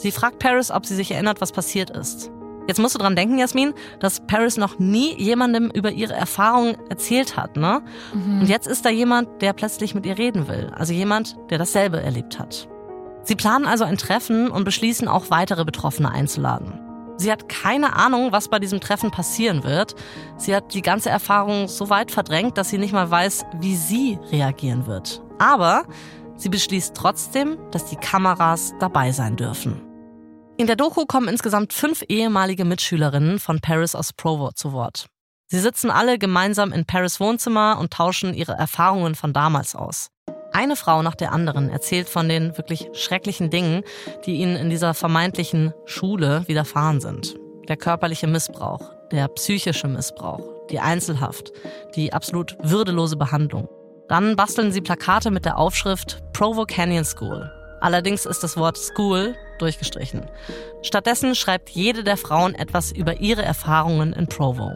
Sie 0.03 0.11
fragt 0.11 0.39
Paris, 0.39 0.69
ob 0.69 0.85
sie 0.85 0.95
sich 0.95 1.11
erinnert, 1.11 1.39
was 1.39 1.53
passiert 1.53 1.89
ist. 1.89 2.29
Jetzt 2.67 2.77
musst 2.77 2.93
du 2.93 2.99
dran 2.99 3.15
denken, 3.15 3.37
Jasmin, 3.37 3.73
dass 4.01 4.19
Paris 4.27 4.57
noch 4.57 4.77
nie 4.77 5.15
jemandem 5.15 5.71
über 5.71 5.91
ihre 5.91 6.11
Erfahrungen 6.11 6.75
erzählt 6.89 7.37
hat, 7.37 7.55
ne? 7.55 7.81
Mhm. 8.13 8.41
Und 8.41 8.49
jetzt 8.49 8.67
ist 8.67 8.83
da 8.83 8.89
jemand, 8.89 9.41
der 9.41 9.53
plötzlich 9.53 9.95
mit 9.95 10.05
ihr 10.05 10.17
reden 10.17 10.49
will. 10.49 10.69
Also 10.75 10.91
jemand, 10.91 11.37
der 11.49 11.57
dasselbe 11.57 12.01
erlebt 12.01 12.37
hat. 12.37 12.67
Sie 13.23 13.37
planen 13.37 13.65
also 13.65 13.85
ein 13.85 13.97
Treffen 13.97 14.51
und 14.51 14.65
beschließen 14.65 15.07
auch 15.07 15.29
weitere 15.29 15.63
Betroffene 15.63 16.11
einzuladen. 16.11 16.81
Sie 17.15 17.31
hat 17.31 17.47
keine 17.47 17.95
Ahnung, 17.95 18.33
was 18.33 18.49
bei 18.49 18.59
diesem 18.59 18.81
Treffen 18.81 19.09
passieren 19.09 19.63
wird. 19.63 19.95
Sie 20.35 20.53
hat 20.53 20.73
die 20.73 20.81
ganze 20.81 21.11
Erfahrung 21.11 21.69
so 21.69 21.89
weit 21.89 22.11
verdrängt, 22.11 22.57
dass 22.57 22.67
sie 22.67 22.77
nicht 22.77 22.91
mal 22.91 23.09
weiß, 23.09 23.45
wie 23.61 23.77
sie 23.77 24.19
reagieren 24.33 24.85
wird. 24.85 25.23
Aber 25.39 25.85
sie 26.35 26.49
beschließt 26.49 26.93
trotzdem, 26.93 27.57
dass 27.71 27.85
die 27.85 27.95
Kameras 27.95 28.73
dabei 28.81 29.13
sein 29.13 29.37
dürfen. 29.37 29.92
In 30.55 30.67
der 30.67 30.75
Doku 30.75 31.05
kommen 31.05 31.29
insgesamt 31.29 31.73
fünf 31.73 32.03
ehemalige 32.07 32.63
Mitschülerinnen 32.63 33.39
von 33.39 33.59
Paris 33.59 33.95
aus 33.95 34.13
Provo 34.13 34.51
zu 34.51 34.71
Wort. 34.71 35.07
Sie 35.47 35.59
sitzen 35.59 35.89
alle 35.89 36.19
gemeinsam 36.19 36.71
in 36.71 36.85
Paris 36.85 37.19
Wohnzimmer 37.19 37.79
und 37.79 37.91
tauschen 37.91 38.35
ihre 38.35 38.53
Erfahrungen 38.53 39.15
von 39.15 39.33
damals 39.33 39.75
aus. 39.75 40.09
Eine 40.51 40.75
Frau 40.75 41.01
nach 41.01 41.15
der 41.15 41.31
anderen 41.31 41.69
erzählt 41.69 42.07
von 42.07 42.29
den 42.29 42.55
wirklich 42.55 42.87
schrecklichen 42.93 43.49
Dingen, 43.49 43.81
die 44.27 44.35
ihnen 44.35 44.55
in 44.55 44.69
dieser 44.69 44.93
vermeintlichen 44.93 45.73
Schule 45.85 46.43
widerfahren 46.47 47.01
sind. 47.01 47.35
Der 47.67 47.77
körperliche 47.77 48.27
Missbrauch, 48.27 48.93
der 49.11 49.27
psychische 49.29 49.87
Missbrauch, 49.87 50.43
die 50.69 50.79
Einzelhaft, 50.79 51.51
die 51.95 52.13
absolut 52.13 52.55
würdelose 52.61 53.17
Behandlung. 53.17 53.67
Dann 54.07 54.35
basteln 54.35 54.71
sie 54.71 54.81
Plakate 54.81 55.31
mit 55.31 55.45
der 55.45 55.57
Aufschrift 55.57 56.19
Provo 56.33 56.65
Canyon 56.65 57.05
School. 57.05 57.51
Allerdings 57.83 58.25
ist 58.25 58.41
das 58.43 58.55
Wort 58.55 58.77
School 58.77 59.35
durchgestrichen. 59.59 60.25
Stattdessen 60.83 61.35
schreibt 61.35 61.69
jede 61.69 62.05
der 62.05 62.15
Frauen 62.15 62.55
etwas 62.55 62.93
über 62.93 63.19
ihre 63.19 63.43
Erfahrungen 63.43 64.13
in 64.13 64.27
Provo. 64.27 64.71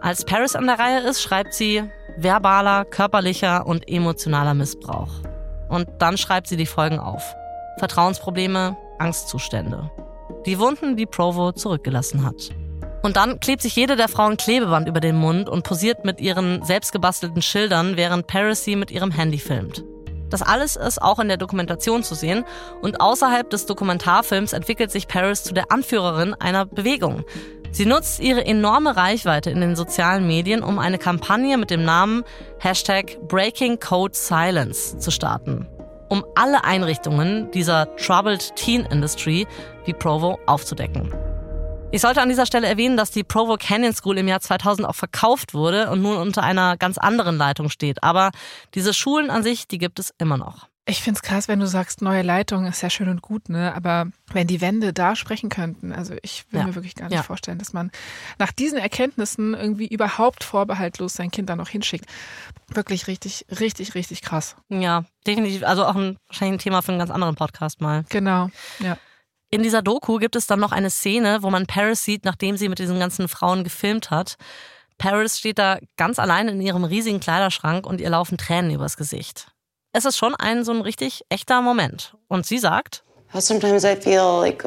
Als 0.00 0.24
Paris 0.24 0.56
an 0.56 0.66
der 0.66 0.78
Reihe 0.78 1.00
ist, 1.00 1.20
schreibt 1.20 1.52
sie 1.52 1.84
verbaler, 2.16 2.86
körperlicher 2.86 3.66
und 3.66 3.86
emotionaler 3.86 4.54
Missbrauch. 4.54 5.10
Und 5.68 5.90
dann 5.98 6.16
schreibt 6.16 6.46
sie 6.46 6.56
die 6.56 6.64
Folgen 6.64 6.98
auf. 6.98 7.22
Vertrauensprobleme, 7.80 8.78
Angstzustände. 8.98 9.90
Die 10.46 10.58
Wunden, 10.58 10.96
die 10.96 11.04
Provo 11.04 11.52
zurückgelassen 11.52 12.24
hat. 12.24 12.48
Und 13.02 13.18
dann 13.18 13.40
klebt 13.40 13.60
sich 13.60 13.76
jede 13.76 13.94
der 13.94 14.08
Frauen 14.08 14.38
Klebeband 14.38 14.88
über 14.88 15.00
den 15.00 15.16
Mund 15.16 15.50
und 15.50 15.64
posiert 15.64 16.06
mit 16.06 16.18
ihren 16.18 16.64
selbstgebastelten 16.64 17.42
Schildern, 17.42 17.98
während 17.98 18.26
Paris 18.26 18.64
sie 18.64 18.74
mit 18.74 18.90
ihrem 18.90 19.10
Handy 19.10 19.38
filmt. 19.38 19.84
Das 20.30 20.42
alles 20.42 20.76
ist 20.76 21.00
auch 21.00 21.18
in 21.18 21.28
der 21.28 21.36
Dokumentation 21.36 22.02
zu 22.02 22.14
sehen 22.14 22.44
und 22.82 23.00
außerhalb 23.00 23.48
des 23.48 23.66
Dokumentarfilms 23.66 24.52
entwickelt 24.52 24.90
sich 24.90 25.08
Paris 25.08 25.42
zu 25.42 25.54
der 25.54 25.70
Anführerin 25.70 26.34
einer 26.34 26.66
Bewegung. 26.66 27.24
Sie 27.70 27.86
nutzt 27.86 28.20
ihre 28.20 28.44
enorme 28.44 28.96
Reichweite 28.96 29.50
in 29.50 29.60
den 29.60 29.76
sozialen 29.76 30.26
Medien, 30.26 30.62
um 30.62 30.78
eine 30.78 30.98
Kampagne 30.98 31.58
mit 31.58 31.70
dem 31.70 31.84
Namen 31.84 32.24
Hashtag 32.58 33.18
Breaking 33.28 33.78
Code 33.78 34.14
Silence 34.14 34.98
zu 34.98 35.10
starten, 35.10 35.66
um 36.08 36.24
alle 36.34 36.64
Einrichtungen 36.64 37.50
dieser 37.50 37.94
Troubled 37.96 38.56
Teen 38.56 38.86
Industry 38.86 39.46
wie 39.84 39.92
Provo 39.92 40.38
aufzudecken. 40.46 41.12
Ich 41.90 42.02
sollte 42.02 42.20
an 42.20 42.28
dieser 42.28 42.44
Stelle 42.44 42.66
erwähnen, 42.66 42.98
dass 42.98 43.10
die 43.10 43.24
Provo 43.24 43.56
Canyon 43.56 43.94
School 43.94 44.18
im 44.18 44.28
Jahr 44.28 44.40
2000 44.40 44.86
auch 44.86 44.94
verkauft 44.94 45.54
wurde 45.54 45.90
und 45.90 46.02
nun 46.02 46.18
unter 46.18 46.42
einer 46.42 46.76
ganz 46.76 46.98
anderen 46.98 47.38
Leitung 47.38 47.70
steht. 47.70 48.02
Aber 48.02 48.30
diese 48.74 48.92
Schulen 48.92 49.30
an 49.30 49.42
sich, 49.42 49.68
die 49.68 49.78
gibt 49.78 49.98
es 49.98 50.12
immer 50.18 50.36
noch. 50.36 50.68
Ich 50.84 51.02
finde 51.02 51.18
es 51.18 51.22
krass, 51.22 51.48
wenn 51.48 51.60
du 51.60 51.66
sagst, 51.66 52.02
neue 52.02 52.22
Leitung 52.22 52.66
ist 52.66 52.82
ja 52.82 52.88
schön 52.88 53.08
und 53.08 53.22
gut, 53.22 53.48
ne? 53.48 53.74
Aber 53.74 54.06
wenn 54.32 54.46
die 54.46 54.60
Wände 54.60 54.92
da 54.92 55.16
sprechen 55.16 55.48
könnten, 55.48 55.92
also 55.92 56.14
ich 56.22 56.44
will 56.50 56.60
ja. 56.60 56.66
mir 56.66 56.74
wirklich 56.74 56.94
gar 56.94 57.08
nicht 57.08 57.16
ja. 57.16 57.22
vorstellen, 57.22 57.58
dass 57.58 57.72
man 57.72 57.90
nach 58.38 58.52
diesen 58.52 58.78
Erkenntnissen 58.78 59.54
irgendwie 59.54 59.86
überhaupt 59.86 60.44
vorbehaltlos 60.44 61.14
sein 61.14 61.30
Kind 61.30 61.50
da 61.50 61.56
noch 61.56 61.68
hinschickt. 61.68 62.06
Wirklich 62.68 63.06
richtig, 63.06 63.46
richtig, 63.60 63.94
richtig 63.94 64.22
krass. 64.22 64.56
Ja, 64.68 65.04
definitiv. 65.26 65.62
Also 65.62 65.84
auch 65.84 65.96
ein, 65.96 66.18
wahrscheinlich 66.26 66.56
ein 66.56 66.62
Thema 66.62 66.82
für 66.82 66.92
einen 66.92 66.98
ganz 66.98 67.10
anderen 67.10 67.34
Podcast 67.34 67.80
mal. 67.80 68.04
Genau, 68.08 68.48
ja. 68.78 68.96
In 69.50 69.62
dieser 69.62 69.80
Doku 69.80 70.18
gibt 70.18 70.36
es 70.36 70.46
dann 70.46 70.60
noch 70.60 70.72
eine 70.72 70.90
Szene, 70.90 71.42
wo 71.42 71.50
man 71.50 71.66
Paris 71.66 72.04
sieht, 72.04 72.24
nachdem 72.24 72.56
sie 72.56 72.68
mit 72.68 72.78
diesen 72.78 72.98
ganzen 72.98 73.28
Frauen 73.28 73.64
gefilmt 73.64 74.10
hat. 74.10 74.36
Paris 74.98 75.38
steht 75.38 75.58
da 75.58 75.78
ganz 75.96 76.18
allein 76.18 76.48
in 76.48 76.60
ihrem 76.60 76.84
riesigen 76.84 77.20
Kleiderschrank 77.20 77.86
und 77.86 78.00
ihr 78.00 78.10
laufen 78.10 78.36
Tränen 78.36 78.70
übers 78.72 78.96
Gesicht. 78.96 79.46
Es 79.92 80.04
ist 80.04 80.18
schon 80.18 80.34
ein 80.34 80.64
so 80.64 80.72
ein 80.72 80.82
richtig 80.82 81.22
echter 81.30 81.62
Moment. 81.62 82.14
Und 82.28 82.44
sie 82.44 82.58
sagt, 82.58 83.04
Sometimes 83.32 83.84
I 83.84 83.94
feel 83.94 84.40
like 84.40 84.64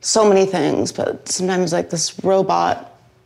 so 0.00 0.24
many 0.24 0.46
things, 0.46 0.92
but 0.92 1.28
sometimes 1.28 1.72
like 1.72 1.90
this 1.90 2.14
robot 2.22 2.78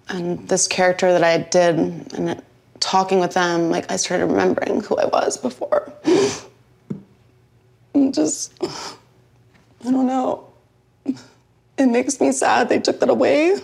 and 0.08 0.48
this 0.48 0.68
character 0.68 1.12
that 1.12 1.22
I 1.22 1.38
did 1.38 1.78
and 2.16 2.42
talking 2.80 3.20
with 3.20 3.34
them, 3.34 3.70
like 3.70 3.90
I 3.90 3.96
started 3.96 4.26
remembering 4.26 4.80
who 4.80 4.96
I 4.96 5.06
was 5.06 5.36
before. 5.36 5.92
And 7.94 8.14
just, 8.14 8.52
I 8.62 9.90
don't 9.90 10.06
know. 10.06 10.47
It 11.78 11.90
makes 11.90 12.18
me 12.20 12.32
sad 12.32 12.68
they 12.68 12.80
took 12.80 12.98
that 13.00 13.08
away. 13.08 13.54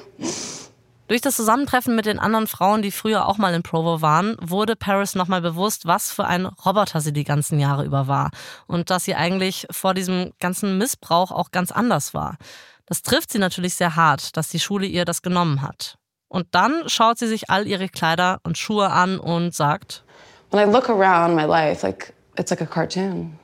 Durch 1.07 1.21
das 1.21 1.37
Zusammentreffen 1.37 1.95
mit 1.95 2.07
den 2.07 2.19
anderen 2.19 2.47
Frauen, 2.47 2.81
die 2.81 2.91
früher 2.91 3.27
auch 3.29 3.37
mal 3.37 3.53
in 3.53 3.63
Provo 3.63 4.01
waren, 4.01 4.37
wurde 4.41 4.75
Paris 4.75 5.15
nochmal 5.15 5.43
bewusst, 5.43 5.85
was 5.87 6.11
für 6.11 6.25
ein 6.25 6.47
Roboter 6.47 7.01
sie 7.01 7.13
die 7.13 7.25
ganzen 7.25 7.59
Jahre 7.59 7.85
über 7.85 8.09
war. 8.09 8.31
Und 8.67 8.89
dass 8.89 9.05
sie 9.05 9.15
eigentlich 9.15 9.67
vor 9.71 9.93
diesem 9.93 10.33
ganzen 10.41 10.79
Missbrauch 10.79 11.31
auch 11.31 11.51
ganz 11.51 11.73
anders 11.73 12.15
war. 12.15 12.39
Das 12.87 13.03
trifft 13.03 13.33
sie 13.33 13.39
natürlich 13.39 13.75
sehr 13.75 13.97
hart, 13.97 14.37
dass 14.37 14.49
die 14.49 14.61
Schule 14.61 14.87
ihr 14.87 15.05
das 15.05 15.21
genommen 15.21 15.61
hat. 15.61 15.99
Und 16.29 16.47
dann 16.53 16.89
schaut 16.89 17.19
sie 17.19 17.29
sich 17.29 17.51
all 17.51 17.67
ihre 17.67 17.89
Kleider 17.89 18.41
und 18.43 18.57
Schuhe 18.57 18.91
an 18.91 19.19
und 19.19 19.55
sagt, 19.55 20.05
When 20.51 20.69
I 20.69 20.73
look 20.73 20.89
around 20.89 21.35
my 21.35 21.45
life, 21.45 21.87
like 21.87 22.15
it's 22.39 22.51
like 22.51 22.63
a 22.63 22.67
cartoon. 22.67 23.39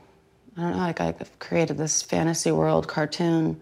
I 0.57 0.61
don't 0.61 0.73
know, 0.73 0.81
like 0.81 1.01
I've 1.01 1.15
created 1.41 1.77
this 1.77 2.03
fantasy 2.03 2.51
world 2.51 2.89
cartoon. 2.89 3.61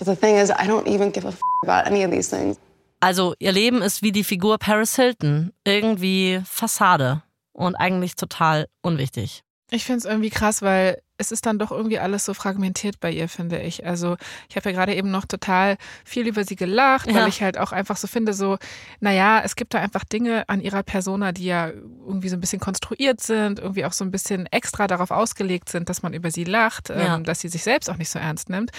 But 0.00 0.06
the 0.06 0.16
thing 0.16 0.36
is, 0.36 0.50
I 0.50 0.66
don't 0.66 0.88
even 0.88 1.12
give 1.12 1.26
a 1.26 1.28
f 1.28 1.38
about 1.62 1.86
any 1.86 2.04
of 2.04 2.10
these 2.10 2.30
things. 2.30 2.56
Also 3.00 3.34
ihr 3.38 3.52
Leben 3.52 3.82
ist 3.82 4.02
wie 4.02 4.12
die 4.12 4.24
Figur 4.24 4.56
Paris 4.56 4.96
Hilton. 4.96 5.52
Irgendwie 5.64 6.40
Fassade 6.46 7.22
und 7.52 7.74
eigentlich 7.74 8.16
total 8.16 8.66
unwichtig. 8.80 9.42
Ich 9.70 9.84
finde 9.84 9.98
es 9.98 10.04
irgendwie 10.06 10.30
krass, 10.30 10.62
weil 10.62 11.02
es 11.20 11.30
ist 11.32 11.44
dann 11.46 11.58
doch 11.58 11.70
irgendwie 11.70 11.98
alles 11.98 12.24
so 12.24 12.32
fragmentiert 12.34 12.98
bei 12.98 13.10
ihr, 13.12 13.28
finde 13.28 13.60
ich. 13.60 13.84
Also 13.86 14.16
ich 14.48 14.56
habe 14.56 14.70
ja 14.70 14.74
gerade 14.76 14.94
eben 14.94 15.10
noch 15.10 15.26
total 15.26 15.76
viel 16.04 16.26
über 16.26 16.44
sie 16.44 16.56
gelacht, 16.56 17.06
weil 17.08 17.14
Ja. 17.16 17.26
ich 17.28 17.42
halt 17.42 17.58
auch 17.58 17.72
einfach 17.72 17.96
so 17.98 18.06
finde, 18.06 18.32
so, 18.32 18.56
naja, 19.00 19.42
es 19.44 19.54
gibt 19.54 19.74
da 19.74 19.78
einfach 19.80 20.04
Dinge 20.04 20.48
an 20.48 20.60
ihrer 20.60 20.82
Persona, 20.82 21.32
die 21.32 21.44
ja 21.44 21.68
irgendwie 21.68 22.28
so 22.30 22.36
ein 22.36 22.40
bisschen 22.40 22.60
konstruiert 22.60 23.20
sind, 23.20 23.58
irgendwie 23.58 23.84
auch 23.84 23.92
so 23.92 24.04
ein 24.04 24.10
bisschen 24.10 24.46
extra 24.46 24.86
darauf 24.86 25.10
ausgelegt 25.10 25.68
sind, 25.68 25.88
dass 25.90 26.02
man 26.02 26.14
über 26.14 26.30
sie 26.30 26.44
lacht, 26.44 26.88
Ja. 26.88 27.16
ähm, 27.16 27.24
dass 27.24 27.40
sie 27.40 27.48
sich 27.48 27.62
selbst 27.62 27.90
auch 27.90 27.96
nicht 27.98 28.10
so 28.10 28.18
ernst 28.18 28.48
nimmt, 28.48 28.70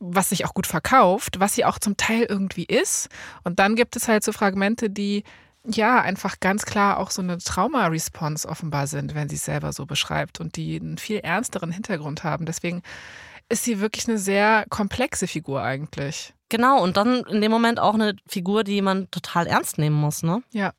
was 0.00 0.30
sich 0.30 0.44
auch 0.44 0.54
gut 0.54 0.66
verkauft, 0.66 1.38
was 1.38 1.54
sie 1.54 1.64
auch 1.64 1.78
zum 1.78 1.96
Teil 1.96 2.24
irgendwie 2.28 2.64
ist. 2.64 3.08
Und 3.44 3.58
dann 3.60 3.76
gibt 3.76 3.94
es 3.96 4.08
halt 4.08 4.24
so 4.24 4.32
Fragmente, 4.32 4.90
die 4.90 5.22
ja, 5.66 6.00
einfach 6.00 6.40
ganz 6.40 6.64
klar 6.64 6.98
auch 6.98 7.10
so 7.10 7.22
eine 7.22 7.38
Trauma-Response 7.38 8.48
offenbar 8.48 8.86
sind, 8.86 9.14
wenn 9.14 9.28
sie 9.28 9.36
es 9.36 9.44
selber 9.44 9.72
so 9.72 9.86
beschreibt 9.86 10.40
und 10.40 10.56
die 10.56 10.78
einen 10.80 10.98
viel 10.98 11.18
ernsteren 11.18 11.70
Hintergrund 11.70 12.24
haben. 12.24 12.46
Deswegen 12.46 12.82
ist 13.48 13.64
sie 13.64 13.80
wirklich 13.80 14.08
eine 14.08 14.18
sehr 14.18 14.64
komplexe 14.68 15.26
Figur 15.26 15.62
eigentlich. 15.62 16.34
Genau, 16.48 16.82
und 16.82 16.96
dann 16.96 17.24
in 17.24 17.40
dem 17.40 17.50
Moment 17.50 17.80
auch 17.80 17.94
eine 17.94 18.14
Figur, 18.26 18.64
die 18.64 18.82
man 18.82 19.10
total 19.10 19.46
ernst 19.46 19.78
nehmen 19.78 19.96
muss, 19.96 20.22
ne? 20.22 20.42
Ja. 20.52 20.72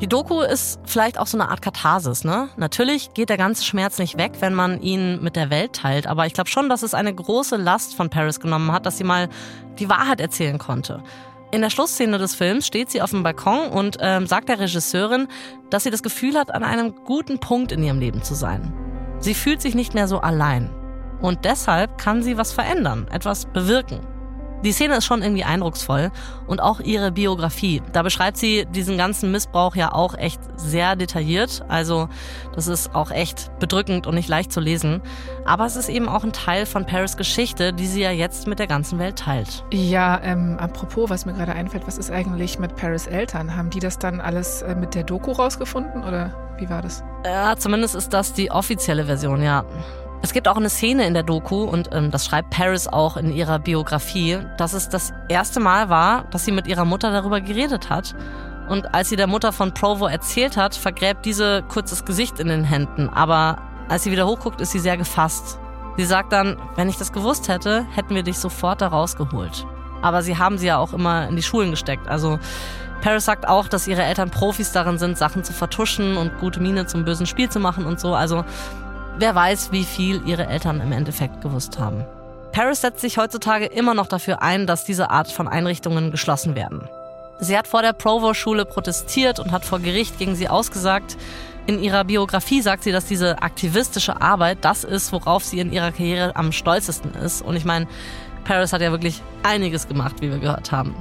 Die 0.00 0.08
Doku 0.08 0.40
ist 0.40 0.80
vielleicht 0.86 1.18
auch 1.18 1.26
so 1.26 1.36
eine 1.36 1.50
Art 1.50 1.62
Katharsis, 1.62 2.24
ne? 2.24 2.48
Natürlich 2.56 3.12
geht 3.12 3.28
der 3.28 3.36
ganze 3.36 3.64
Schmerz 3.64 3.98
nicht 3.98 4.16
weg, 4.18 4.32
wenn 4.40 4.54
man 4.54 4.80
ihn 4.80 5.22
mit 5.22 5.36
der 5.36 5.50
Welt 5.50 5.74
teilt, 5.74 6.06
aber 6.06 6.26
ich 6.26 6.32
glaube 6.32 6.48
schon, 6.48 6.68
dass 6.68 6.82
es 6.82 6.94
eine 6.94 7.14
große 7.14 7.56
Last 7.56 7.94
von 7.94 8.08
Paris 8.08 8.40
genommen 8.40 8.72
hat, 8.72 8.86
dass 8.86 8.98
sie 8.98 9.04
mal 9.04 9.28
die 9.78 9.88
Wahrheit 9.88 10.20
erzählen 10.20 10.58
konnte. 10.58 11.02
In 11.52 11.62
der 11.62 11.70
Schlussszene 11.70 12.18
des 12.18 12.36
Films 12.36 12.66
steht 12.66 12.90
sie 12.90 13.02
auf 13.02 13.10
dem 13.10 13.24
Balkon 13.24 13.70
und 13.70 13.96
ähm, 14.00 14.26
sagt 14.26 14.48
der 14.48 14.60
Regisseurin, 14.60 15.26
dass 15.68 15.82
sie 15.82 15.90
das 15.90 16.02
Gefühl 16.02 16.38
hat, 16.38 16.54
an 16.54 16.62
einem 16.62 16.94
guten 17.04 17.40
Punkt 17.40 17.72
in 17.72 17.82
ihrem 17.82 17.98
Leben 17.98 18.22
zu 18.22 18.34
sein. 18.34 18.72
Sie 19.18 19.34
fühlt 19.34 19.60
sich 19.60 19.74
nicht 19.74 19.92
mehr 19.92 20.06
so 20.06 20.20
allein. 20.20 20.70
Und 21.20 21.44
deshalb 21.44 21.98
kann 21.98 22.22
sie 22.22 22.38
was 22.38 22.52
verändern, 22.52 23.08
etwas 23.10 23.46
bewirken. 23.46 24.00
Die 24.62 24.72
Szene 24.72 24.96
ist 24.96 25.06
schon 25.06 25.22
irgendwie 25.22 25.44
eindrucksvoll 25.44 26.10
und 26.46 26.60
auch 26.60 26.80
ihre 26.80 27.12
Biografie. 27.12 27.82
Da 27.92 28.02
beschreibt 28.02 28.36
sie 28.36 28.66
diesen 28.66 28.98
ganzen 28.98 29.30
Missbrauch 29.30 29.74
ja 29.74 29.92
auch 29.92 30.14
echt 30.16 30.40
sehr 30.56 30.96
detailliert. 30.96 31.62
Also 31.68 32.08
das 32.54 32.66
ist 32.66 32.94
auch 32.94 33.10
echt 33.10 33.50
bedrückend 33.58 34.06
und 34.06 34.14
nicht 34.14 34.28
leicht 34.28 34.52
zu 34.52 34.60
lesen. 34.60 35.00
Aber 35.46 35.64
es 35.64 35.76
ist 35.76 35.88
eben 35.88 36.08
auch 36.08 36.24
ein 36.24 36.32
Teil 36.32 36.66
von 36.66 36.84
Paris 36.84 37.16
Geschichte, 37.16 37.72
die 37.72 37.86
sie 37.86 38.02
ja 38.02 38.10
jetzt 38.10 38.46
mit 38.46 38.58
der 38.58 38.66
ganzen 38.66 38.98
Welt 38.98 39.16
teilt. 39.16 39.64
Ja, 39.72 40.20
ähm, 40.22 40.58
apropos, 40.58 41.08
was 41.08 41.24
mir 41.24 41.32
gerade 41.32 41.52
einfällt, 41.52 41.86
was 41.86 41.96
ist 41.96 42.10
eigentlich 42.10 42.58
mit 42.58 42.76
Paris 42.76 43.06
Eltern? 43.06 43.56
Haben 43.56 43.70
die 43.70 43.80
das 43.80 43.98
dann 43.98 44.20
alles 44.20 44.62
äh, 44.62 44.74
mit 44.74 44.94
der 44.94 45.04
Doku 45.04 45.32
rausgefunden 45.32 46.04
oder 46.04 46.34
wie 46.58 46.68
war 46.68 46.82
das? 46.82 47.02
Ja, 47.24 47.56
zumindest 47.56 47.94
ist 47.94 48.12
das 48.12 48.34
die 48.34 48.50
offizielle 48.50 49.06
Version, 49.06 49.42
ja. 49.42 49.64
Es 50.22 50.34
gibt 50.34 50.48
auch 50.48 50.56
eine 50.56 50.68
Szene 50.68 51.06
in 51.06 51.14
der 51.14 51.22
Doku 51.22 51.64
und 51.64 51.90
ähm, 51.92 52.10
das 52.10 52.26
schreibt 52.26 52.50
Paris 52.50 52.86
auch 52.86 53.16
in 53.16 53.32
ihrer 53.32 53.58
Biografie, 53.58 54.38
dass 54.58 54.74
es 54.74 54.88
das 54.88 55.14
erste 55.28 55.60
Mal 55.60 55.88
war, 55.88 56.24
dass 56.30 56.44
sie 56.44 56.52
mit 56.52 56.66
ihrer 56.66 56.84
Mutter 56.84 57.10
darüber 57.10 57.40
geredet 57.40 57.88
hat. 57.88 58.14
Und 58.68 58.94
als 58.94 59.08
sie 59.08 59.16
der 59.16 59.26
Mutter 59.26 59.52
von 59.52 59.72
Provo 59.72 60.06
erzählt 60.06 60.56
hat, 60.56 60.76
vergräbt 60.76 61.24
diese 61.24 61.62
kurz 61.68 61.90
das 61.90 62.04
Gesicht 62.04 62.38
in 62.38 62.48
den 62.48 62.64
Händen. 62.64 63.08
Aber 63.08 63.58
als 63.88 64.04
sie 64.04 64.12
wieder 64.12 64.26
hochguckt, 64.26 64.60
ist 64.60 64.72
sie 64.72 64.78
sehr 64.78 64.96
gefasst. 64.96 65.58
Sie 65.96 66.04
sagt 66.04 66.32
dann, 66.32 66.56
wenn 66.76 66.88
ich 66.88 66.96
das 66.96 67.12
gewusst 67.12 67.48
hätte, 67.48 67.84
hätten 67.94 68.14
wir 68.14 68.22
dich 68.22 68.38
sofort 68.38 68.80
da 68.80 68.88
rausgeholt. 68.88 69.66
Aber 70.02 70.22
sie 70.22 70.38
haben 70.38 70.58
sie 70.58 70.66
ja 70.66 70.76
auch 70.76 70.92
immer 70.92 71.28
in 71.28 71.36
die 71.36 71.42
Schulen 71.42 71.70
gesteckt. 71.70 72.08
Also 72.08 72.38
Paris 73.00 73.24
sagt 73.24 73.48
auch, 73.48 73.66
dass 73.66 73.88
ihre 73.88 74.02
Eltern 74.02 74.30
Profis 74.30 74.72
darin 74.72 74.98
sind, 74.98 75.16
Sachen 75.16 75.42
zu 75.44 75.52
vertuschen 75.52 76.16
und 76.16 76.38
gute 76.38 76.60
Miene 76.60 76.86
zum 76.86 77.04
bösen 77.04 77.26
Spiel 77.26 77.48
zu 77.48 77.58
machen 77.58 77.86
und 77.86 77.98
so. 77.98 78.14
Also 78.14 78.44
wer 79.20 79.34
weiß, 79.34 79.72
wie 79.72 79.84
viel 79.84 80.22
ihre 80.26 80.46
Eltern 80.46 80.80
im 80.80 80.92
Endeffekt 80.92 81.40
gewusst 81.40 81.78
haben. 81.78 82.04
Paris 82.52 82.80
setzt 82.80 83.00
sich 83.00 83.18
heutzutage 83.18 83.66
immer 83.66 83.94
noch 83.94 84.08
dafür 84.08 84.42
ein, 84.42 84.66
dass 84.66 84.84
diese 84.84 85.10
Art 85.10 85.30
von 85.30 85.46
Einrichtungen 85.46 86.10
geschlossen 86.10 86.56
werden. 86.56 86.88
Sie 87.38 87.56
hat 87.56 87.68
vor 87.68 87.82
der 87.82 87.92
Provo-Schule 87.92 88.64
protestiert 88.64 89.38
und 89.38 89.52
hat 89.52 89.64
vor 89.64 89.78
Gericht 89.78 90.18
gegen 90.18 90.34
sie 90.34 90.48
ausgesagt. 90.48 91.16
In 91.66 91.82
ihrer 91.82 92.04
Biografie 92.04 92.60
sagt 92.60 92.82
sie, 92.82 92.92
dass 92.92 93.06
diese 93.06 93.42
aktivistische 93.42 94.20
Arbeit 94.20 94.58
das 94.62 94.84
ist, 94.84 95.12
worauf 95.12 95.44
sie 95.44 95.60
in 95.60 95.72
ihrer 95.72 95.92
Karriere 95.92 96.34
am 96.36 96.52
stolzesten 96.52 97.14
ist. 97.14 97.40
Und 97.42 97.56
ich 97.56 97.64
meine, 97.64 97.86
Paris 98.44 98.72
hat 98.72 98.80
ja 98.80 98.90
wirklich 98.90 99.22
einiges 99.42 99.86
gemacht, 99.86 100.16
wie 100.20 100.30
wir 100.30 100.38
gehört 100.38 100.72
haben. 100.72 100.94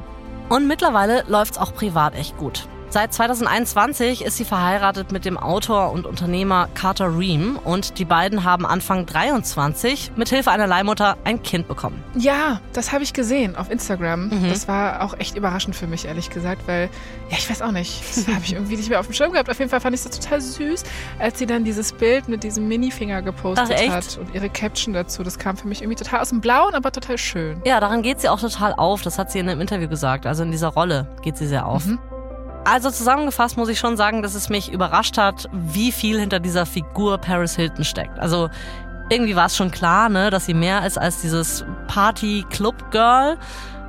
Und 0.50 0.68
mittlerweile 0.68 1.24
läuft's 1.28 1.58
auch 1.58 1.74
privat 1.74 2.16
echt 2.16 2.38
gut. 2.38 2.68
Seit 2.92 3.14
2021 3.14 4.26
ist 4.26 4.38
sie 4.38 4.46
verheiratet 4.46 5.12
mit 5.12 5.24
dem 5.24 5.38
Autor 5.38 5.92
und 5.92 6.08
Unternehmer 6.08 6.68
Carter 6.74 7.16
Ream 7.16 7.60
und 7.64 8.00
die 8.00 8.06
beiden 8.06 8.44
haben 8.44 8.66
Anfang 8.66 9.06
23 9.06 10.14
mithilfe 10.16 10.50
einer 10.50 10.66
Leihmutter 10.66 11.16
ein 11.24 11.44
Kind 11.44 11.68
bekommen. 11.68 12.04
Ja, 12.16 12.62
das 12.74 12.92
habe 12.92 13.04
ich 13.04 13.14
gesehen 13.14 13.56
auf 13.56 13.70
Instagram. 13.70 14.32
Das 14.50 14.68
war 14.68 15.04
auch 15.04 15.14
echt 15.20 15.38
überraschend 15.38 15.76
für 15.76 15.86
mich, 15.86 16.06
ehrlich 16.06 16.32
gesagt, 16.32 16.64
weil, 16.68 16.90
ja, 17.30 17.38
ich 17.38 17.48
weiß 17.48 17.62
auch 17.62 17.72
nicht, 17.72 18.02
das 18.10 18.28
habe 18.28 18.42
ich 18.44 18.54
irgendwie 18.54 18.76
nicht 18.76 18.90
mehr 18.90 19.00
auf 19.00 19.06
dem 19.06 19.14
Schirm 19.14 19.34
gehabt. 19.34 19.52
Auf 19.52 19.60
jeden 19.60 19.70
Fall 19.70 19.82
fand 19.82 19.96
ich 19.96 20.04
es 20.04 20.10
total 20.10 20.42
süß, 20.42 20.84
als 21.20 21.38
sie 21.38 21.46
dann 21.46 21.64
dieses 21.64 21.94
Bild 21.94 22.28
mit 22.28 22.42
diesem 22.42 22.68
Minifinger 22.68 23.22
gepostet 23.22 23.70
Ach, 23.72 23.80
echt? 23.80 23.92
hat 23.92 24.18
und 24.18 24.34
ihre 24.34 24.50
Caption 24.50 24.96
dazu. 24.96 25.22
Das 25.22 25.38
kam 25.38 25.58
für 25.58 25.68
mich 25.68 25.84
irgendwie 25.84 26.04
total 26.04 26.22
aus 26.22 26.30
dem 26.30 26.42
Blauen, 26.42 26.74
aber 26.74 26.92
total 26.92 27.20
schön. 27.20 27.62
Ja, 27.66 27.80
daran 27.80 28.02
geht 28.02 28.20
sie 28.20 28.30
auch 28.30 28.40
total 28.40 28.74
auf. 28.74 29.04
Das 29.04 29.20
hat 29.20 29.32
sie 29.32 29.38
in 29.38 29.48
einem 29.48 29.62
Interview 29.62 29.88
gesagt. 29.88 30.26
Also 30.26 30.42
in 30.42 30.50
dieser 30.50 30.70
Rolle 30.70 31.08
geht 31.22 31.38
sie 31.38 31.46
sehr 31.46 31.68
auf. 31.68 31.84
Also 32.72 32.92
zusammengefasst 32.92 33.58
muss 33.58 33.68
ich 33.68 33.80
schon 33.80 33.98
sagen, 33.98 34.22
dass 34.22 34.36
es 34.36 34.50
mich 34.50 34.72
überrascht 34.72 35.18
hat, 35.18 35.50
wie 35.52 35.92
viel 35.92 36.20
hinter 36.20 36.40
dieser 36.40 36.68
Figur 36.68 37.18
Paris 37.18 37.56
Hilton 37.56 37.84
steckt. 37.84 38.20
Also 38.20 38.48
irgendwie 39.10 39.36
war 39.36 39.48
es 39.48 39.58
schon 39.58 39.72
klar, 39.72 40.08
ne, 40.08 40.30
dass 40.30 40.46
sie 40.46 40.54
mehr 40.54 40.86
ist 40.86 41.00
als 41.00 41.20
dieses 41.22 41.66
Party-Club-Girl. 41.88 43.40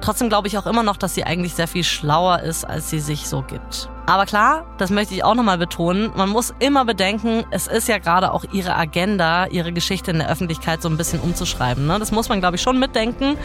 Trotzdem 0.01 0.31
glaube 0.31 0.49
ich 0.49 0.57
auch 0.57 0.65
immer 0.65 0.83
noch, 0.83 0.97
dass 0.97 1.15
sie 1.15 1.25
eigentlich 1.25 1.55
sehr 1.55 1.69
viel 1.69 1.85
schlauer 1.85 2.41
ist, 2.41 2.65
als 2.65 2.89
sie 2.89 3.01
sich 3.01 3.29
so 3.29 3.43
gibt. 3.43 3.91
Aber 4.07 4.25
klar, 4.25 4.65
das 4.79 4.89
möchte 4.89 5.13
ich 5.13 5.25
auch 5.25 5.35
nochmal 5.35 5.59
betonen, 5.59 6.11
man 6.17 6.31
muss 6.31 6.55
immer 6.59 6.87
bedenken, 6.87 7.45
es 7.51 7.67
ist 7.67 7.87
ja 7.87 7.99
gerade 7.99 8.33
auch 8.33 8.45
ihre 8.51 8.75
Agenda, 8.77 9.45
ihre 9.49 9.75
Geschichte 9.75 10.11
in 10.11 10.21
der 10.21 10.31
Öffentlichkeit 10.31 10.81
so 10.81 10.89
ein 10.89 10.97
bisschen 10.97 11.21
umzuschreiben. 11.21 11.87
Ne? 11.87 11.99
Das 11.99 12.13
muss 12.13 12.31
man, 12.31 12.41
glaube 12.41 12.57
ich, 12.57 12.63
schon 12.63 12.79
mitdenken. 12.79 13.37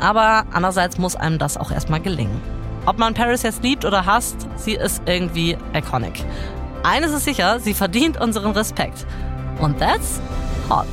Aber 0.00 0.46
andererseits 0.52 0.98
muss 0.98 1.14
einem 1.14 1.38
das 1.38 1.56
auch 1.56 1.70
erstmal 1.70 2.00
gelingen. 2.00 2.59
Ob 2.86 2.98
man 2.98 3.14
Paris 3.14 3.42
jetzt 3.42 3.62
liebt 3.62 3.84
oder 3.84 4.06
hasst, 4.06 4.46
sie 4.56 4.74
ist 4.74 5.02
irgendwie 5.06 5.56
iconic. 5.74 6.24
Eines 6.82 7.12
ist 7.12 7.24
sicher, 7.24 7.60
sie 7.60 7.74
verdient 7.74 8.20
unseren 8.20 8.52
Respekt. 8.52 9.06
Und 9.60 9.78
that's 9.78 10.20
hot. 10.68 10.86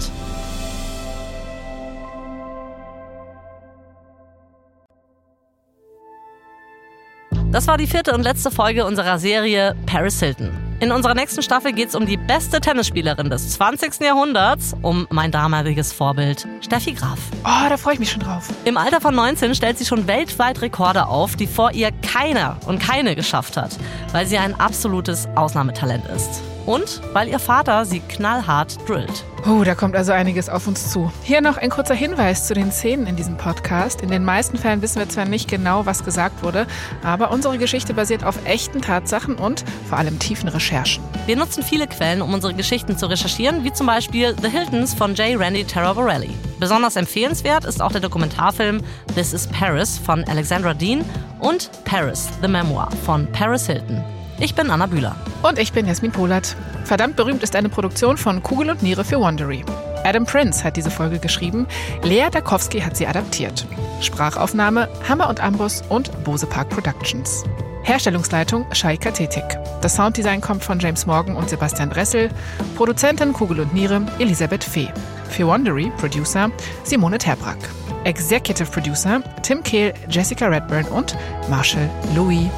Das 7.51 7.65
war 7.65 7.77
die 7.77 7.87
vierte 7.87 8.13
und 8.13 8.23
letzte 8.23 8.51
Folge 8.51 8.85
unserer 8.85 9.19
Serie 9.19 9.73
Paris 9.85 10.19
Hilton. 10.19 10.51
In 10.81 10.91
unserer 10.91 11.15
nächsten 11.15 11.41
Staffel 11.41 11.71
geht 11.71 11.87
es 11.87 11.95
um 11.95 12.05
die 12.05 12.17
beste 12.17 12.59
Tennisspielerin 12.59 13.29
des 13.29 13.51
20. 13.51 14.01
Jahrhunderts, 14.01 14.75
um 14.81 15.07
mein 15.11 15.31
damaliges 15.31 15.93
Vorbild 15.93 16.45
Steffi 16.59 16.91
Graf. 16.91 17.17
Oh, 17.45 17.69
da 17.69 17.77
freue 17.77 17.93
ich 17.93 17.99
mich 17.99 18.11
schon 18.11 18.21
drauf. 18.21 18.49
Im 18.65 18.75
Alter 18.75 18.99
von 18.99 19.15
19 19.15 19.55
stellt 19.55 19.77
sie 19.77 19.85
schon 19.85 20.07
weltweit 20.07 20.61
Rekorde 20.61 21.07
auf, 21.07 21.37
die 21.37 21.47
vor 21.47 21.71
ihr 21.71 21.91
keiner 21.91 22.57
und 22.67 22.79
keine 22.79 23.15
geschafft 23.15 23.55
hat, 23.55 23.77
weil 24.11 24.27
sie 24.27 24.37
ein 24.37 24.59
absolutes 24.59 25.29
Ausnahmetalent 25.35 26.05
ist. 26.13 26.41
Und 26.68 27.01
weil 27.13 27.30
ihr 27.30 27.39
Vater 27.39 27.86
sie 27.86 28.01
knallhart 28.01 28.78
drillt. 28.88 29.24
Oh, 29.47 29.63
da 29.63 29.74
kommt 29.74 29.95
also 29.95 30.11
einiges 30.11 30.49
auf 30.49 30.68
uns 30.68 30.91
zu. 30.91 31.09
Hier 31.24 31.39
noch 31.39 31.57
ein 31.57 31.70
kurzer 31.70 31.95
Hinweis 31.95 32.45
zu 32.45 32.53
den 32.53 32.74
Szenen 32.74 33.07
in 33.07 33.15
diesem 33.15 33.38
Podcast. 33.38 34.01
In 34.01 34.09
den 34.09 34.26
meisten 34.26 34.57
Fällen 34.57 34.82
wissen 34.82 34.99
wir 34.99 35.07
zwar 35.07 35.24
nicht 35.24 35.49
genau, 35.49 35.86
was 35.86 36.03
gesagt 36.03 36.43
wurde, 36.43 36.68
aber 37.03 37.32
unsere 37.32 37.57
Geschichte 37.57 37.93
basiert 37.93 38.26
auf 38.26 38.36
echten 38.45 38.82
Tatsachen 38.82 39.36
und 39.36 39.63
vor 39.88 39.97
allem 39.97 40.20
tiefen 40.20 40.49
Recherchen. 40.49 41.01
Wir 41.26 41.38
nutzen 41.38 41.63
viele 41.63 41.88
Quellen, 41.88 42.22
um 42.22 42.34
unsere 42.34 42.53
Geschichten 42.53 42.97
zu 42.97 43.05
recherchieren, 43.05 43.63
wie 43.63 43.72
zum 43.72 43.88
Beispiel 43.88 44.36
The 44.41 44.49
Hiltons 44.49 44.93
von 44.93 45.15
J. 45.15 45.39
Randy 45.39 45.63
Taraborelli. 45.63 46.32
Besonders 46.59 46.97
empfehlenswert 46.97 47.63
ist 47.63 47.82
auch 47.82 47.93
der 47.93 48.01
Dokumentarfilm 48.01 48.82
This 49.15 49.32
is 49.32 49.47
Paris 49.47 49.97
von 49.97 50.26
Alexandra 50.26 50.74
Dean 50.74 51.05
und 51.39 51.72
Paris, 51.86 52.28
The 52.41 52.49
Memoir 52.49 52.89
von 53.05 53.32
Paris 53.32 53.68
Hilton. 53.68 54.16
Ich 54.39 54.53
bin 54.53 54.69
Anna 54.69 54.85
Bühler. 54.85 55.15
Und 55.41 55.57
ich 55.57 55.73
bin 55.73 55.88
Jasmin 55.88 56.11
Polat. 56.11 56.55
Verdammt 56.83 57.15
berühmt 57.15 57.41
ist 57.41 57.55
eine 57.55 57.69
Produktion 57.69 58.17
von 58.17 58.43
Kugel 58.43 58.69
und 58.69 58.83
Niere 58.83 59.03
für 59.03 59.19
Wondery. 59.19 59.65
Adam 60.03 60.25
Prince 60.25 60.63
hat 60.63 60.77
diese 60.77 60.91
Folge 60.91 61.19
geschrieben, 61.19 61.67
Lea 62.03 62.27
Dakowski 62.31 62.79
hat 62.79 62.95
sie 62.95 63.07
adaptiert. 63.07 63.65
Sprachaufnahme 63.99 64.88
Hammer 65.09 65.27
und 65.27 65.41
Amboss 65.41 65.81
und 65.89 66.23
Bose 66.23 66.45
Park 66.45 66.69
Productions. 66.69 67.43
Herstellungsleitung 67.81 68.65
Shaika 68.73 69.11
Tetik. 69.11 69.57
Das 69.81 69.95
Sounddesign 69.95 70.41
kommt 70.41 70.63
von 70.63 70.79
James 70.79 71.05
Morgan 71.07 71.35
und 71.35 71.49
Sebastian 71.49 71.89
Dressel. 71.89 72.29
Produzentin 72.75 73.33
Kugel 73.33 73.61
und 73.61 73.73
Niere 73.73 74.05
Elisabeth 74.19 74.63
Fee. 74.63 74.89
Für 75.29 75.47
Wondery 75.47 75.91
Producer 75.97 76.51
Simone 76.83 77.17
Terbrack. 77.17 77.57
Executive 78.03 78.69
Producer 78.69 79.21
Tim 79.41 79.63
Kehl, 79.63 79.93
Jessica 80.09 80.47
Redburn 80.47 80.85
und 80.85 81.17
Marshall 81.49 81.89
Louis. 82.15 82.49